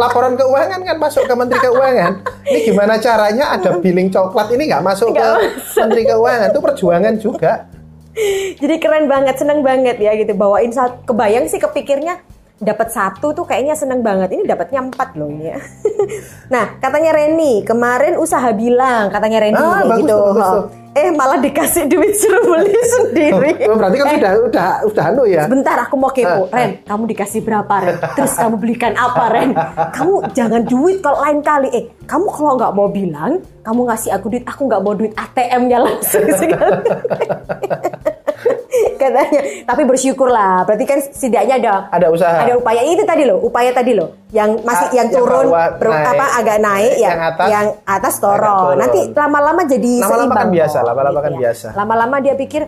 laporan 0.00 0.40
keuangan 0.40 0.80
kan 0.80 0.96
masuk 0.96 1.28
ke 1.28 1.34
Menteri 1.36 1.60
Keuangan. 1.60 2.12
Ini 2.48 2.58
gimana 2.72 2.96
caranya 2.96 3.52
ada 3.52 3.76
billing 3.76 4.08
coklat 4.08 4.56
ini 4.56 4.72
nggak 4.72 4.84
masuk 4.88 5.12
Nggak 5.12 5.20
ke 5.20 5.28
masuk. 5.28 5.80
Menteri 5.84 6.02
Keuangan 6.08 6.48
itu 6.48 6.60
perjuangan 6.64 7.14
juga. 7.20 7.52
Jadi 8.60 8.74
keren 8.76 9.08
banget, 9.08 9.40
seneng 9.40 9.60
banget 9.64 9.96
ya 10.00 10.12
gitu. 10.16 10.32
Bawain 10.32 10.72
satu, 10.72 11.12
kebayang 11.12 11.48
sih 11.48 11.60
kepikirnya 11.60 12.24
dapat 12.62 12.88
satu 12.88 13.30
tuh 13.30 13.42
kayaknya 13.42 13.74
seneng 13.74 14.00
banget. 14.00 14.30
Ini 14.30 14.46
dapatnya 14.46 14.80
empat 14.84 15.14
loh 15.14 15.26
ini 15.26 15.50
ya. 15.50 15.58
nah 16.54 16.78
katanya 16.78 17.10
Reni 17.12 17.60
kemarin 17.60 18.14
usaha 18.14 18.48
bilang 18.52 19.08
katanya 19.08 19.38
Reni 19.40 19.58
Ah, 19.58 19.82
bagus 19.82 19.98
gitu. 20.00 20.08
tuh, 20.08 20.22
bagus 20.30 20.48
Oh. 20.52 20.64
Eh 20.92 21.08
malah 21.08 21.40
dikasih 21.40 21.88
duit 21.88 22.12
suruh 22.12 22.44
beli 22.44 22.76
sendiri. 22.94 23.64
Oh, 23.64 23.80
berarti 23.80 23.96
kan 23.96 24.06
Eh, 24.06 24.12
sudah 24.12 24.32
udah 24.44 24.68
udah 24.84 25.04
anu 25.08 25.24
ya. 25.24 25.42
Sebentar 25.42 25.80
aku 25.80 25.96
mau 25.96 26.12
kepo, 26.12 26.44
Ah, 26.46 26.52
Ren. 26.52 26.84
Kamu 26.84 27.08
dikasih 27.08 27.40
berapa, 27.40 27.74
Ren? 27.80 27.96
Terus 28.12 28.36
kamu 28.36 28.60
belikan 28.60 28.92
apa, 28.92 29.24
Ren? 29.26 29.56
Kamu 29.96 30.28
jangan 30.30 30.60
duit 30.62 31.00
kalau 31.00 31.24
lain 31.24 31.40
kali. 31.40 31.72
Eh, 31.72 31.84
kamu 32.04 32.28
kalau 32.28 32.60
nggak 32.60 32.72
mau 32.72 32.92
bilang, 32.92 33.32
kamu 33.64 33.80
ngasih 33.88 34.12
aku 34.12 34.26
duit, 34.28 34.44
aku 34.44 34.68
nggak 34.68 34.82
mau 34.82 34.92
duit 34.92 35.16
ATM-nya 35.16 35.78
langsung. 35.80 36.28
Katanya. 39.00 39.40
Tapi 39.62 39.82
bersyukur 39.82 40.26
lah. 40.26 40.62
Berarti 40.62 40.84
kan 40.84 40.98
setidaknya 41.00 41.54
ada 41.58 41.72
Ada 41.90 42.06
usaha. 42.08 42.38
ada 42.38 42.54
upaya 42.54 42.82
itu 42.82 43.02
tadi 43.02 43.22
loh, 43.22 43.38
upaya 43.38 43.70
tadi 43.70 43.92
loh. 43.92 44.16
Yang 44.30 44.62
masih 44.62 44.86
Ah, 44.86 44.92
yang 44.92 44.98
yang 45.04 45.08
turun 45.12 45.46
bawah 45.46 45.68
ber- 45.76 45.92
naik. 45.92 46.10
apa 46.10 46.26
agak 46.34 46.58
naik 46.58 46.92
ya. 46.94 47.08
Yang 47.08 47.22
atas 47.26 47.46
yang 47.48 47.66
atas 47.84 48.14
turun. 48.16 48.74
Nanti 48.74 49.00
lama-lama 49.10 49.62
jadi 49.64 49.92
Lama-lama 49.98 50.16
seimbang. 50.18 50.38
kan 50.38 50.48
biasa, 50.50 50.78
lama-lama 50.80 51.10
gitu 51.12 51.20
kan 51.20 51.32
ya. 51.32 51.38
biasa. 51.38 51.66
Lama-lama 51.74 52.16
dia 52.18 52.34
pikir, 52.34 52.62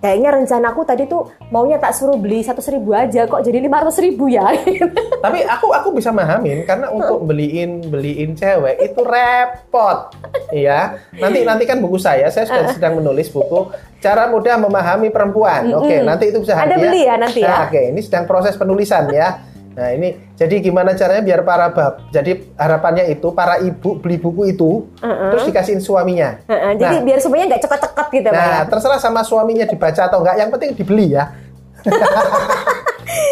kayaknya 0.00 0.32
rencanaku 0.32 0.80
tadi 0.88 1.04
tuh 1.06 1.28
maunya 1.52 1.76
tak 1.76 1.92
suruh 1.92 2.16
beli 2.16 2.40
satu 2.40 2.64
ribu 2.72 2.96
aja 2.96 3.28
kok 3.28 3.44
jadi 3.44 3.60
lima 3.60 3.84
ratus 3.84 4.00
ribu 4.00 4.26
ya. 4.32 4.48
Tapi 5.24 5.44
aku 5.44 5.70
aku 5.76 5.88
bisa 5.92 6.10
mahamin 6.10 6.64
karena 6.64 6.88
untuk 6.88 7.28
beliin 7.28 7.84
beliin 7.86 8.32
cewek 8.34 8.80
itu 8.80 9.00
repot. 9.04 10.16
Iya. 10.50 10.98
Nanti 11.20 11.44
nanti 11.44 11.64
kan 11.68 11.78
buku 11.78 12.00
saya, 12.00 12.32
saya 12.32 12.48
sudah 12.48 12.72
sedang 12.72 12.98
menulis 12.98 13.28
buku 13.28 13.68
cara 14.00 14.32
mudah 14.32 14.56
memahami 14.56 15.12
perempuan. 15.12 15.68
Oke, 15.76 16.00
nanti 16.00 16.32
itu 16.32 16.40
bisa 16.40 16.56
Ada 16.56 16.74
hadiah. 16.74 16.80
beli 16.80 17.00
ya 17.04 17.14
nanti 17.20 17.40
ya? 17.44 17.48
Nah, 17.52 17.60
Oke, 17.68 17.80
ini 17.92 18.00
sedang 18.00 18.24
proses 18.24 18.56
penulisan 18.56 19.12
ya. 19.12 19.49
Nah, 19.80 19.96
ini 19.96 20.12
jadi 20.36 20.60
gimana 20.60 20.92
caranya 20.92 21.24
biar 21.24 21.40
para 21.40 21.72
bab. 21.72 22.12
Jadi 22.12 22.52
harapannya 22.60 23.08
itu 23.08 23.32
para 23.32 23.56
ibu 23.64 23.96
beli 23.96 24.20
buku 24.20 24.52
itu 24.52 24.92
terus 25.00 25.48
dikasihin 25.48 25.80
suaminya. 25.80 26.36
Heeh, 26.44 26.76
jadi 26.76 27.00
Nah, 27.00 27.04
biar 27.08 27.18
semuanya 27.24 27.56
nggak 27.56 27.62
cekat-cekat 27.64 28.06
gitu 28.12 28.28
Pak, 28.28 28.36
ya. 28.36 28.44
Nah, 28.44 28.62
terserah 28.68 29.00
sama 29.00 29.24
suaminya 29.24 29.64
dibaca 29.64 30.04
atau 30.04 30.20
enggak, 30.20 30.36
yang 30.36 30.52
penting 30.52 30.76
dibeli 30.76 31.16
ya. 31.16 31.32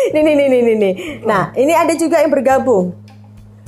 Nih 0.08 0.24
nih 0.24 0.34
nih 0.34 0.48
nih 0.48 0.76
nih. 0.80 0.94
Nah, 1.28 1.52
ini 1.52 1.76
ada 1.76 1.92
juga 1.92 2.24
yang 2.24 2.32
bergabung. 2.32 2.96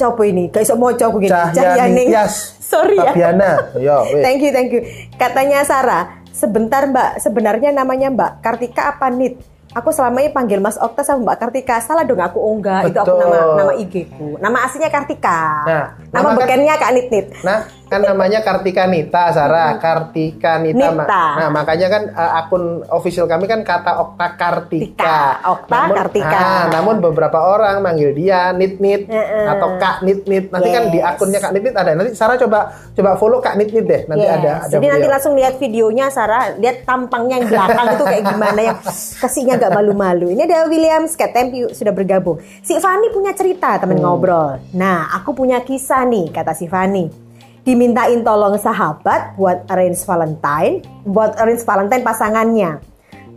Coba 0.00 0.24
ini, 0.24 0.48
kayak 0.48 0.64
sok 0.72 0.78
mau 0.80 0.88
coba 0.96 1.16
gini. 1.20 1.28
Cahyani 1.28 2.04
Tias. 2.08 2.34
Sorry 2.70 2.96
ya. 2.96 3.12
Fabiana. 3.12 3.52
Yo, 3.76 3.98
weh. 4.16 4.24
Thank 4.24 4.40
you, 4.40 4.50
thank 4.56 4.72
you. 4.72 4.80
Katanya 5.20 5.60
Sarah, 5.68 6.24
sebentar 6.32 6.88
Mbak, 6.88 7.20
sebenarnya 7.20 7.76
namanya 7.76 8.08
Mbak 8.08 8.30
Kartika 8.40 8.96
apa 8.96 9.12
Nit? 9.12 9.36
Aku 9.70 9.94
selama 9.94 10.18
ini 10.18 10.30
panggil 10.30 10.58
Mas 10.58 10.74
Okta 10.74 11.00
sama 11.00 11.22
Mbak 11.24 11.36
Kartika. 11.38 11.78
Salah 11.78 12.02
dong 12.02 12.18
aku 12.18 12.36
oh 12.36 12.52
enggak. 12.52 12.90
Itu 12.90 12.98
aku 12.98 13.14
Betul. 13.14 13.22
nama 13.22 13.38
nama 13.56 13.72
IG 13.76 13.94
ku. 14.10 14.34
Nama 14.36 14.58
aslinya 14.66 14.90
Kartika. 14.90 15.40
Nah, 15.62 15.84
nama 15.94 16.10
nama 16.10 16.28
kan- 16.28 16.38
bekennya 16.42 16.74
Kak 16.74 16.90
Nit 16.90 17.06
Nit. 17.08 17.26
Nah, 17.40 17.58
kan 17.90 18.00
namanya 18.00 18.38
Kartika 18.40 18.86
Nita, 18.86 19.34
Sarah. 19.34 19.74
Kartika 19.76 20.56
Nita. 20.56 20.88
Ma- 20.88 21.02
Nita. 21.02 21.24
Nah, 21.36 21.48
makanya 21.50 21.86
kan 21.90 22.02
uh, 22.08 22.38
akun 22.38 22.62
official 22.88 23.26
kami 23.26 23.44
kan 23.44 23.60
kata 23.60 23.98
Okta 23.98 24.26
Kartika. 24.32 24.86
Tika. 24.94 25.20
Okta 25.44 25.78
Kartika. 25.90 26.38
Ah, 26.38 26.64
namun 26.70 27.02
beberapa 27.02 27.34
orang 27.36 27.82
manggil 27.82 28.14
dia 28.14 28.54
Nit 28.54 28.78
Nit 28.78 29.10
atau 29.10 29.74
Kak 29.76 30.00
Nit 30.00 30.22
Nit. 30.24 30.48
Nanti 30.48 30.70
kan 30.70 30.86
di 30.86 30.96
Yes. 30.96 31.10
akunnya 31.10 31.38
Kak 31.38 31.50
Nit 31.50 31.62
Nit 31.62 31.74
ada. 31.74 31.90
Nanti 31.92 32.14
Sarah 32.14 32.38
coba 32.38 32.58
coba 32.94 33.10
follow 33.16 33.40
Kak 33.40 33.58
Nit 33.58 33.70
Nit 33.70 33.84
deh. 33.84 34.02
Nanti 34.06 34.22
Yes. 34.22 34.36
ada 34.36 34.52
ada 34.60 34.70
Jadi 34.70 34.86
nanti 34.86 35.00
beliau. 35.00 35.12
langsung 35.12 35.34
lihat 35.34 35.54
videonya 35.56 36.06
Sarah, 36.08 36.54
lihat 36.54 36.84
tampangnya 36.84 37.36
yang 37.36 37.48
belakang 37.48 37.86
itu 37.90 38.04
kayak 38.06 38.24
gimana 38.24 38.60
yang 38.62 38.78
kasihnya 39.18 39.54
nggak 39.58 39.72
malu-malu. 39.72 40.30
Ini 40.30 40.42
ada 40.44 40.58
William 40.64 41.02
Sketemp 41.04 41.50
sudah 41.72 41.90
bergabung. 41.90 42.38
Si 42.60 42.78
Fani 42.78 43.10
punya 43.10 43.34
cerita 43.34 43.74
temen 43.76 43.98
Hmm. 43.98 44.06
ngobrol. 44.06 44.62
Nah, 44.72 45.10
aku 45.12 45.34
punya 45.34 45.58
kisah 45.60 46.04
nih 46.04 46.30
kata 46.30 46.52
si 46.52 46.64
Fani. 46.64 47.29
Dimintain 47.70 48.26
tolong 48.26 48.58
sahabat 48.58 49.38
buat 49.38 49.62
arrange 49.70 50.02
Valentine, 50.02 50.82
buat 51.06 51.38
arrange 51.38 51.62
Valentine 51.62 52.02
pasangannya. 52.02 52.82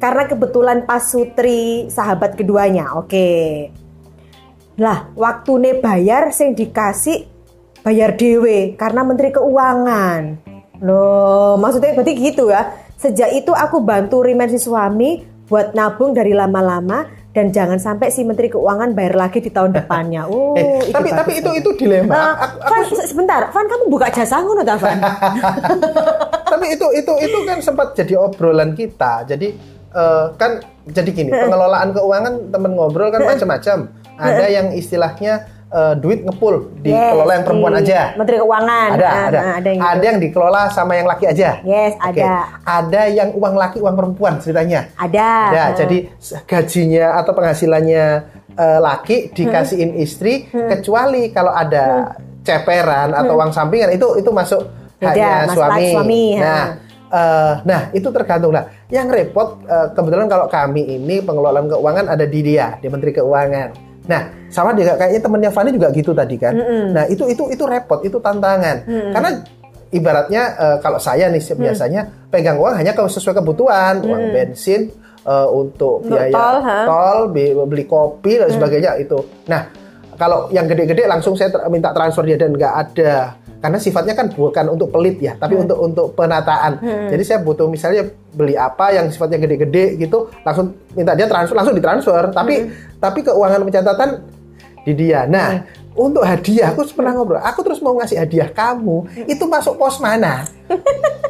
Karena 0.02 0.26
kebetulan 0.26 0.90
pas 0.90 1.06
Sutri 1.06 1.86
sahabat 1.94 2.34
keduanya. 2.34 2.98
Oke. 2.98 3.70
Lah, 4.82 5.14
waktu 5.14 5.78
bayar 5.78 6.34
sing 6.34 6.58
dikasih 6.58 7.30
bayar 7.86 8.18
dewe 8.18 8.74
karena 8.74 9.06
Menteri 9.06 9.30
Keuangan. 9.30 10.42
Loh, 10.82 11.54
maksudnya 11.62 11.94
berarti 11.94 12.18
gitu 12.18 12.50
ya. 12.50 12.74
Sejak 12.98 13.38
itu 13.38 13.54
aku 13.54 13.86
bantu 13.86 14.26
remind 14.26 14.50
si 14.50 14.58
suami 14.58 15.22
buat 15.46 15.78
nabung 15.78 16.18
dari 16.18 16.34
lama-lama 16.34 17.06
dan 17.34 17.50
jangan 17.50 17.78
sampai 17.78 18.08
si 18.08 18.22
Menteri 18.22 18.48
Keuangan 18.48 18.94
bayar 18.94 19.18
lagi 19.20 19.38
di 19.40 19.50
tahun 19.50 19.74
depannya. 19.74 20.26
Oh, 20.32 20.54
Eh, 20.54 20.86
tapi 20.88 21.10
bagus 21.10 21.18
tapi 21.20 21.32
itu 21.36 21.52
itu 21.56 21.70
dilema. 21.76 22.14
Eh, 22.14 22.34
Aku- 22.40 22.60
aku 22.60 22.72
Van, 22.72 22.84
se- 22.88 23.08
sebentar, 23.08 23.42
Van 23.48 23.66
kamu 23.66 23.86
buka 23.88 24.08
jasa 24.08 24.40
ngono 24.40 24.62
ta, 24.62 24.76
Van? 24.76 24.98
tapi 26.54 26.66
itu 26.72 26.88
itu 26.94 27.14
itu 27.20 27.38
kan 27.44 27.58
sempat 27.60 27.92
jadi 27.94 28.14
obrolan 28.16 28.72
kita 28.72 29.26
jadi 29.26 29.48
eh, 29.90 30.26
kan 30.34 30.62
jadi 30.86 31.10
gini 31.10 31.32
pengelolaan 31.42 31.90
keuangan 31.92 32.34
temen 32.50 32.72
ngobrol 32.72 33.10
kan 33.10 33.22
macam-macam 33.24 33.90
ada 34.14 34.46
yang 34.46 34.70
istilahnya 34.72 35.50
eh, 35.74 35.94
duit 35.98 36.22
ngepul 36.22 36.56
dikelola 36.80 37.34
yang 37.34 37.44
perempuan 37.44 37.74
di 37.74 37.82
aja 37.84 38.00
Menteri 38.14 38.38
Keuangan. 38.38 38.90
ada 38.92 39.04
Ah, 39.04 39.24
ada 39.26 39.40
ah, 39.40 39.54
ada 39.58 39.70
yang 39.70 39.82
ada 39.82 39.94
gitu. 39.94 40.06
yang 40.06 40.18
dikelola 40.22 40.62
sama 40.70 40.94
yang 40.94 41.08
laki 41.08 41.26
aja 41.26 41.50
Yes, 41.62 41.98
Oke. 41.98 42.22
ada. 42.22 42.34
ada 42.62 43.02
yang 43.10 43.34
uang 43.34 43.56
laki 43.56 43.78
uang 43.80 43.96
perempuan 43.96 44.38
ceritanya 44.38 44.94
Ada. 44.96 45.30
ada 45.50 45.62
Ah. 45.64 45.70
jadi 45.76 45.98
gajinya 46.44 47.18
atau 47.18 47.32
penghasilannya 47.34 48.06
eh, 48.54 48.80
laki 48.80 49.34
dikasihin 49.34 49.98
istri 49.98 50.46
kecuali 50.46 51.30
kalau 51.30 51.50
ada 51.50 52.14
ceperan 52.42 53.12
atau 53.12 53.34
uang 53.34 53.50
sampingan 53.50 53.90
itu 53.92 54.14
itu 54.16 54.30
masuk 54.30 54.62
Beda, 54.96 55.10
hanya 55.10 55.52
suami. 55.52 55.88
suami, 55.90 56.24
ha. 56.34 56.40
Nah, 56.40 56.66
eh, 57.10 57.54
nah 57.66 57.82
itu 57.92 58.08
tergantung 58.08 58.52
lah. 58.52 58.64
Yang 58.88 59.08
repot 59.12 59.60
eh, 59.64 59.88
kebetulan 59.92 60.28
kalau 60.28 60.48
kami 60.48 60.80
ini 60.94 61.20
pengelolaan 61.20 61.68
keuangan 61.68 62.08
ada 62.08 62.24
di 62.24 62.40
dia, 62.40 62.78
di 62.78 62.88
Menteri 62.88 63.12
Keuangan. 63.12 63.93
Nah, 64.04 64.22
sama 64.52 64.76
dia 64.76 65.00
kayaknya 65.00 65.22
temennya 65.24 65.52
Fani 65.52 65.72
juga 65.72 65.88
gitu 65.96 66.12
tadi 66.12 66.36
kan. 66.36 66.54
Nah, 66.92 67.08
itu 67.08 67.24
itu 67.32 67.48
itu 67.50 67.64
repot, 67.64 68.04
itu 68.04 68.20
tantangan. 68.20 68.84
Karena 68.88 69.30
ibaratnya 69.94 70.44
eh, 70.58 70.78
kalau 70.82 70.98
saya 70.98 71.30
nih 71.30 71.40
Mm. 71.40 71.60
biasanya 71.62 72.02
pegang 72.28 72.58
uang 72.58 72.76
hanya 72.76 72.92
kalau 72.98 73.08
sesuai 73.08 73.40
kebutuhan, 73.40 74.02
uang 74.04 74.34
bensin 74.34 74.90
eh, 75.24 75.48
untuk 75.48 76.04
Untuk 76.04 76.20
biaya 76.20 76.36
tol, 76.36 76.58
ha? 76.66 76.78
tol, 76.84 77.20
beli 77.70 77.86
kopi 77.88 78.44
dan 78.44 78.50
sebagainya 78.52 79.00
itu. 79.00 79.22
Nah, 79.48 79.70
kalau 80.20 80.52
yang 80.52 80.68
gede-gede 80.68 81.08
langsung 81.08 81.34
saya 81.38 81.50
minta 81.72 81.94
transfer 81.96 82.26
dia 82.28 82.36
dan 82.36 82.54
nggak 82.54 82.74
ada 82.74 83.40
karena 83.64 83.80
sifatnya 83.80 84.12
kan 84.12 84.28
bukan 84.28 84.76
untuk 84.76 84.92
pelit 84.92 85.24
ya, 85.24 85.40
tapi 85.40 85.56
untuk 85.56 85.80
untuk 85.80 86.12
penataan. 86.20 86.84
Jadi 86.84 87.24
saya 87.24 87.40
butuh 87.40 87.72
misalnya 87.72 88.12
beli 88.36 88.60
apa 88.60 88.92
yang 88.92 89.08
sifatnya 89.08 89.40
gede-gede 89.40 89.96
gitu, 90.04 90.28
langsung 90.44 90.76
minta 90.92 91.16
dia 91.16 91.32
transfer, 91.32 91.56
langsung 91.56 91.72
ditransfer. 91.72 92.28
Tapi 92.36 92.68
tapi 93.00 93.24
keuangan 93.24 93.64
pencatatan 93.64 94.10
di 94.84 94.92
dia. 94.92 95.24
Nah, 95.32 95.64
untuk 95.96 96.28
hadiah 96.28 96.76
aku 96.76 96.84
pernah 96.92 97.16
ngobrol, 97.16 97.40
aku 97.40 97.64
terus 97.64 97.80
mau 97.80 97.96
ngasih 97.96 98.20
hadiah 98.20 98.52
kamu, 98.52 99.08
itu 99.32 99.48
masuk 99.48 99.80
pos 99.80 100.04
mana? 100.04 100.44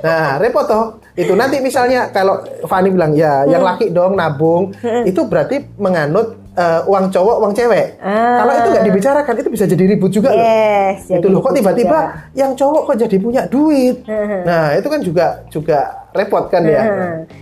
Nah, 0.04 0.36
repot 0.36 0.68
toh. 0.68 1.00
Itu 1.16 1.32
nanti 1.32 1.64
misalnya 1.64 2.12
kalau 2.12 2.44
Fani 2.68 2.92
bilang 2.92 3.16
ya, 3.16 3.48
yang 3.48 3.64
laki 3.64 3.88
dong 3.88 4.20
nabung, 4.20 4.76
itu 5.08 5.24
berarti 5.24 5.64
menganut 5.80 6.43
eh, 6.54 6.82
uang 6.86 7.06
cowok, 7.10 7.36
uang 7.42 7.54
cewek. 7.54 7.98
Ah. 8.00 8.42
Kalau 8.42 8.54
itu 8.54 8.68
nggak 8.74 8.86
dibicarakan, 8.88 9.34
itu 9.42 9.50
bisa 9.50 9.66
jadi 9.66 9.84
ribut 9.90 10.12
juga 10.14 10.30
loh. 10.34 10.42
Yes, 10.42 11.10
Itu 11.10 11.18
jadi 11.18 11.28
loh, 11.34 11.42
kok 11.42 11.54
tiba-tiba 11.58 12.00
yang 12.38 12.52
cowok 12.54 12.82
kok 12.90 12.98
jadi 13.02 13.16
punya 13.18 13.42
duit. 13.50 14.06
Nah, 14.46 14.78
itu 14.78 14.88
kan 14.88 15.00
juga 15.02 15.26
juga 15.50 15.80
repot 16.14 16.46
kan 16.48 16.62
ya. 16.66 16.84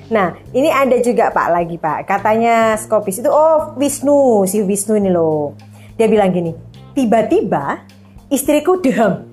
Nah, 0.08 0.36
ini 0.56 0.72
ada 0.72 0.96
juga 1.04 1.30
Pak 1.30 1.48
lagi 1.52 1.76
Pak. 1.76 2.08
Katanya 2.08 2.80
Skopis 2.80 3.20
itu 3.20 3.28
oh 3.28 3.76
Wisnu, 3.76 4.48
si 4.48 4.64
Wisnu 4.64 4.96
ini 4.96 5.12
loh. 5.12 5.54
Dia 6.00 6.08
bilang 6.08 6.32
gini, 6.32 6.56
tiba-tiba 6.96 7.84
istriku 8.32 8.80
dehem. 8.80 9.28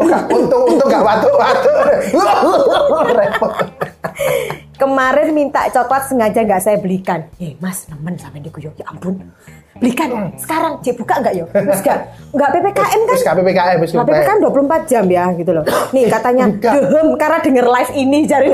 Oh, 0.00 0.08
untung 0.08 0.62
untung 0.72 0.88
nggak 0.88 1.04
batuk-batuk. 1.08 1.76
repot. 1.84 3.06
Kemarin 4.92 5.32
minta 5.32 5.64
coklat 5.72 6.04
sengaja 6.04 6.44
nggak 6.44 6.60
saya 6.60 6.76
belikan. 6.76 7.24
Eh 7.40 7.56
Mas, 7.64 7.88
nemen 7.88 8.12
sampai 8.20 8.44
diguyok. 8.44 8.76
Ya 8.76 8.84
ampun. 8.92 9.24
Belikan 9.80 10.36
sekarang. 10.36 10.84
Cek 10.84 11.00
buka 11.00 11.16
nggak 11.16 11.32
yo? 11.32 11.48
Terus 11.48 11.80
nggak? 11.80 11.98
Nggak 12.28 12.50
PPKM 12.52 13.00
kan? 13.00 13.16
Nggak 13.16 13.36
PPKM, 13.40 13.78
Nggak 13.80 14.04
PPKM 14.04 14.38
24 14.44 14.92
jam 14.92 15.04
ya 15.08 15.24
gitu 15.32 15.50
loh. 15.56 15.64
Nih 15.96 16.12
katanya 16.12 16.44
dehem 16.52 17.08
karena 17.16 17.38
denger 17.40 17.66
live 17.72 17.92
ini 17.96 18.18
cari. 18.30 18.52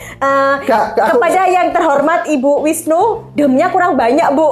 Eh, 0.00 0.54
Enggak, 0.58 0.84
enggak, 0.90 1.04
aku- 1.06 1.12
kepada 1.14 1.42
yang 1.46 1.68
terhormat 1.70 2.20
Ibu 2.26 2.52
Wisnu, 2.60 3.02
demnya 3.32 3.68
kurang 3.68 3.94
banyak 3.94 4.28
Bu. 4.30 4.48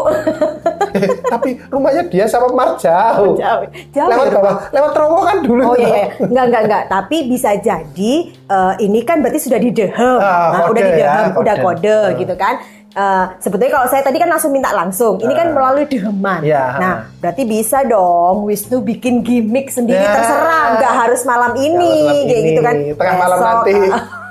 Eh, 0.91 1.09
tapi 1.25 1.57
rumahnya 1.67 2.05
dia 2.05 2.25
sama 2.25 2.49
Mar 2.51 2.77
jauh. 2.77 3.33
Jauh. 3.35 3.65
Jauh 3.91 4.09
lewat 4.09 4.27
ya, 4.27 4.33
bawah, 4.35 4.57
lewat 4.71 4.91
terowongan 4.93 5.37
dulu. 5.41 5.63
Oh 5.63 5.75
iya, 5.75 5.89
iya. 5.89 6.07
Enggak, 6.21 6.45
enggak, 6.47 6.63
enggak. 6.65 6.83
Tapi 6.87 7.17
bisa 7.27 7.51
jadi 7.55 8.13
eh, 8.31 8.75
ini 8.79 9.01
kan 9.03 9.19
berarti 9.19 9.41
sudah 9.41 9.57
didehem. 9.59 10.19
Ah, 10.19 10.49
Nah, 10.51 10.61
kode 10.63 10.73
udah 10.75 10.83
ya, 10.83 10.91
didehem, 10.91 11.29
udah 11.35 11.55
kode. 11.59 11.97
Ah. 12.03 12.07
gitu 12.15 12.35
kan. 12.35 12.55
Eh, 12.91 13.25
sebetulnya 13.39 13.73
kalau 13.75 13.87
saya 13.87 14.03
tadi 14.03 14.17
kan 14.17 14.27
langsung 14.27 14.51
minta 14.51 14.71
langsung. 14.71 15.17
Ini 15.17 15.31
kan 15.31 15.49
melalui 15.51 15.85
deheman. 15.85 16.41
Iya. 16.41 16.65
Nah, 16.75 16.95
berarti 17.19 17.45
bisa 17.45 17.85
dong 17.85 18.43
Wisnu 18.43 18.81
bikin 18.81 19.21
gimmick 19.21 19.69
sendiri 19.69 19.97
Ya. 19.99 20.13
terserah, 20.15 20.77
nggak 20.77 20.93
harus 20.99 21.21
malam 21.23 21.53
ini 21.55 21.77
Nggak 21.77 21.85
harus 21.85 22.03
malam 22.03 22.25
kayak 22.25 22.33
ini. 22.35 22.49
gitu 22.49 22.61
kan. 22.61 22.75
Tengah 22.95 23.17
malam 23.17 23.39
nanti. 23.39 23.75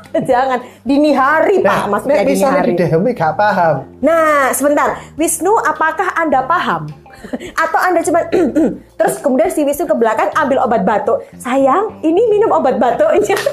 Jangan 0.29 0.59
dini 0.81 1.11
hari 1.11 1.59
Pak, 1.59 1.67
Nah, 1.67 1.83
maksudnya 1.91 2.15
nek 2.23 2.27
dini 2.27 2.43
hari. 2.43 2.71
di 2.73 2.83
DMI 2.83 3.11
gak 3.13 3.33
paham. 3.35 3.75
Nah, 3.99 4.49
sebentar. 4.51 4.97
Wisnu, 5.15 5.53
apakah 5.61 6.15
Anda 6.15 6.43
paham? 6.43 6.87
Atau 7.63 7.79
Anda 7.81 7.99
cuma 8.01 8.23
terus 8.97 9.15
kemudian 9.19 9.49
si 9.49 9.61
Wisnu 9.61 9.85
ke 9.85 9.95
belakang 9.95 10.31
ambil 10.33 10.63
obat 10.63 10.83
batuk. 10.83 11.23
Sayang, 11.37 11.99
ini 12.01 12.21
minum 12.29 12.51
obat 12.51 12.77
batuknya. 12.77 13.35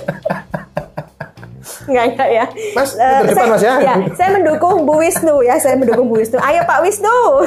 Enggak, 1.84 2.16
enggak 2.16 2.30
ya. 2.32 2.44
Mas, 2.72 2.96
pintu 2.96 3.24
depan, 3.28 3.44
saya, 3.60 3.76
Mas, 3.76 3.84
ya. 3.84 3.94
Saya 4.16 4.30
mendukung 4.36 4.88
Bu 4.88 5.00
Wisnu 5.00 5.44
ya, 5.44 5.60
saya 5.60 5.76
mendukung 5.76 6.08
Bu 6.08 6.16
Wisnu. 6.16 6.40
Ayo 6.40 6.64
Pak 6.64 6.80
Wisnu. 6.80 7.44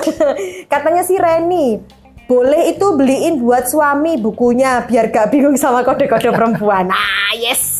Katanya 0.70 1.02
si 1.02 1.18
Reni, 1.18 1.82
boleh 2.26 2.70
itu 2.70 2.86
beliin 2.94 3.42
buat 3.42 3.66
suami 3.66 4.18
bukunya 4.18 4.86
biar 4.86 5.10
gak 5.10 5.34
bingung 5.34 5.58
sama 5.58 5.82
kode-kode 5.82 6.30
perempuan. 6.30 6.86
Nah, 6.86 7.34
yes. 7.34 7.77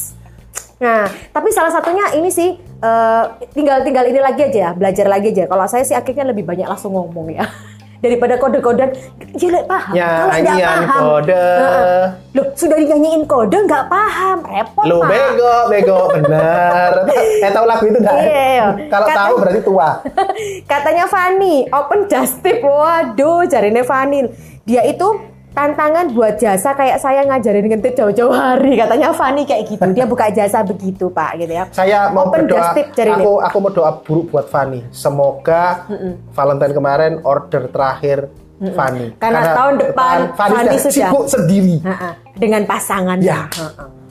Nah, 0.78 1.10
tapi 1.34 1.50
salah 1.50 1.74
satunya 1.74 2.14
ini 2.14 2.30
sih 2.30 2.54
eh, 2.60 3.24
tinggal 3.54 3.82
tinggal 3.82 4.06
ini 4.06 4.22
lagi 4.22 4.46
aja 4.46 4.60
ya, 4.60 4.72
belajar 4.78 5.10
lagi 5.10 5.34
aja. 5.34 5.50
Kalau 5.50 5.66
saya 5.66 5.82
sih 5.82 5.98
akhirnya 5.98 6.30
lebih 6.30 6.46
banyak 6.46 6.70
langsung 6.70 6.94
ngomong 6.94 7.34
ya. 7.34 7.46
Daripada 7.98 8.38
kode-kodean, 8.38 8.94
jelek 9.34 9.66
paham. 9.66 9.98
Kalau 9.98 10.30
nggak 10.30 10.46
Nyanyian 10.46 10.82
paham, 10.86 11.02
kode. 11.02 11.34
Heeh. 11.34 12.06
Loh, 12.38 12.46
sudah 12.54 12.78
dinyanyiin 12.78 13.24
kode 13.26 13.58
nggak 13.58 13.90
paham, 13.90 14.38
repot 14.46 14.86
Lu 14.86 15.02
Pak. 15.02 15.10
bego, 15.10 15.56
bego, 15.66 16.00
bener. 16.14 16.92
Eh 17.46 17.50
tahu 17.50 17.66
lagu 17.66 17.90
itu 17.90 17.98
enggak? 17.98 18.18
Iya, 18.22 18.46
iya. 18.54 18.68
Kalau 18.94 19.08
tahu 19.10 19.34
berarti 19.42 19.62
tua. 19.66 19.90
Katanya 20.70 21.10
Fani, 21.10 21.66
open 21.74 22.06
just 22.06 22.38
tip. 22.46 22.62
Waduh, 22.62 23.50
jarine 23.50 23.82
Fani. 23.82 24.30
Dia 24.70 24.86
itu 24.86 25.18
tantangan 25.54 26.12
buat 26.14 26.38
jasa 26.38 26.76
kayak 26.78 26.98
saya 27.02 27.24
ngajarin 27.26 27.66
ngentut 27.68 27.94
jauh-jauh 27.98 28.34
hari. 28.34 28.78
Katanya 28.78 29.14
Fani 29.14 29.44
kayak 29.48 29.64
gitu. 29.70 29.84
Dia 29.94 30.06
buka 30.06 30.30
jasa 30.30 30.62
begitu, 30.62 31.10
Pak, 31.10 31.32
gitu 31.42 31.54
ya. 31.54 31.64
Saya 31.74 32.12
mau 32.12 32.30
open 32.30 32.46
berdoa. 32.46 32.76
Aku 33.18 33.32
aku 33.42 33.58
mau 33.62 33.72
doa 33.74 33.92
buruk 34.04 34.34
buat 34.34 34.48
Fani. 34.50 34.86
Semoga 34.94 35.88
Valentine 36.36 36.74
kemarin 36.74 37.14
order 37.26 37.70
terakhir 37.72 38.30
Fanny. 38.58 39.14
Karena 39.22 39.54
tahun 39.54 39.74
depan 39.78 40.18
Fanny, 40.34 40.56
Fanny 40.66 40.78
sudah 40.82 40.94
sibuk 40.94 41.26
sendiri. 41.30 41.78
Ha-ha. 41.86 42.10
dengan 42.38 42.62
pasangan. 42.66 43.18
Ya. 43.22 43.46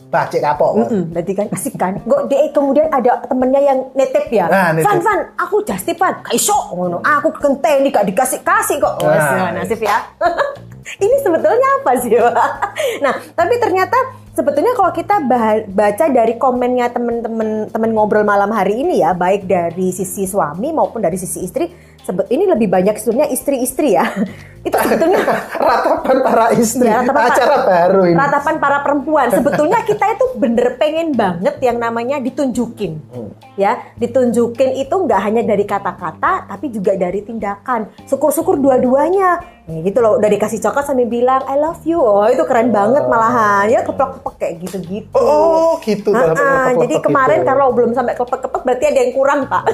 Bacek 0.07 0.39
kapok. 0.39 0.87
Mm, 0.87 1.03
berarti 1.11 1.33
kan 1.35 1.47
asik 1.51 1.75
kan. 1.75 1.99
Kok 2.07 2.31
dia 2.31 2.47
kemudian 2.55 2.87
ada 2.95 3.27
temennya 3.27 3.59
yang 3.59 3.79
netep 3.99 4.31
ya. 4.31 4.47
Nah, 4.47 4.71
nitip. 4.71 4.87
Fan, 4.87 4.99
Fan, 5.03 5.19
aku 5.35 5.67
just 5.67 5.91
Fan. 5.99 6.15
Kaiso 6.23 6.55
ngono. 6.71 7.03
Aku 7.03 7.35
kenteni 7.35 7.91
gak 7.91 8.07
dikasih-kasih 8.07 8.79
kok. 8.79 9.03
Nah. 9.03 9.51
nasib 9.51 9.83
ya. 9.83 9.99
Ini 10.97 11.17
sebetulnya 11.21 11.69
apa 11.83 11.93
sih, 11.99 12.15
Pak? 12.15 12.49
Nah, 13.05 13.15
tapi 13.35 13.59
ternyata 13.59 13.97
sebetulnya 14.33 14.73
kalau 14.73 14.93
kita 14.95 15.21
baca 15.69 16.05
dari 16.09 16.39
komennya 16.39 16.93
temen-temen 16.95 17.69
temen 17.69 17.91
ngobrol 17.93 18.23
malam 18.23 18.53
hari 18.55 18.87
ini 18.87 19.03
ya, 19.03 19.13
baik 19.13 19.45
dari 19.45 19.91
sisi 19.91 20.25
suami 20.25 20.71
maupun 20.71 21.03
dari 21.03 21.19
sisi 21.19 21.43
istri, 21.43 21.67
sebet 22.07 22.27
ini 22.31 22.47
lebih 22.47 22.71
banyak 22.71 22.95
sebetulnya 23.03 23.27
istri-istri 23.27 23.99
ya. 23.99 24.07
Itu 24.67 24.75
sebetulnya 24.83 25.23
Ratapan 25.63 26.17
para 26.27 26.47
istri. 26.59 26.91
Ya, 26.91 26.99
ratapan 27.03 27.23
Acara 27.31 27.55
pa- 27.55 27.67
baru 27.71 28.01
ini. 28.11 28.19
Ratapan 28.19 28.55
para 28.59 28.79
perempuan. 28.83 29.27
Sebetulnya 29.31 29.79
kita 29.91 30.05
itu 30.11 30.25
bener 30.43 30.75
pengen 30.75 31.15
banget 31.15 31.55
yang 31.63 31.79
namanya 31.79 32.19
ditunjukin. 32.19 32.99
Hmm. 33.15 33.31
Ya, 33.55 33.79
ditunjukin 33.95 34.75
itu 34.75 34.91
nggak 34.91 35.21
hanya 35.23 35.47
dari 35.47 35.63
kata-kata, 35.63 36.51
tapi 36.51 36.75
juga 36.75 36.99
dari 36.99 37.23
tindakan. 37.23 37.95
Syukur-syukur 38.11 38.59
dua-duanya. 38.59 39.39
Nih, 39.71 39.87
gitu 39.87 40.03
loh, 40.03 40.19
udah 40.19 40.31
dikasih 40.31 40.59
coklat 40.59 40.87
sambil 40.87 41.07
bilang 41.07 41.47
I 41.47 41.59
love 41.59 41.83
you. 41.87 42.03
Oh, 42.03 42.27
itu 42.27 42.43
keren 42.43 42.75
banget 42.75 43.07
malahan. 43.07 43.71
Ya 43.71 43.87
keplek-keplek 43.87 44.35
kayak 44.39 44.55
gitu-gitu. 44.67 45.15
Oh, 45.15 45.79
gitu. 45.87 46.11
Ah, 46.11 46.27
sampai 46.27 46.35
ah, 46.35 46.43
klepek-klepek 46.43 46.83
jadi 46.83 46.95
kemarin 47.07 47.39
gitu. 47.43 47.49
kalau 47.55 47.67
belum 47.71 47.91
sampai 47.95 48.15
kelepek-kelepek 48.19 48.63
berarti 48.67 48.85
ada 48.91 48.99
yang 48.99 49.13
kurang, 49.15 49.41
Pak. 49.47 49.65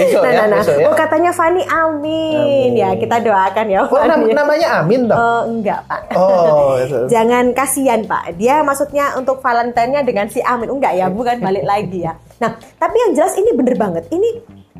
Besok 0.00 0.22
nah, 0.22 0.30
ya, 0.30 0.38
nah, 0.40 0.46
nah. 0.48 0.58
besok 0.60 0.76
ya. 0.76 0.86
Oh, 0.88 0.94
katanya 0.96 1.30
Fani 1.30 1.62
amin. 1.64 2.36
Amin. 2.40 2.70
Ya, 2.74 2.90
kita 2.96 3.16
doakan 3.20 3.66
ya 3.68 3.78
Oh, 3.84 4.00
nam- 4.00 4.24
Fani. 4.24 4.32
namanya 4.32 4.68
Amin 4.80 5.00
toh? 5.04 5.16
Oh, 5.16 5.42
enggak, 5.46 5.80
Pak. 5.84 6.00
Oh. 6.16 6.80
Jangan 7.12 7.52
kasihan 7.52 8.00
Pak. 8.04 8.34
Dia 8.34 8.60
maksudnya 8.60 9.14
untuk 9.14 9.38
Valentine-nya 9.38 10.00
dengan 10.02 10.26
si 10.26 10.40
Amin. 10.40 10.70
Enggak 10.70 10.96
ya, 10.96 11.06
bukan 11.08 11.38
balik 11.38 11.62
lagi 11.62 12.04
ya. 12.04 12.16
Nah, 12.40 12.52
tapi 12.76 12.96
yang 12.96 13.12
jelas 13.12 13.36
ini 13.36 13.52
bener 13.52 13.76
banget. 13.76 14.08
Ini 14.08 14.28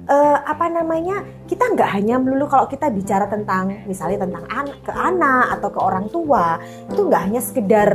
eh, 0.01 0.39
apa 0.43 0.67
namanya? 0.67 1.21
Kita 1.45 1.71
nggak 1.71 1.91
hanya 1.93 2.17
melulu 2.17 2.47
kalau 2.47 2.67
kita 2.67 2.89
bicara 2.89 3.27
tentang 3.27 3.85
misalnya 3.85 4.25
tentang 4.25 4.45
anak 4.49 4.79
ke 4.83 4.91
anak 4.91 5.59
atau 5.59 5.69
ke 5.69 5.81
orang 5.81 6.07
tua, 6.09 6.57
itu 6.89 7.01
nggak 7.05 7.23
hanya 7.31 7.41
sekedar 7.43 7.91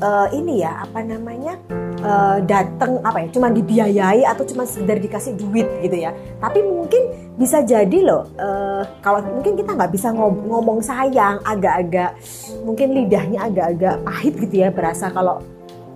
eh, 0.00 0.28
ini 0.32 0.64
ya, 0.64 0.82
apa 0.82 1.04
namanya? 1.04 1.60
Eh, 2.00 2.38
datang 2.42 2.98
apa 3.00 3.20
ya 3.20 3.28
cuma 3.30 3.48
dibiayai 3.48 4.24
atau 4.24 4.42
cuma 4.42 4.64
sekedar 4.64 4.96
dikasih 4.96 5.36
duit 5.36 5.68
gitu 5.80 5.96
ya 6.00 6.10
tapi 6.36 6.60
mungkin 6.60 7.02
bisa 7.34 7.60
jadi 7.60 7.98
loh 8.00 8.28
eh, 8.34 8.82
kalau 9.00 9.20
mungkin 9.22 9.54
kita 9.54 9.72
nggak 9.72 9.92
bisa 9.92 10.08
ngom- 10.10 10.44
ngomong 10.44 10.80
sayang 10.80 11.40
agak-agak 11.42 12.16
mungkin 12.62 12.92
lidahnya 12.92 13.46
agak-agak 13.46 13.94
pahit 14.00 14.34
gitu 14.38 14.54
ya 14.58 14.68
berasa 14.68 15.08
kalau 15.08 15.40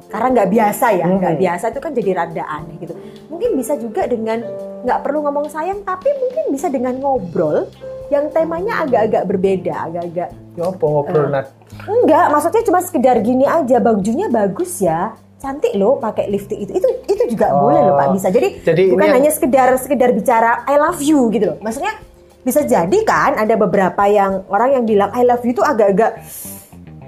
karena 0.08 0.28
nggak 0.30 0.50
biasa 0.50 0.86
ya 0.94 1.06
nggak 1.10 1.34
Hmm. 1.34 1.42
biasa 1.42 1.64
itu 1.68 1.80
kan 1.80 1.90
jadi 1.90 2.10
rada 2.14 2.44
aneh 2.46 2.76
gitu 2.78 2.94
mungkin 3.26 3.58
bisa 3.58 3.74
juga 3.74 4.06
dengan 4.06 4.44
nggak 4.84 5.00
perlu 5.00 5.24
ngomong 5.24 5.48
sayang 5.48 5.82
tapi 5.82 6.12
mungkin 6.14 6.44
bisa 6.48 6.70
dengan 6.70 6.94
ngobrol 6.96 7.66
yang 8.08 8.28
temanya 8.30 8.84
agak-agak 8.84 9.24
berbeda 9.26 9.74
agak-agak 9.90 10.30
Ya 10.54 10.70
apa 10.70 10.84
ngobrol 10.86 11.34
Nat? 11.34 11.50
Enggak, 11.82 12.30
maksudnya 12.30 12.62
cuma 12.62 12.78
sekedar 12.78 13.18
gini 13.18 13.42
aja, 13.42 13.82
bajunya 13.82 14.30
bagus 14.30 14.78
ya. 14.78 15.18
Cantik 15.44 15.76
loh 15.76 16.00
pakai 16.00 16.24
lipstick 16.26 16.56
itu. 16.58 16.72
Itu 16.72 16.88
itu 17.04 17.22
juga 17.28 17.52
Oh. 17.52 17.68
boleh 17.68 17.80
loh 17.82 17.94
Pak 17.94 18.16
bisa. 18.16 18.28
Jadi, 18.28 18.64
Jadi 18.64 18.88
bukan 18.88 18.96
ini 18.96 19.04
yang- 19.04 19.16
hanya 19.20 19.30
sekedar 19.30 19.68
sekedar 19.76 20.10
bicara 20.10 20.64
I 20.64 20.80
love 20.80 20.98
you 20.98 21.28
gitu 21.28 21.52
loh. 21.52 21.56
Maksudnya 21.60 21.92
bisa 22.40 22.64
jadi 22.64 22.98
kan 23.04 23.36
ada 23.36 23.52
beberapa 23.54 24.04
yang 24.04 24.48
orang 24.48 24.72
yang 24.72 24.84
bilang 24.84 25.12
I 25.12 25.20
love 25.22 25.44
you 25.44 25.52
itu 25.52 25.60
agak-agak 25.60 26.16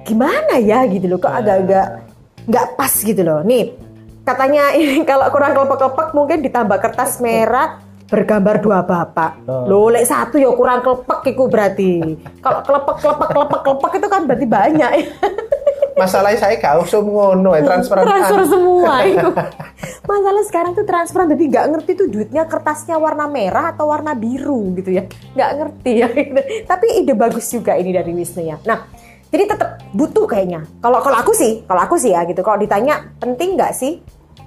gimana 0.05 0.61
ya 0.61 0.85
gitu 0.85 1.09
loh. 1.09 1.17
Kok 1.17 1.29
Nah. 1.29 1.41
agak-agak 1.41 1.87
nggak 2.47 2.67
pas 2.77 2.93
gitu 2.95 3.23
loh. 3.23 3.41
Nih, 3.41 3.73
katanya 4.23 4.71
ini 4.71 5.01
kalau 5.09 5.27
kurang 5.29 5.57
kelepek-kelepek 5.57 6.09
mungkin 6.13 6.39
ditambah 6.41 6.77
kertas 6.79 7.19
merah 7.19 7.81
bergambar 8.07 8.61
dua 8.61 8.85
bapak. 8.85 9.43
Oh. 9.45 9.65
Loh, 9.67 9.89
lek 9.89 10.05
satu 10.05 10.37
ya 10.37 10.53
kurang 10.53 10.79
kelepek 10.79 11.27
iku 11.27 11.49
berarti. 11.49 11.93
Kalau 12.39 12.61
kelepek 12.63 12.97
kelepek 13.01 13.29
kelepek 13.33 13.61
kelepek 13.63 13.93
itu 13.95 14.07
kan 14.07 14.21
berarti 14.23 14.47
banyak. 14.47 14.91
Masalahnya 15.97 16.37
saya 16.37 16.61
gak 16.61 16.77
usah 16.85 17.01
ngono 17.01 17.57
ya 17.57 17.65
transferan. 17.65 18.05
transfer 18.05 18.45
semua 18.45 18.95
itu. 19.09 19.29
Masalah 20.05 20.45
sekarang 20.45 20.73
tuh 20.77 20.85
transferan 20.85 21.27
jadi 21.33 21.45
nggak 21.49 21.67
ngerti 21.73 21.91
tuh 21.97 22.07
duitnya 22.13 22.45
kertasnya 22.45 23.01
warna 23.01 23.25
merah 23.25 23.73
atau 23.73 23.89
warna 23.89 24.13
biru 24.13 24.77
gitu 24.77 24.93
ya. 24.93 25.09
Nggak 25.33 25.51
ngerti 25.57 25.93
ya. 26.05 26.09
Tapi 26.71 27.01
ide 27.01 27.17
bagus 27.17 27.49
juga 27.49 27.81
ini 27.81 27.97
dari 27.97 28.13
Wisnu 28.13 28.45
ya. 28.45 28.61
Nah, 28.69 28.85
jadi 29.33 29.57
tetap 29.57 29.81
butuh 29.97 30.29
kayaknya. 30.29 30.69
Kalau 30.85 31.01
kalau 31.01 31.17
aku 31.17 31.33
sih, 31.33 31.65
kalau 31.65 31.81
aku 31.81 31.97
sih 31.97 32.13
ya 32.13 32.29
gitu. 32.29 32.45
Kalau 32.45 32.61
ditanya 32.61 33.17
penting 33.17 33.57
nggak 33.57 33.73
sih 33.73 33.97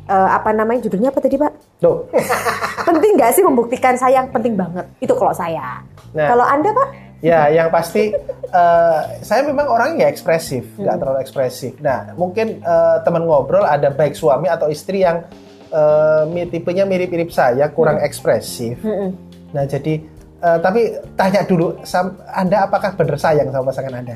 eh, 0.06 0.30
apa 0.30 0.54
namanya 0.54 0.86
judulnya 0.86 1.10
apa 1.10 1.18
tadi 1.18 1.34
Pak? 1.42 1.82
Loh, 1.82 2.06
Penting 2.88 3.18
nggak 3.18 3.34
sih 3.34 3.42
membuktikan 3.42 3.98
sayang? 3.98 4.30
Penting 4.30 4.54
banget. 4.54 4.86
Itu 5.02 5.18
kalau 5.18 5.34
saya. 5.34 5.82
Nah. 6.14 6.30
Kalau 6.30 6.46
Anda 6.46 6.70
Pak? 6.78 7.09
Ya 7.20 7.48
yang 7.48 7.68
pasti 7.70 8.12
eh, 8.50 9.02
saya 9.20 9.42
memang 9.44 9.68
orangnya 9.68 9.96
nggak 10.02 10.14
ekspresif, 10.14 10.64
nggak 10.74 10.90
Hmm. 10.90 11.02
terlalu 11.02 11.20
ekspresif. 11.20 11.74
Nah, 11.80 12.16
mungkin 12.16 12.60
eh, 12.60 12.98
teman 13.02 13.24
ngobrol 13.24 13.62
ada 13.62 13.90
baik 13.90 14.14
suami 14.14 14.48
atau 14.48 14.68
istri 14.68 15.04
yang 15.04 15.28
eh, 15.70 16.24
mi- 16.26 16.48
tipenya 16.48 16.84
mirip-mirip 16.84 17.30
saya, 17.30 17.70
kurang 17.70 18.00
ekspresif. 18.00 18.82
Mm-mm. 18.82 19.14
Nah, 19.52 19.64
jadi 19.64 20.02
eh, 20.40 20.58
tapi 20.58 20.82
tanya 21.14 21.44
dulu, 21.44 21.84
sam- 21.84 22.18
Anda 22.26 22.66
apakah 22.66 22.96
benar 22.96 23.16
sayang 23.16 23.52
sama 23.52 23.70
pasangan 23.70 23.94
Anda? 23.94 24.16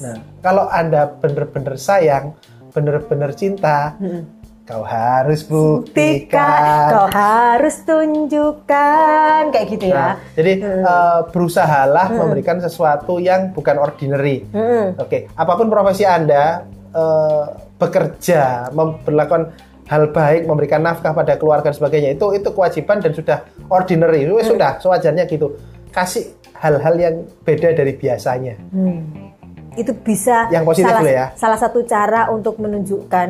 Nah, 0.00 0.16
kalau 0.40 0.64
Anda 0.66 1.12
benar-benar 1.12 1.76
sayang, 1.76 2.32
benar-benar 2.70 3.34
cinta, 3.34 3.92
Mm-mm. 3.98 4.39
Kau 4.70 4.86
harus 4.86 5.40
Buktikan, 5.42 6.94
kau 6.94 7.06
harus 7.10 7.82
tunjukkan 7.82 9.50
kayak 9.50 9.66
gitu 9.66 9.90
ya. 9.90 9.98
Nah, 9.98 10.14
jadi 10.38 10.52
Hmm. 10.62 10.82
eh, 10.86 11.20
berusahalah 11.34 12.06
memberikan 12.14 12.62
sesuatu 12.62 13.18
yang 13.18 13.50
bukan 13.50 13.82
ordinary. 13.82 14.46
Mm-mm. 14.54 14.94
Oke, 15.02 15.26
apa 15.34 15.52
pun 15.58 15.66
profesi 15.66 16.06
Anda 16.06 16.62
eh, 16.90 17.44
bekerja, 17.78 18.70
memperlakukan 18.74 19.42
hal 19.86 20.10
baik, 20.10 20.46
memberikan 20.46 20.82
nafkah 20.82 21.10
pada 21.10 21.34
keluarga 21.34 21.70
dan 21.70 21.74
sebagainya 21.74 22.14
itu 22.14 22.30
itu 22.30 22.46
kewajiban 22.50 23.02
dan 23.02 23.10
sudah 23.10 23.42
ordinary. 23.66 24.22
Itu 24.22 24.38
Hmm. 24.38 24.50
sudah 24.54 24.78
sewajarnya 24.78 25.26
gitu. 25.26 25.54
Kasih 25.90 26.30
hal-hal 26.54 26.94
yang 26.94 27.14
beda 27.42 27.74
dari 27.74 27.98
biasanya. 27.98 28.54
Hmm. 28.70 29.34
Itu 29.74 29.94
bisa 29.98 30.50
Yang 30.50 30.64
positif 30.66 30.94
salah, 30.94 31.10
ya. 31.10 31.26
salah 31.34 31.58
satu 31.58 31.82
cara 31.86 32.26
untuk 32.30 32.58
menunjukkan 32.58 33.28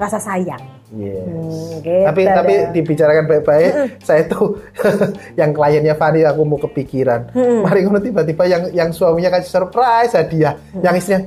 rasa 0.00 0.16
sayang. 0.16 0.73
Yes. 0.92 1.24
Hmm, 1.24 1.80
gitu 1.80 2.04
tapi 2.04 2.22
tapi 2.28 2.54
dibicarakan 2.76 3.24
baik-baik, 3.24 3.72
saya 4.06 4.28
tuh 4.28 4.60
yang 5.40 5.56
kliennya 5.56 5.96
Fani 5.96 6.22
aku 6.28 6.44
mau 6.44 6.60
kepikiran. 6.60 7.32
Mari 7.34 7.88
ngono 7.88 8.04
tiba-tiba 8.04 8.44
yang 8.44 8.62
yang 8.70 8.90
suaminya 8.92 9.40
kasih 9.40 9.50
surprise 9.64 10.12
hadiah, 10.12 10.54
yang 10.84 10.92
istrinya 10.92 11.24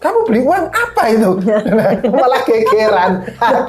kamu 0.00 0.18
beli 0.24 0.40
uang 0.40 0.66
apa 0.72 1.02
itu? 1.12 1.30
Malah 2.24 2.42
gegeran. 2.48 3.12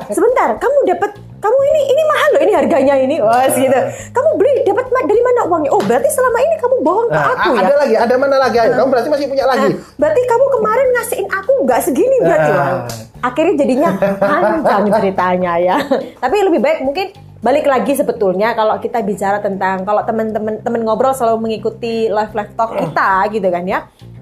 Sebentar, 0.08 0.56
kamu 0.56 0.78
dapat 0.88 1.12
kamu 1.42 1.58
ini 1.74 1.82
ini 1.90 2.04
mahal 2.06 2.30
loh 2.32 2.42
ini 2.46 2.54
harganya 2.54 2.96
ini. 3.02 3.16
Wah, 3.18 3.50
gitu. 3.50 3.80
Kamu 4.14 4.30
beli 4.38 4.62
dapat 4.62 4.86
dari 4.94 5.22
mana 5.26 5.40
uangnya? 5.50 5.72
Oh, 5.74 5.82
berarti 5.82 6.10
selama 6.14 6.38
ini 6.40 6.56
kamu 6.62 6.76
bohong 6.86 7.08
ke 7.10 7.18
Nah, 7.18 7.34
aku 7.34 7.50
a- 7.50 7.56
ya. 7.58 7.62
ada 7.66 7.76
lagi, 7.82 7.96
ada 7.98 8.16
mana 8.16 8.36
lagi? 8.38 8.58
Ayo, 8.62 8.72
kamu 8.78 8.88
berarti 8.94 9.10
masih 9.10 9.26
punya 9.28 9.46
lagi. 9.50 9.70
Nah, 9.74 9.98
berarti 9.98 10.22
kamu 10.30 10.46
kemarin 10.54 10.88
ngasihin 10.94 11.28
aku 11.28 11.52
nggak 11.66 11.82
segini 11.82 12.18
berarti. 12.22 12.52
Nah. 12.54 12.86
Akhirnya 13.22 13.54
jadinya 13.58 13.90
panjang 14.18 14.84
ceritanya 14.90 15.54
ya. 15.58 15.76
Tapi 16.22 16.36
lebih 16.42 16.62
baik 16.62 16.80
mungkin 16.86 17.08
balik 17.42 17.66
lagi 17.66 17.98
sebetulnya 17.98 18.54
kalau 18.54 18.78
kita 18.78 19.02
bicara 19.02 19.42
tentang 19.42 19.82
kalau 19.82 20.06
teman-teman 20.06 20.62
teman 20.62 20.82
ngobrol 20.86 21.10
selalu 21.14 21.50
mengikuti 21.50 22.06
live 22.06 22.34
live 22.38 22.54
talk 22.54 22.78
kita 22.78 23.30
gitu 23.34 23.48
kan 23.50 23.66
ya. 23.66 23.80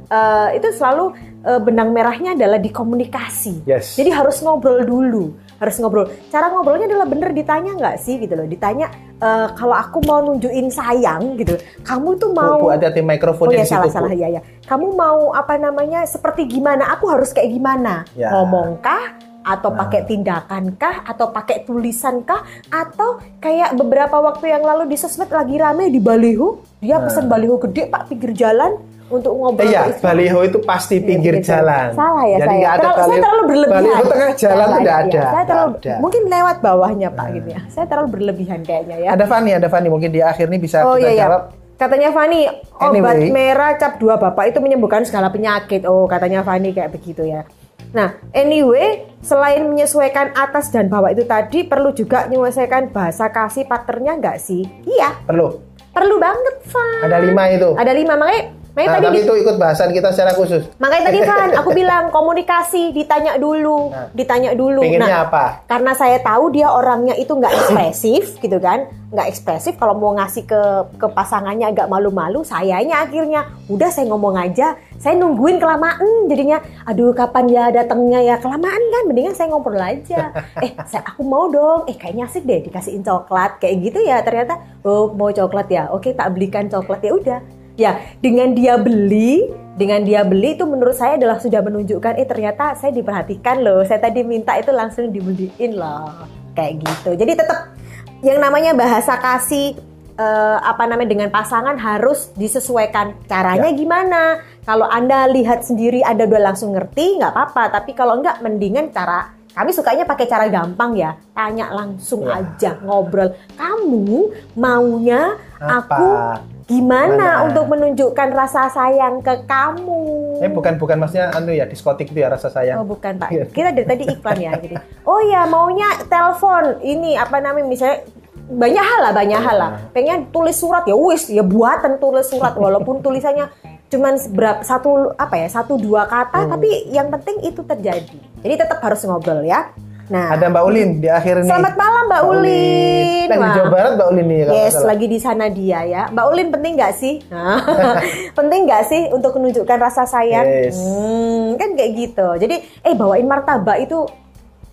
Eh, 0.10 0.58
itu 0.58 0.68
selalu 0.74 1.14
eh, 1.44 1.60
benang 1.62 1.92
merahnya 1.92 2.34
adalah 2.34 2.58
di 2.58 2.72
komunikasi. 2.72 3.64
Yes. 3.64 3.94
Jadi 3.94 4.10
harus 4.10 4.42
ngobrol 4.42 4.82
dulu, 4.82 5.36
harus 5.60 5.76
ngobrol. 5.78 6.08
Cara 6.32 6.50
ngobrolnya 6.50 6.88
adalah 6.88 7.06
bener 7.06 7.36
ditanya 7.36 7.76
nggak 7.76 7.98
sih 8.00 8.18
gitu 8.18 8.34
loh. 8.34 8.48
Ditanya 8.48 8.88
eh, 9.20 9.48
kalau 9.54 9.76
aku 9.76 10.00
mau 10.08 10.24
nunjukin 10.24 10.72
sayang 10.72 11.36
gitu, 11.36 11.60
kamu 11.84 12.16
tuh 12.18 12.32
mau 12.32 12.64
Bu, 12.64 12.72
hati-hati 12.72 13.04
Oh 13.04 13.08
mikrofonnya 13.08 13.62
ya 13.62 13.64
di 13.64 13.68
situ. 13.68 13.76
salah 13.76 13.90
Bu. 13.92 13.96
salah 13.96 14.14
ya 14.16 14.28
ya. 14.40 14.42
Kamu 14.66 14.88
mau 14.96 15.36
apa 15.36 15.60
namanya 15.60 16.08
seperti 16.08 16.48
gimana? 16.48 16.96
Aku 16.96 17.12
harus 17.12 17.36
kayak 17.36 17.52
gimana? 17.52 18.08
Ya. 18.16 18.32
Ngomongkah? 18.32 19.28
Atau 19.40 19.72
pakai 19.74 20.04
tindakan-kah? 20.06 21.08
Atau 21.08 21.32
pakai 21.32 21.64
tulisan-kah? 21.64 22.44
Atau 22.70 23.24
kayak 23.40 23.74
beberapa 23.76 24.20
waktu 24.20 24.52
yang 24.52 24.62
lalu 24.62 24.94
di 24.94 24.98
sosmed 25.00 25.32
lagi 25.32 25.56
rame 25.58 25.90
di 25.90 25.98
baliho, 25.98 26.62
dia 26.84 27.00
pesan 27.02 27.26
baliho 27.32 27.58
gede 27.58 27.88
pak 27.90 28.12
pinggir 28.12 28.36
jalan 28.36 28.78
untuk 29.10 29.34
ngobrol. 29.34 29.66
Nah. 29.66 29.90
Iya, 29.90 29.98
baliho 29.98 30.40
itu 30.42 30.58
pasti 30.62 31.02
pinggir 31.02 31.38
Gitu. 31.38 31.50
jalan. 31.50 31.92
Salah 31.92 32.26
ya 32.26 32.38
Jadi 32.40 32.50
saya. 32.56 32.70
Terlalu- 32.78 33.00
saya 33.04 33.20
terlalu 33.20 33.44
berlebihan. 33.44 33.76
Baliho 33.76 34.04
tengah 34.06 34.32
jalan 34.34 34.58
Salah, 34.64 34.78
tidak 34.78 34.94
ya, 34.94 35.04
ada. 35.04 35.22
Saya 35.26 35.46
terlalu 35.46 35.72
ada. 35.76 35.94
mungkin 35.98 36.22
lewat 36.26 36.58
bawahnya 36.60 37.10
pak 37.10 37.28
gitu 37.34 37.48
ya. 37.50 37.62
Saya 37.68 37.86
terlalu 37.86 38.08
berlebihan 38.10 38.60
kayaknya 38.62 38.96
ya. 39.02 39.10
Ada 39.14 39.26
Fani, 39.26 39.52
ada 39.52 39.68
Fani. 39.68 39.88
Mungkin 39.88 40.10
di 40.10 40.22
akhir 40.22 40.46
ini 40.48 40.58
bisa 40.58 40.78
Oh, 40.82 40.94
kita 40.94 41.04
iya, 41.04 41.12
iya. 41.12 41.24
jawab 41.26 41.44
Katanya 41.76 42.12
Fani, 42.12 42.44
obat 42.76 42.92
Anyway. 43.16 43.32
merah 43.32 43.72
cap 43.74 43.96
dua 43.96 44.20
bapak 44.20 44.52
itu 44.52 44.60
menyembuhkan 44.60 45.08
segala 45.08 45.32
penyakit. 45.32 45.88
Oh, 45.88 46.04
katanya 46.06 46.44
Fani 46.44 46.76
kayak 46.76 46.92
begitu 46.92 47.24
ya. 47.24 47.48
Nah, 47.90 48.20
anyway, 48.32 49.08
selain 49.20 49.64
menyesuaikan 49.64 50.36
atas 50.36 50.70
dan 50.70 50.86
bawah 50.86 51.08
itu 51.08 51.24
tadi, 51.24 51.64
perlu 51.64 51.90
juga 51.90 52.28
menyesuaikan 52.28 52.92
bahasa 52.92 53.32
kasih 53.32 53.64
patternnya 53.64 54.14
nggak 54.14 54.38
sih? 54.38 54.68
Iya, 54.84 55.24
Perlu. 55.24 55.56
perlu 55.90 56.20
banget, 56.20 56.68
Fan. 56.68 57.08
Ada 57.08 57.18
lima 57.18 57.44
itu. 57.48 57.70
Ada 57.74 57.92
lima, 57.92 58.14
makanya, 58.14 58.44
makanya 58.72 58.88
Nah, 58.88 58.96
tadi 58.96 59.06
tapi 59.06 59.18
di- 59.18 59.26
itu 59.26 59.34
ikut 59.40 59.56
bahasan 59.56 59.90
kita 59.90 60.10
secara 60.10 60.32
khusus. 60.32 60.64
Makanya 60.78 61.04
tadi 61.06 61.20
Van, 61.22 61.50
aku 61.60 61.70
bilang 61.72 62.04
komunikasi 62.10 62.92
ditanya 62.92 63.36
dulu, 63.36 63.90
Nah. 63.90 64.08
ditanya 64.12 64.52
dulu. 64.54 64.80
Pengennya 64.80 65.26
apa? 65.26 65.66
Karena 65.66 65.92
saya 65.92 66.18
tahu 66.18 66.50
dia 66.50 66.70
orangnya 66.70 67.14
itu 67.14 67.30
nggak 67.30 67.50
ekspresif, 67.50 68.38
gitu 68.38 68.58
kan? 68.58 68.88
Nggak 69.10 69.28
ekspresif. 69.28 69.74
Kalau 69.74 69.94
mau 69.94 70.14
ngasih 70.14 70.46
ke 70.46 70.62
ke 70.96 71.08
pasangannya 71.10 71.66
agak 71.68 71.86
malu-malu, 71.86 72.42
sayanya 72.42 73.04
akhirnya 73.04 73.42
udah 73.66 73.90
saya 73.90 74.06
ngomong 74.06 74.38
aja. 74.38 74.78
Saya 74.96 75.16
nungguin 75.16 75.58
kelamaan, 75.58 76.28
jadinya, 76.28 76.60
aduh 76.84 77.12
kapan 77.12 77.46
ya 77.48 77.64
datangnya 77.70 78.20
ya 78.22 78.36
kelamaan 78.38 78.84
kan? 78.86 79.04
Mendingan 79.06 79.34
saya 79.34 79.50
ngobrol 79.50 79.80
aja. 79.80 80.30
eh, 80.64 80.72
saya, 80.84 81.02
aku 81.04 81.24
mau 81.24 81.48
dong. 81.48 81.88
Eh, 81.88 81.96
kayaknya 81.96 82.26
asik 82.26 82.44
deh 82.44 82.62
dikasihin 82.62 83.02
coklat 83.02 83.58
kayak 83.58 83.82
gitu 83.82 84.00
ya. 84.00 84.22
Ternyata, 84.22 84.56
oh 84.84 85.10
mau 85.10 85.30
coklat 85.30 85.68
ya? 85.68 85.90
Oke, 85.90 86.14
tak 86.14 86.30
belikan 86.32 86.68
coklat 86.68 87.02
ya 87.02 87.12
udah. 87.12 87.40
Ya, 87.80 87.96
dengan 88.20 88.52
dia 88.52 88.76
beli, 88.76 89.48
dengan 89.80 90.04
dia 90.04 90.28
beli 90.28 90.60
itu 90.60 90.68
menurut 90.68 91.00
saya 91.00 91.16
adalah 91.16 91.40
sudah 91.40 91.64
menunjukkan, 91.64 92.20
eh 92.20 92.28
ternyata 92.28 92.76
saya 92.76 92.92
diperhatikan 92.92 93.64
loh. 93.64 93.88
Saya 93.88 94.04
tadi 94.04 94.20
minta 94.28 94.60
itu 94.60 94.76
langsung 94.76 95.08
dibeliin 95.08 95.80
loh, 95.80 96.28
kayak 96.60 96.84
gitu. 96.84 97.16
Jadi 97.16 97.40
tetap 97.40 97.72
yang 98.20 98.44
namanya 98.44 98.76
bahasa 98.76 99.16
kasih 99.16 99.80
eh, 100.20 100.58
apa 100.60 100.84
namanya 100.92 101.08
dengan 101.08 101.32
pasangan 101.32 101.80
harus 101.80 102.36
disesuaikan. 102.36 103.16
Caranya 103.32 103.72
gimana? 103.72 104.44
Kalau 104.68 104.84
anda 104.92 105.32
lihat 105.32 105.64
sendiri, 105.64 106.04
anda 106.04 106.28
udah 106.28 106.52
langsung 106.52 106.76
ngerti, 106.76 107.24
nggak 107.24 107.32
apa-apa. 107.32 107.80
Tapi 107.80 107.96
kalau 107.96 108.20
nggak, 108.20 108.44
mendingan 108.44 108.92
cara 108.92 109.40
kami 109.50 109.74
sukanya 109.74 110.06
pakai 110.06 110.30
cara 110.30 110.46
gampang 110.48 110.94
ya, 110.94 111.18
tanya 111.34 111.74
langsung 111.74 112.22
Ya. 112.24 112.44
aja, 112.44 112.72
ngobrol. 112.86 113.34
Kamu 113.58 114.32
maunya 114.56 115.36
aku 115.58 116.06
Apa? 116.06 116.59
Gimana 116.70 117.18
Mana? 117.42 117.44
untuk 117.44 117.66
menunjukkan 117.68 118.30
rasa 118.30 118.70
sayang 118.70 119.20
ke 119.20 119.44
kamu? 119.44 120.38
Eh 120.38 120.48
bukan 120.48 120.78
bukan 120.78 120.96
maksudnya 120.96 121.34
anu 121.34 121.50
ya 121.50 121.66
diskotik 121.66 122.08
itu 122.08 122.22
ya 122.22 122.30
rasa 122.30 122.48
Oh 122.48 122.54
sayang. 122.54 122.78
bukan 122.86 123.18
pak, 123.18 123.30
Iya. 123.30 123.44
kita 123.50 123.70
dari 123.74 123.86
tadi 123.86 124.04
iklan 124.08 124.38
ya. 124.38 124.52
Jadi, 124.54 124.76
oh 125.04 125.20
ya 125.20 125.44
maunya 125.44 125.90
telepon 126.06 126.78
ini 126.80 127.18
apa 127.18 127.42
namanya 127.42 127.66
misalnya 127.66 128.06
banyak 128.48 128.82
hal 128.82 129.00
lah 129.02 129.12
banyak 129.12 129.40
hal 129.40 129.58
lah. 129.58 129.72
Pengen 129.90 130.30
tulis 130.30 130.54
surat 130.54 130.86
ya 130.86 130.94
wis 130.94 131.26
ya 131.28 131.42
buatan 131.42 131.98
tulis 131.98 132.26
surat 132.26 132.54
walaupun 132.54 133.02
tulisannya 133.02 133.50
cuman 133.90 134.22
berapa 134.30 134.62
satu 134.62 135.18
apa 135.18 135.34
ya 135.36 135.50
satu 135.50 135.74
dua 135.76 136.06
kata 136.06 136.46
Hmm. 136.46 136.50
tapi 136.52 136.70
yang 136.88 137.10
penting 137.10 137.42
itu 137.44 137.66
terjadi. 137.66 138.18
Jadi 138.40 138.54
tetap 138.56 138.78
harus 138.80 139.02
ngobrol 139.02 139.42
ya. 139.42 139.74
Nah, 140.10 140.34
Ada 140.34 140.50
Mbak 140.50 140.64
Ulin 140.66 140.90
di 140.98 141.06
akhir 141.06 141.46
nih. 141.46 141.50
Selamat 141.54 141.76
malam 141.78 142.04
Mbak 142.10 142.24
Ulin. 142.26 143.28
Lagi 143.30 143.38
di 143.38 143.46
Wah. 143.46 143.54
Jawa 143.54 143.68
Barat 143.70 143.92
Mbak 143.94 144.08
Ulin 144.10 144.26
nih 144.26 144.40
Yes, 144.50 144.76
lagi 144.82 145.06
di 145.06 145.20
sana 145.22 145.46
dia 145.54 145.80
ya. 145.86 146.04
Mbak 146.10 146.26
Ulin 146.34 146.48
penting 146.50 146.74
nggak 146.82 146.94
sih? 146.98 147.22
Nah, 147.30 147.62
penting 148.38 148.66
nggak 148.66 148.84
sih 148.90 149.02
untuk 149.14 149.38
menunjukkan 149.38 149.78
rasa 149.78 150.10
sayang? 150.10 150.50
Yes. 150.50 150.82
Hmm, 150.82 151.54
kan 151.62 151.78
kayak 151.78 151.92
gitu. 151.94 152.28
Jadi, 152.42 152.56
eh 152.82 152.94
bawain 152.98 153.30
martabak 153.30 153.86
itu 153.86 154.10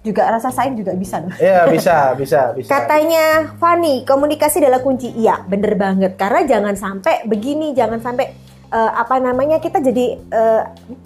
juga 0.00 0.24
rasa 0.32 0.48
sayang 0.48 0.72
juga 0.80 0.96
bisa. 0.96 1.20
loh. 1.20 1.28
Iya 1.36 1.68
bisa 1.74 2.16
bisa 2.16 2.56
bisa. 2.56 2.72
Katanya 2.72 3.52
Fani, 3.60 4.08
komunikasi 4.08 4.64
adalah 4.64 4.80
kunci. 4.80 5.12
Iya, 5.20 5.44
bener 5.44 5.76
banget. 5.76 6.16
Karena 6.16 6.48
jangan 6.48 6.74
sampai 6.80 7.28
begini, 7.28 7.76
jangan 7.76 8.00
sampai 8.00 8.32
eh, 8.72 8.90
apa 8.96 9.20
namanya 9.20 9.60
kita 9.60 9.84
jadi 9.84 10.16
eh, 10.16 10.62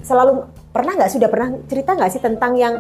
selalu 0.07 0.60
pernah 0.71 0.93
nggak 0.95 1.11
sudah 1.11 1.29
pernah 1.29 1.49
cerita 1.67 1.99
nggak 1.99 2.11
sih 2.15 2.23
tentang 2.23 2.55
yang 2.55 2.79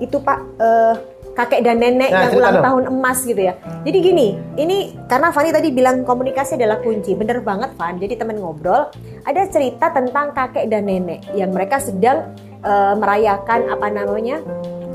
itu 0.00 0.16
Pak 0.18 0.38
eh, 0.56 0.94
kakek 1.36 1.60
dan 1.60 1.76
nenek 1.76 2.08
Nah, 2.08 2.22
yang 2.26 2.32
ulang 2.40 2.56
dong. 2.58 2.64
tahun 2.64 2.84
emas 2.96 3.18
gitu 3.28 3.36
ya. 3.36 3.54
Jadi 3.84 3.98
gini, 4.00 4.28
ini 4.56 4.96
karena 5.04 5.28
Fani 5.28 5.52
tadi 5.52 5.68
bilang 5.68 6.00
komunikasi 6.00 6.56
adalah 6.56 6.80
kunci, 6.80 7.12
bener 7.12 7.44
banget 7.44 7.76
Van. 7.76 8.00
Jadi 8.00 8.16
teman 8.16 8.40
ngobrol, 8.40 8.88
ada 9.20 9.42
cerita 9.52 9.92
tentang 9.92 10.32
kakek 10.32 10.64
dan 10.72 10.88
nenek 10.88 11.20
yang 11.36 11.52
mereka 11.52 11.76
sedang 11.76 12.32
eh, 12.64 12.94
merayakan 12.96 13.68
apa 13.68 13.86
namanya 13.92 14.40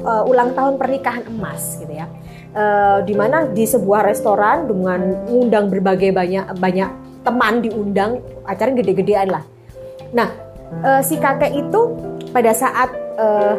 eh, 0.02 0.24
ulang 0.26 0.58
tahun 0.58 0.82
pernikahan 0.82 1.30
emas 1.30 1.78
gitu 1.78 1.94
ya. 1.94 2.10
Eh, 2.52 2.98
di 3.06 3.14
mana 3.14 3.46
di 3.46 3.64
sebuah 3.64 4.02
restoran 4.10 4.66
dengan 4.66 5.24
mengundang 5.30 5.70
berbagai 5.70 6.10
banyak 6.10 6.58
banyak 6.58 6.90
teman 7.22 7.62
diundang 7.62 8.18
acara 8.50 8.74
gede-gedean 8.74 9.30
lah. 9.30 9.46
Nah, 10.10 10.30
eh, 10.82 11.02
si 11.06 11.22
kakek 11.22 11.54
itu 11.54 11.82
pada 12.32 12.52
saat 12.56 12.90
eh, 13.20 13.56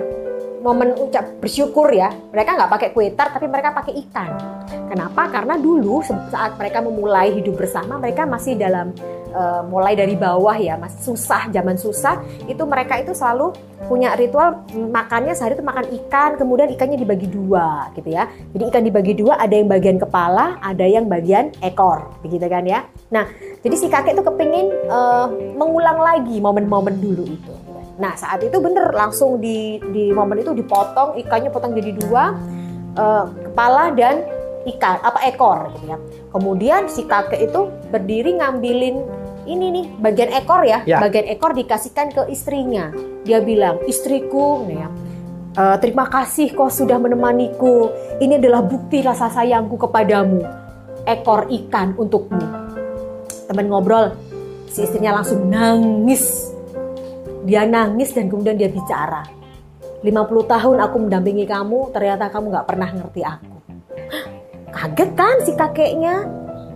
momen 0.62 0.94
ucap 0.94 1.42
bersyukur 1.42 1.90
ya, 1.90 2.14
mereka 2.30 2.54
nggak 2.54 2.70
pakai 2.70 2.88
kue 2.94 3.10
tart 3.12 3.34
tapi 3.34 3.50
mereka 3.50 3.74
pakai 3.74 3.98
ikan. 4.06 4.30
Kenapa? 4.88 5.28
Karena 5.28 5.58
dulu 5.58 6.00
saat 6.06 6.54
mereka 6.56 6.78
memulai 6.80 7.34
hidup 7.34 7.58
bersama, 7.58 7.98
mereka 7.98 8.24
masih 8.24 8.54
dalam 8.54 8.94
eh, 9.34 9.62
mulai 9.66 9.98
dari 9.98 10.14
bawah 10.14 10.54
ya, 10.54 10.78
masih 10.78 11.12
susah, 11.12 11.50
zaman 11.50 11.76
susah. 11.76 12.22
Itu 12.46 12.64
mereka 12.64 13.02
itu 13.02 13.12
selalu 13.12 13.52
punya 13.90 14.14
ritual 14.14 14.62
makannya 14.72 15.34
sehari 15.34 15.58
itu 15.58 15.66
makan 15.66 15.86
ikan, 15.90 16.38
kemudian 16.38 16.70
ikannya 16.70 16.96
dibagi 16.96 17.26
dua 17.26 17.90
gitu 17.98 18.14
ya. 18.14 18.30
Jadi 18.54 18.62
ikan 18.70 18.84
dibagi 18.86 19.12
dua, 19.18 19.42
ada 19.42 19.58
yang 19.58 19.66
bagian 19.66 19.98
kepala, 19.98 20.62
ada 20.62 20.86
yang 20.86 21.10
bagian 21.10 21.50
ekor, 21.58 22.06
begitu 22.22 22.46
kan 22.46 22.62
ya. 22.62 22.86
Nah, 23.10 23.26
jadi 23.66 23.74
si 23.74 23.90
kakek 23.90 24.14
tuh 24.14 24.24
kepingin 24.30 24.70
eh, 24.70 25.26
mengulang 25.58 25.98
lagi 25.98 26.38
momen-momen 26.38 27.02
dulu 27.02 27.26
itu. 27.26 27.71
Nah 28.02 28.18
saat 28.18 28.42
itu 28.42 28.58
bener 28.58 28.90
langsung 28.90 29.38
di 29.38 29.78
di 29.94 30.10
momen 30.10 30.42
itu 30.42 30.50
dipotong 30.50 31.14
ikannya 31.22 31.54
potong 31.54 31.70
jadi 31.70 31.94
dua 32.02 32.34
eh, 32.98 33.24
kepala 33.46 33.94
dan 33.94 34.26
ikan 34.66 34.98
apa 35.00 35.22
ekor 35.30 35.70
gitu 35.78 35.94
ya. 35.94 35.98
Kemudian 36.34 36.90
si 36.90 37.06
kakek 37.06 37.46
itu 37.46 37.70
berdiri 37.94 38.42
ngambilin 38.42 39.06
ini 39.42 39.66
nih 39.74 39.86
bagian 39.98 40.30
ekor 40.34 40.62
ya, 40.62 40.82
Ya. 40.86 41.02
bagian 41.02 41.26
ekor 41.26 41.50
dikasihkan 41.50 42.10
ke 42.10 42.30
istrinya. 42.30 42.90
Dia 43.22 43.38
bilang 43.38 43.78
istriku 43.86 44.66
nih 44.66 44.82
ya. 44.82 44.88
"eh, 45.52 45.76
terima 45.78 46.06
kasih 46.06 46.54
kau 46.54 46.70
sudah 46.70 46.98
menemaniku. 46.98 47.90
Ini 48.18 48.38
adalah 48.38 48.62
bukti 48.62 49.02
rasa 49.02 49.28
sayangku 49.28 49.78
kepadamu. 49.78 50.42
Ekor 51.04 51.50
ikan 51.50 51.98
untukmu. 51.98 52.40
Teman 53.50 53.66
ngobrol, 53.66 54.14
si 54.70 54.86
istrinya 54.86 55.18
langsung 55.18 55.50
nangis 55.50 56.51
dia 57.42 57.66
nangis 57.66 58.14
dan 58.14 58.30
kemudian 58.30 58.54
dia 58.54 58.70
bicara. 58.70 59.22
50 60.02 60.10
tahun 60.50 60.76
aku 60.82 60.96
mendampingi 61.06 61.46
kamu, 61.46 61.94
ternyata 61.94 62.26
kamu 62.26 62.50
nggak 62.50 62.66
pernah 62.66 62.90
ngerti 62.90 63.22
aku. 63.22 63.54
Kaget 64.72 65.10
kan 65.14 65.36
si 65.46 65.52
kakeknya? 65.54 66.26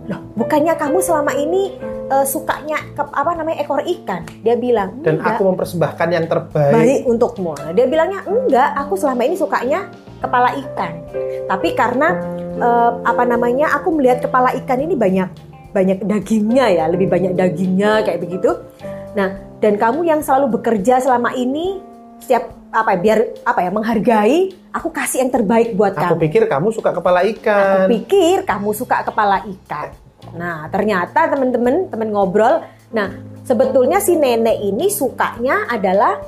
Loh, 0.07 0.21
bukannya 0.39 0.71
kamu 0.79 1.03
selama 1.03 1.35
ini 1.35 1.75
eh, 2.07 2.23
sukanya 2.23 2.79
ke 2.95 3.03
apa 3.03 3.35
namanya 3.35 3.59
ekor 3.59 3.83
ikan? 3.83 4.23
Dia 4.39 4.55
bilang, 4.55 5.03
Dan 5.03 5.19
"Enggak, 5.19 5.35
aku 5.35 5.41
mempersembahkan 5.51 6.07
yang 6.07 6.25
terbaik. 6.31 6.71
baik 6.71 7.01
untukmu. 7.03 7.51
Dia 7.75 7.85
bilangnya 7.89 8.23
enggak, 8.23 8.69
aku 8.79 8.95
selama 8.95 9.27
ini 9.27 9.35
sukanya 9.35 9.91
kepala 10.23 10.55
ikan. 10.63 10.91
Tapi 11.51 11.75
karena 11.75 12.15
eh, 12.55 12.91
apa 13.03 13.23
namanya, 13.27 13.75
aku 13.75 13.91
melihat 13.91 14.23
kepala 14.23 14.55
ikan 14.63 14.79
ini 14.79 14.95
banyak 14.95 15.27
banyak 15.75 15.99
dagingnya 16.07 16.65
ya, 16.71 16.85
lebih 16.87 17.11
banyak 17.11 17.35
dagingnya 17.35 18.07
kayak 18.07 18.23
begitu. 18.23 18.55
Nah, 19.19 19.46
dan 19.57 19.73
kamu 19.75 20.05
yang 20.05 20.21
selalu 20.21 20.59
bekerja 20.59 21.01
selama 21.01 21.33
ini 21.33 21.81
setiap 22.21 22.53
apa 22.69 22.93
ya, 22.93 22.99
biar 22.99 23.19
apa 23.47 23.59
ya 23.63 23.69
menghargai, 23.71 24.39
aku 24.69 24.91
kasih 24.91 25.23
yang 25.25 25.31
terbaik 25.31 25.73
buat 25.73 25.95
Aku 25.95 26.17
kamu. 26.17 26.21
pikir 26.27 26.41
kamu 26.45 26.67
suka 26.73 26.89
kepala 26.93 27.19
Aku 27.23 27.31
ikan. 27.37 27.85
pikir 27.89 28.37
kamu 28.43 28.69
suka 28.75 28.97
kepala 29.07 29.37
ikan. 29.47 29.87
Nah, 30.35 30.67
ternyata 30.67 31.31
teman-teman, 31.31 31.87
teman 31.87 32.09
ngobrol. 32.11 32.59
Nah, 32.91 33.15
sebetulnya 33.47 34.03
si 34.03 34.19
nenek 34.19 34.59
ini 34.59 34.91
sukanya 34.91 35.65
adalah 35.71 36.19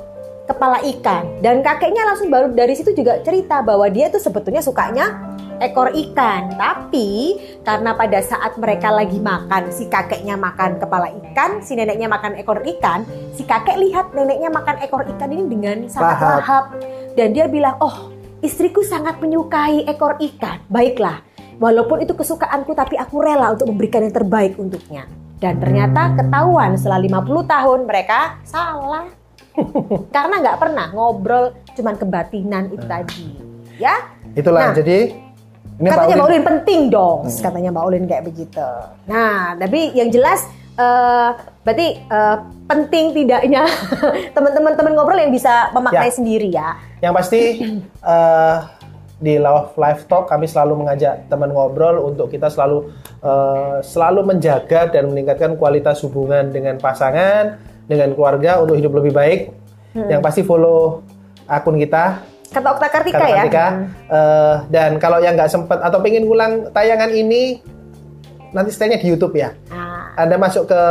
kepala 0.50 0.82
ikan. 0.82 1.22
Dan 1.38 1.62
kakeknya 1.62 2.02
langsung 2.02 2.26
baru 2.26 2.50
dari 2.50 2.74
situ 2.74 2.90
juga 2.90 3.22
cerita 3.22 3.62
bahwa 3.62 3.86
dia 3.86 4.10
tuh 4.10 4.18
sebetulnya 4.18 4.58
sukanya 4.58 5.30
ekor 5.62 5.92
ikan. 5.94 6.56
Tapi 6.56 7.38
karena 7.62 7.94
pada 7.94 8.18
saat 8.24 8.56
mereka 8.58 8.90
lagi 8.90 9.20
makan, 9.22 9.70
si 9.70 9.86
kakeknya 9.86 10.34
makan 10.34 10.80
kepala 10.80 11.12
ikan, 11.22 11.60
si 11.62 11.76
neneknya 11.78 12.10
makan 12.10 12.34
ekor 12.40 12.64
ikan, 12.64 13.06
si 13.36 13.46
kakek 13.46 13.78
lihat 13.78 14.10
neneknya 14.16 14.50
makan 14.50 14.80
ekor 14.82 15.06
ikan 15.06 15.30
ini 15.30 15.44
dengan 15.46 15.76
sangat 15.86 16.18
Lahap. 16.18 16.40
lahap. 16.42 16.64
Dan 17.14 17.36
dia 17.36 17.46
bilang, 17.46 17.76
oh 17.78 18.10
istriku 18.40 18.80
sangat 18.82 19.20
menyukai 19.20 19.84
ekor 19.86 20.16
ikan. 20.18 20.64
Baiklah, 20.66 21.22
walaupun 21.60 22.02
itu 22.02 22.16
kesukaanku, 22.16 22.72
tapi 22.72 22.96
aku 22.96 23.20
rela 23.20 23.52
untuk 23.52 23.68
memberikan 23.68 24.02
yang 24.02 24.16
terbaik 24.16 24.56
untuknya. 24.56 25.04
Dan 25.40 25.56
ternyata 25.56 26.12
ketahuan 26.20 26.76
setelah 26.76 27.00
50 27.00 27.48
tahun 27.48 27.80
mereka 27.88 28.36
salah. 28.44 29.19
Karena 30.14 30.34
nggak 30.38 30.58
pernah 30.58 30.86
ngobrol 30.90 31.44
cuman 31.72 31.94
kebatinan 31.94 32.68
itu 32.68 32.84
tadi. 32.84 33.26
Ya, 33.76 33.96
Itulah 34.30 34.70
Nah, 34.70 34.76
jadi 34.76 34.98
ini 35.76 35.88
katanya 35.88 36.14
Mbak 36.14 36.20
Ulin. 36.20 36.30
Ulin 36.30 36.44
penting 36.44 36.80
dong, 36.88 37.18
Hmm. 37.24 37.40
katanya 37.40 37.68
Mbak 37.70 37.84
Ulin 37.84 38.04
kayak 38.04 38.24
begitu. 38.24 38.68
Nah, 39.04 39.56
tapi 39.56 39.80
yang 39.92 40.08
jelas 40.08 40.44
eh, 40.72 41.30
berarti 41.60 41.86
eh, 41.98 42.36
penting 42.66 43.12
tidaknya 43.12 43.64
teman-teman 44.36 44.72
teman 44.74 44.92
ngobrol 44.92 45.16
yang 45.16 45.28
bisa 45.28 45.68
memaknai 45.70 46.06
Ya. 46.06 46.12
sendiri 46.12 46.48
ya. 46.48 46.68
Yang 47.00 47.14
pasti 47.16 47.40
eh, 48.12 48.56
di 49.18 49.36
Love 49.36 49.76
Live 49.76 50.04
Talk 50.06 50.24
kami 50.26 50.44
selalu 50.44 50.80
mengajak 50.80 51.28
teman 51.28 51.50
ngobrol 51.50 52.00
untuk 52.02 52.28
kita 52.28 52.48
selalu 52.48 52.88
eh, 53.20 53.76
selalu 53.82 54.20
menjaga 54.26 54.88
dan 54.88 55.08
meningkatkan 55.08 55.56
kualitas 55.56 56.00
hubungan 56.00 56.48
dengan 56.48 56.76
pasangan, 56.76 57.56
dengan 57.90 58.14
keluarga 58.14 58.62
untuk 58.62 58.78
hidup 58.78 58.94
lebih 59.02 59.10
baik. 59.10 59.40
Yang 59.90 60.22
pasti 60.22 60.46
follow 60.46 61.02
akun 61.50 61.74
kita 61.74 62.22
Kata 62.50 62.68
Okta 62.74 62.88
Kartika 62.90 63.18
Kata 63.18 63.26
ya. 63.30 63.36
Kartika. 63.46 63.66
Eh, 64.10 64.54
dan 64.74 64.90
kalau 64.98 65.22
yang 65.22 65.38
nggak 65.38 65.50
sempat 65.50 65.78
atau 65.78 66.02
pengen 66.02 66.26
ulang 66.26 66.66
tayangan 66.74 67.10
ini 67.14 67.62
nanti 68.50 68.74
stay-nya 68.74 68.98
di 68.98 69.06
YouTube 69.06 69.38
ya. 69.38 69.54
Ah, 69.70 70.10
Anda 70.18 70.34
masuk 70.34 70.66
ke 70.66 70.82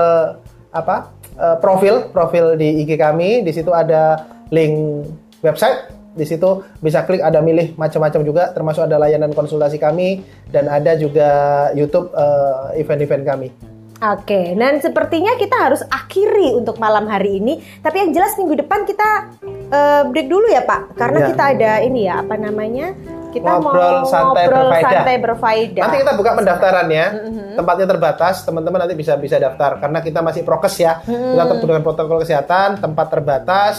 apa 0.72 1.12
eh, 1.36 1.58
profil 1.60 2.16
profil 2.16 2.56
di 2.56 2.88
IG 2.88 2.96
kami 2.96 3.44
di 3.44 3.52
situ 3.52 3.76
ada 3.76 4.24
link 4.56 5.04
website 5.44 5.92
di 6.16 6.24
situ 6.24 6.64
bisa 6.80 7.04
klik 7.04 7.20
ada 7.20 7.44
milih 7.44 7.76
macam-macam 7.76 8.22
juga 8.24 8.44
termasuk 8.56 8.88
ada 8.88 8.96
layanan 8.96 9.36
konsultasi 9.36 9.76
kami 9.76 10.24
dan 10.56 10.72
ada 10.72 10.96
juga 10.96 11.30
YouTube 11.76 12.16
eh, 12.16 12.80
event-event 12.80 13.24
kami. 13.28 13.52
Oke, 14.00 14.56
dan 14.56 14.80
sepertinya 14.80 15.36
kita 15.36 15.60
harus 15.60 15.84
akhiri 15.84 16.56
untuk 16.56 16.80
malam 16.80 17.04
hari 17.06 17.38
ini. 17.38 17.60
Tapi 17.78 18.00
yang 18.00 18.10
jelas 18.12 18.32
minggu 18.34 18.56
depan 18.58 18.88
kita 18.88 19.36
eh, 19.70 20.02
break 20.08 20.26
dulu 20.26 20.48
ya 20.48 20.64
Pak, 20.64 20.96
karena 20.96 21.20
Ya. 21.20 21.28
kita 21.28 21.44
ada 21.52 21.72
ini 21.80 22.08
ya 22.08 22.24
apa 22.24 22.36
namanya? 22.36 22.96
Kita 23.30 23.62
Ngobrol 23.62 24.02
mau 24.02 24.10
santai 24.10 24.48
ngobrol 24.48 24.66
berfaedah. 24.66 24.90
santai 24.90 25.16
berfaedah. 25.20 25.84
Nanti 25.86 25.98
kita 26.00 26.14
buka 26.16 26.32
pendaftarannya, 26.34 27.06
tempatnya 27.54 27.86
terbatas, 27.86 28.36
teman-teman 28.42 28.80
nanti 28.82 28.96
bisa 28.96 29.14
bisa 29.16 29.38
daftar 29.38 29.78
karena 29.78 30.00
kita 30.00 30.20
masih 30.20 30.42
prokes 30.42 30.76
ya, 30.76 30.98
kita 31.04 31.44
tetap 31.46 31.62
dengan 31.62 31.84
protokol 31.84 32.18
kesehatan, 32.20 32.80
tempat 32.80 33.08
terbatas. 33.12 33.76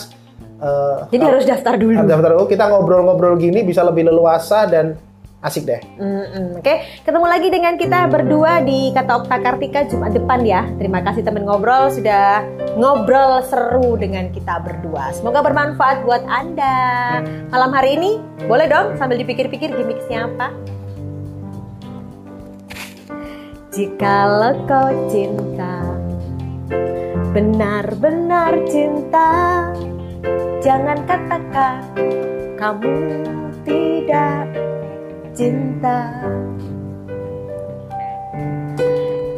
eh, 0.60 0.96
Jadi 1.10 1.24
harus 1.24 1.44
daftar 1.44 1.74
dulu. 1.74 1.96
daftar 1.98 2.30
dulu, 2.30 2.44
kita 2.44 2.68
ngobrol-ngobrol 2.68 3.34
gini 3.34 3.64
bisa 3.64 3.80
lebih 3.80 4.06
leluasa 4.06 4.68
dan 4.68 4.94
asik 5.40 5.64
deh. 5.64 5.80
Mm-mm. 5.96 6.60
Oke, 6.60 6.84
ketemu 7.00 7.26
lagi 7.26 7.48
dengan 7.48 7.74
kita 7.80 8.12
berdua 8.12 8.60
di 8.60 8.92
Kata 8.92 9.24
Okta 9.24 9.40
Kartika 9.40 9.88
Jumat 9.88 10.12
depan 10.12 10.44
ya. 10.44 10.68
Terima 10.76 11.00
kasih 11.00 11.24
teman 11.24 11.48
ngobrol 11.48 11.88
sudah 11.88 12.44
ngobrol 12.76 13.40
seru 13.48 13.96
dengan 13.96 14.28
kita 14.28 14.60
berdua. 14.60 15.16
Semoga 15.16 15.40
bermanfaat 15.40 16.04
buat 16.04 16.20
Anda. 16.28 17.24
Malam 17.48 17.72
hari 17.72 17.96
ini 17.96 18.10
boleh 18.44 18.68
dong 18.68 19.00
sambil 19.00 19.16
dipikir-pikir 19.16 19.72
gimmicksnya 19.72 20.28
apa? 20.28 20.52
Jikalau 23.70 24.66
kau 24.66 24.90
cinta, 25.06 25.78
benar-benar 27.30 28.58
cinta, 28.66 29.30
jangan 30.58 30.98
katakan 31.06 31.80
kamu 32.58 32.92
tidak 33.62 34.50
cinta. 35.40 36.12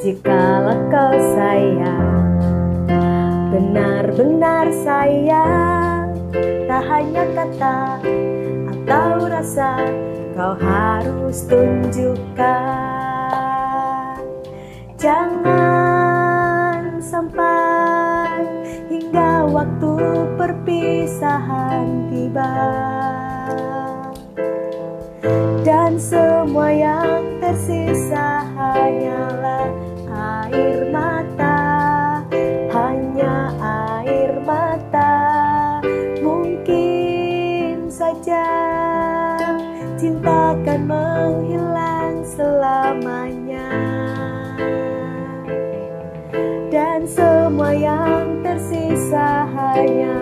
Jikalau 0.02 0.90
kau 0.90 1.14
sayang 1.38 2.42
Benar-benar 3.54 4.66
sayang 4.82 6.18
Tak 6.66 6.82
hanya 6.90 7.22
kata 7.38 8.02
atau 8.74 9.30
rasa 9.30 9.78
Kau 10.34 10.58
harus 10.58 11.46
tunjukkan. 11.46 12.50
Jangan 14.98 16.98
sampai 16.98 18.42
hingga 18.90 19.46
waktu 19.54 19.94
perpisahan 20.34 22.10
tiba 22.10 22.50
dan 25.62 25.94
semua 25.94 26.74
yang 26.74 27.38
tersisa 27.38 28.42
hanyalah 28.58 29.70
air 30.50 30.90
mata, 30.90 31.62
hanya 32.74 33.54
air 34.02 34.34
mata. 34.42 35.14
Mungkin 36.18 37.86
saja 37.86 38.46
cinta 39.94 40.58
akan 40.58 40.80
menghilang 40.90 42.26
selamanya, 42.26 43.70
dan 46.74 47.06
semua 47.06 47.70
yang 47.70 48.42
tersisa 48.42 49.46
hanyalah 49.54 50.21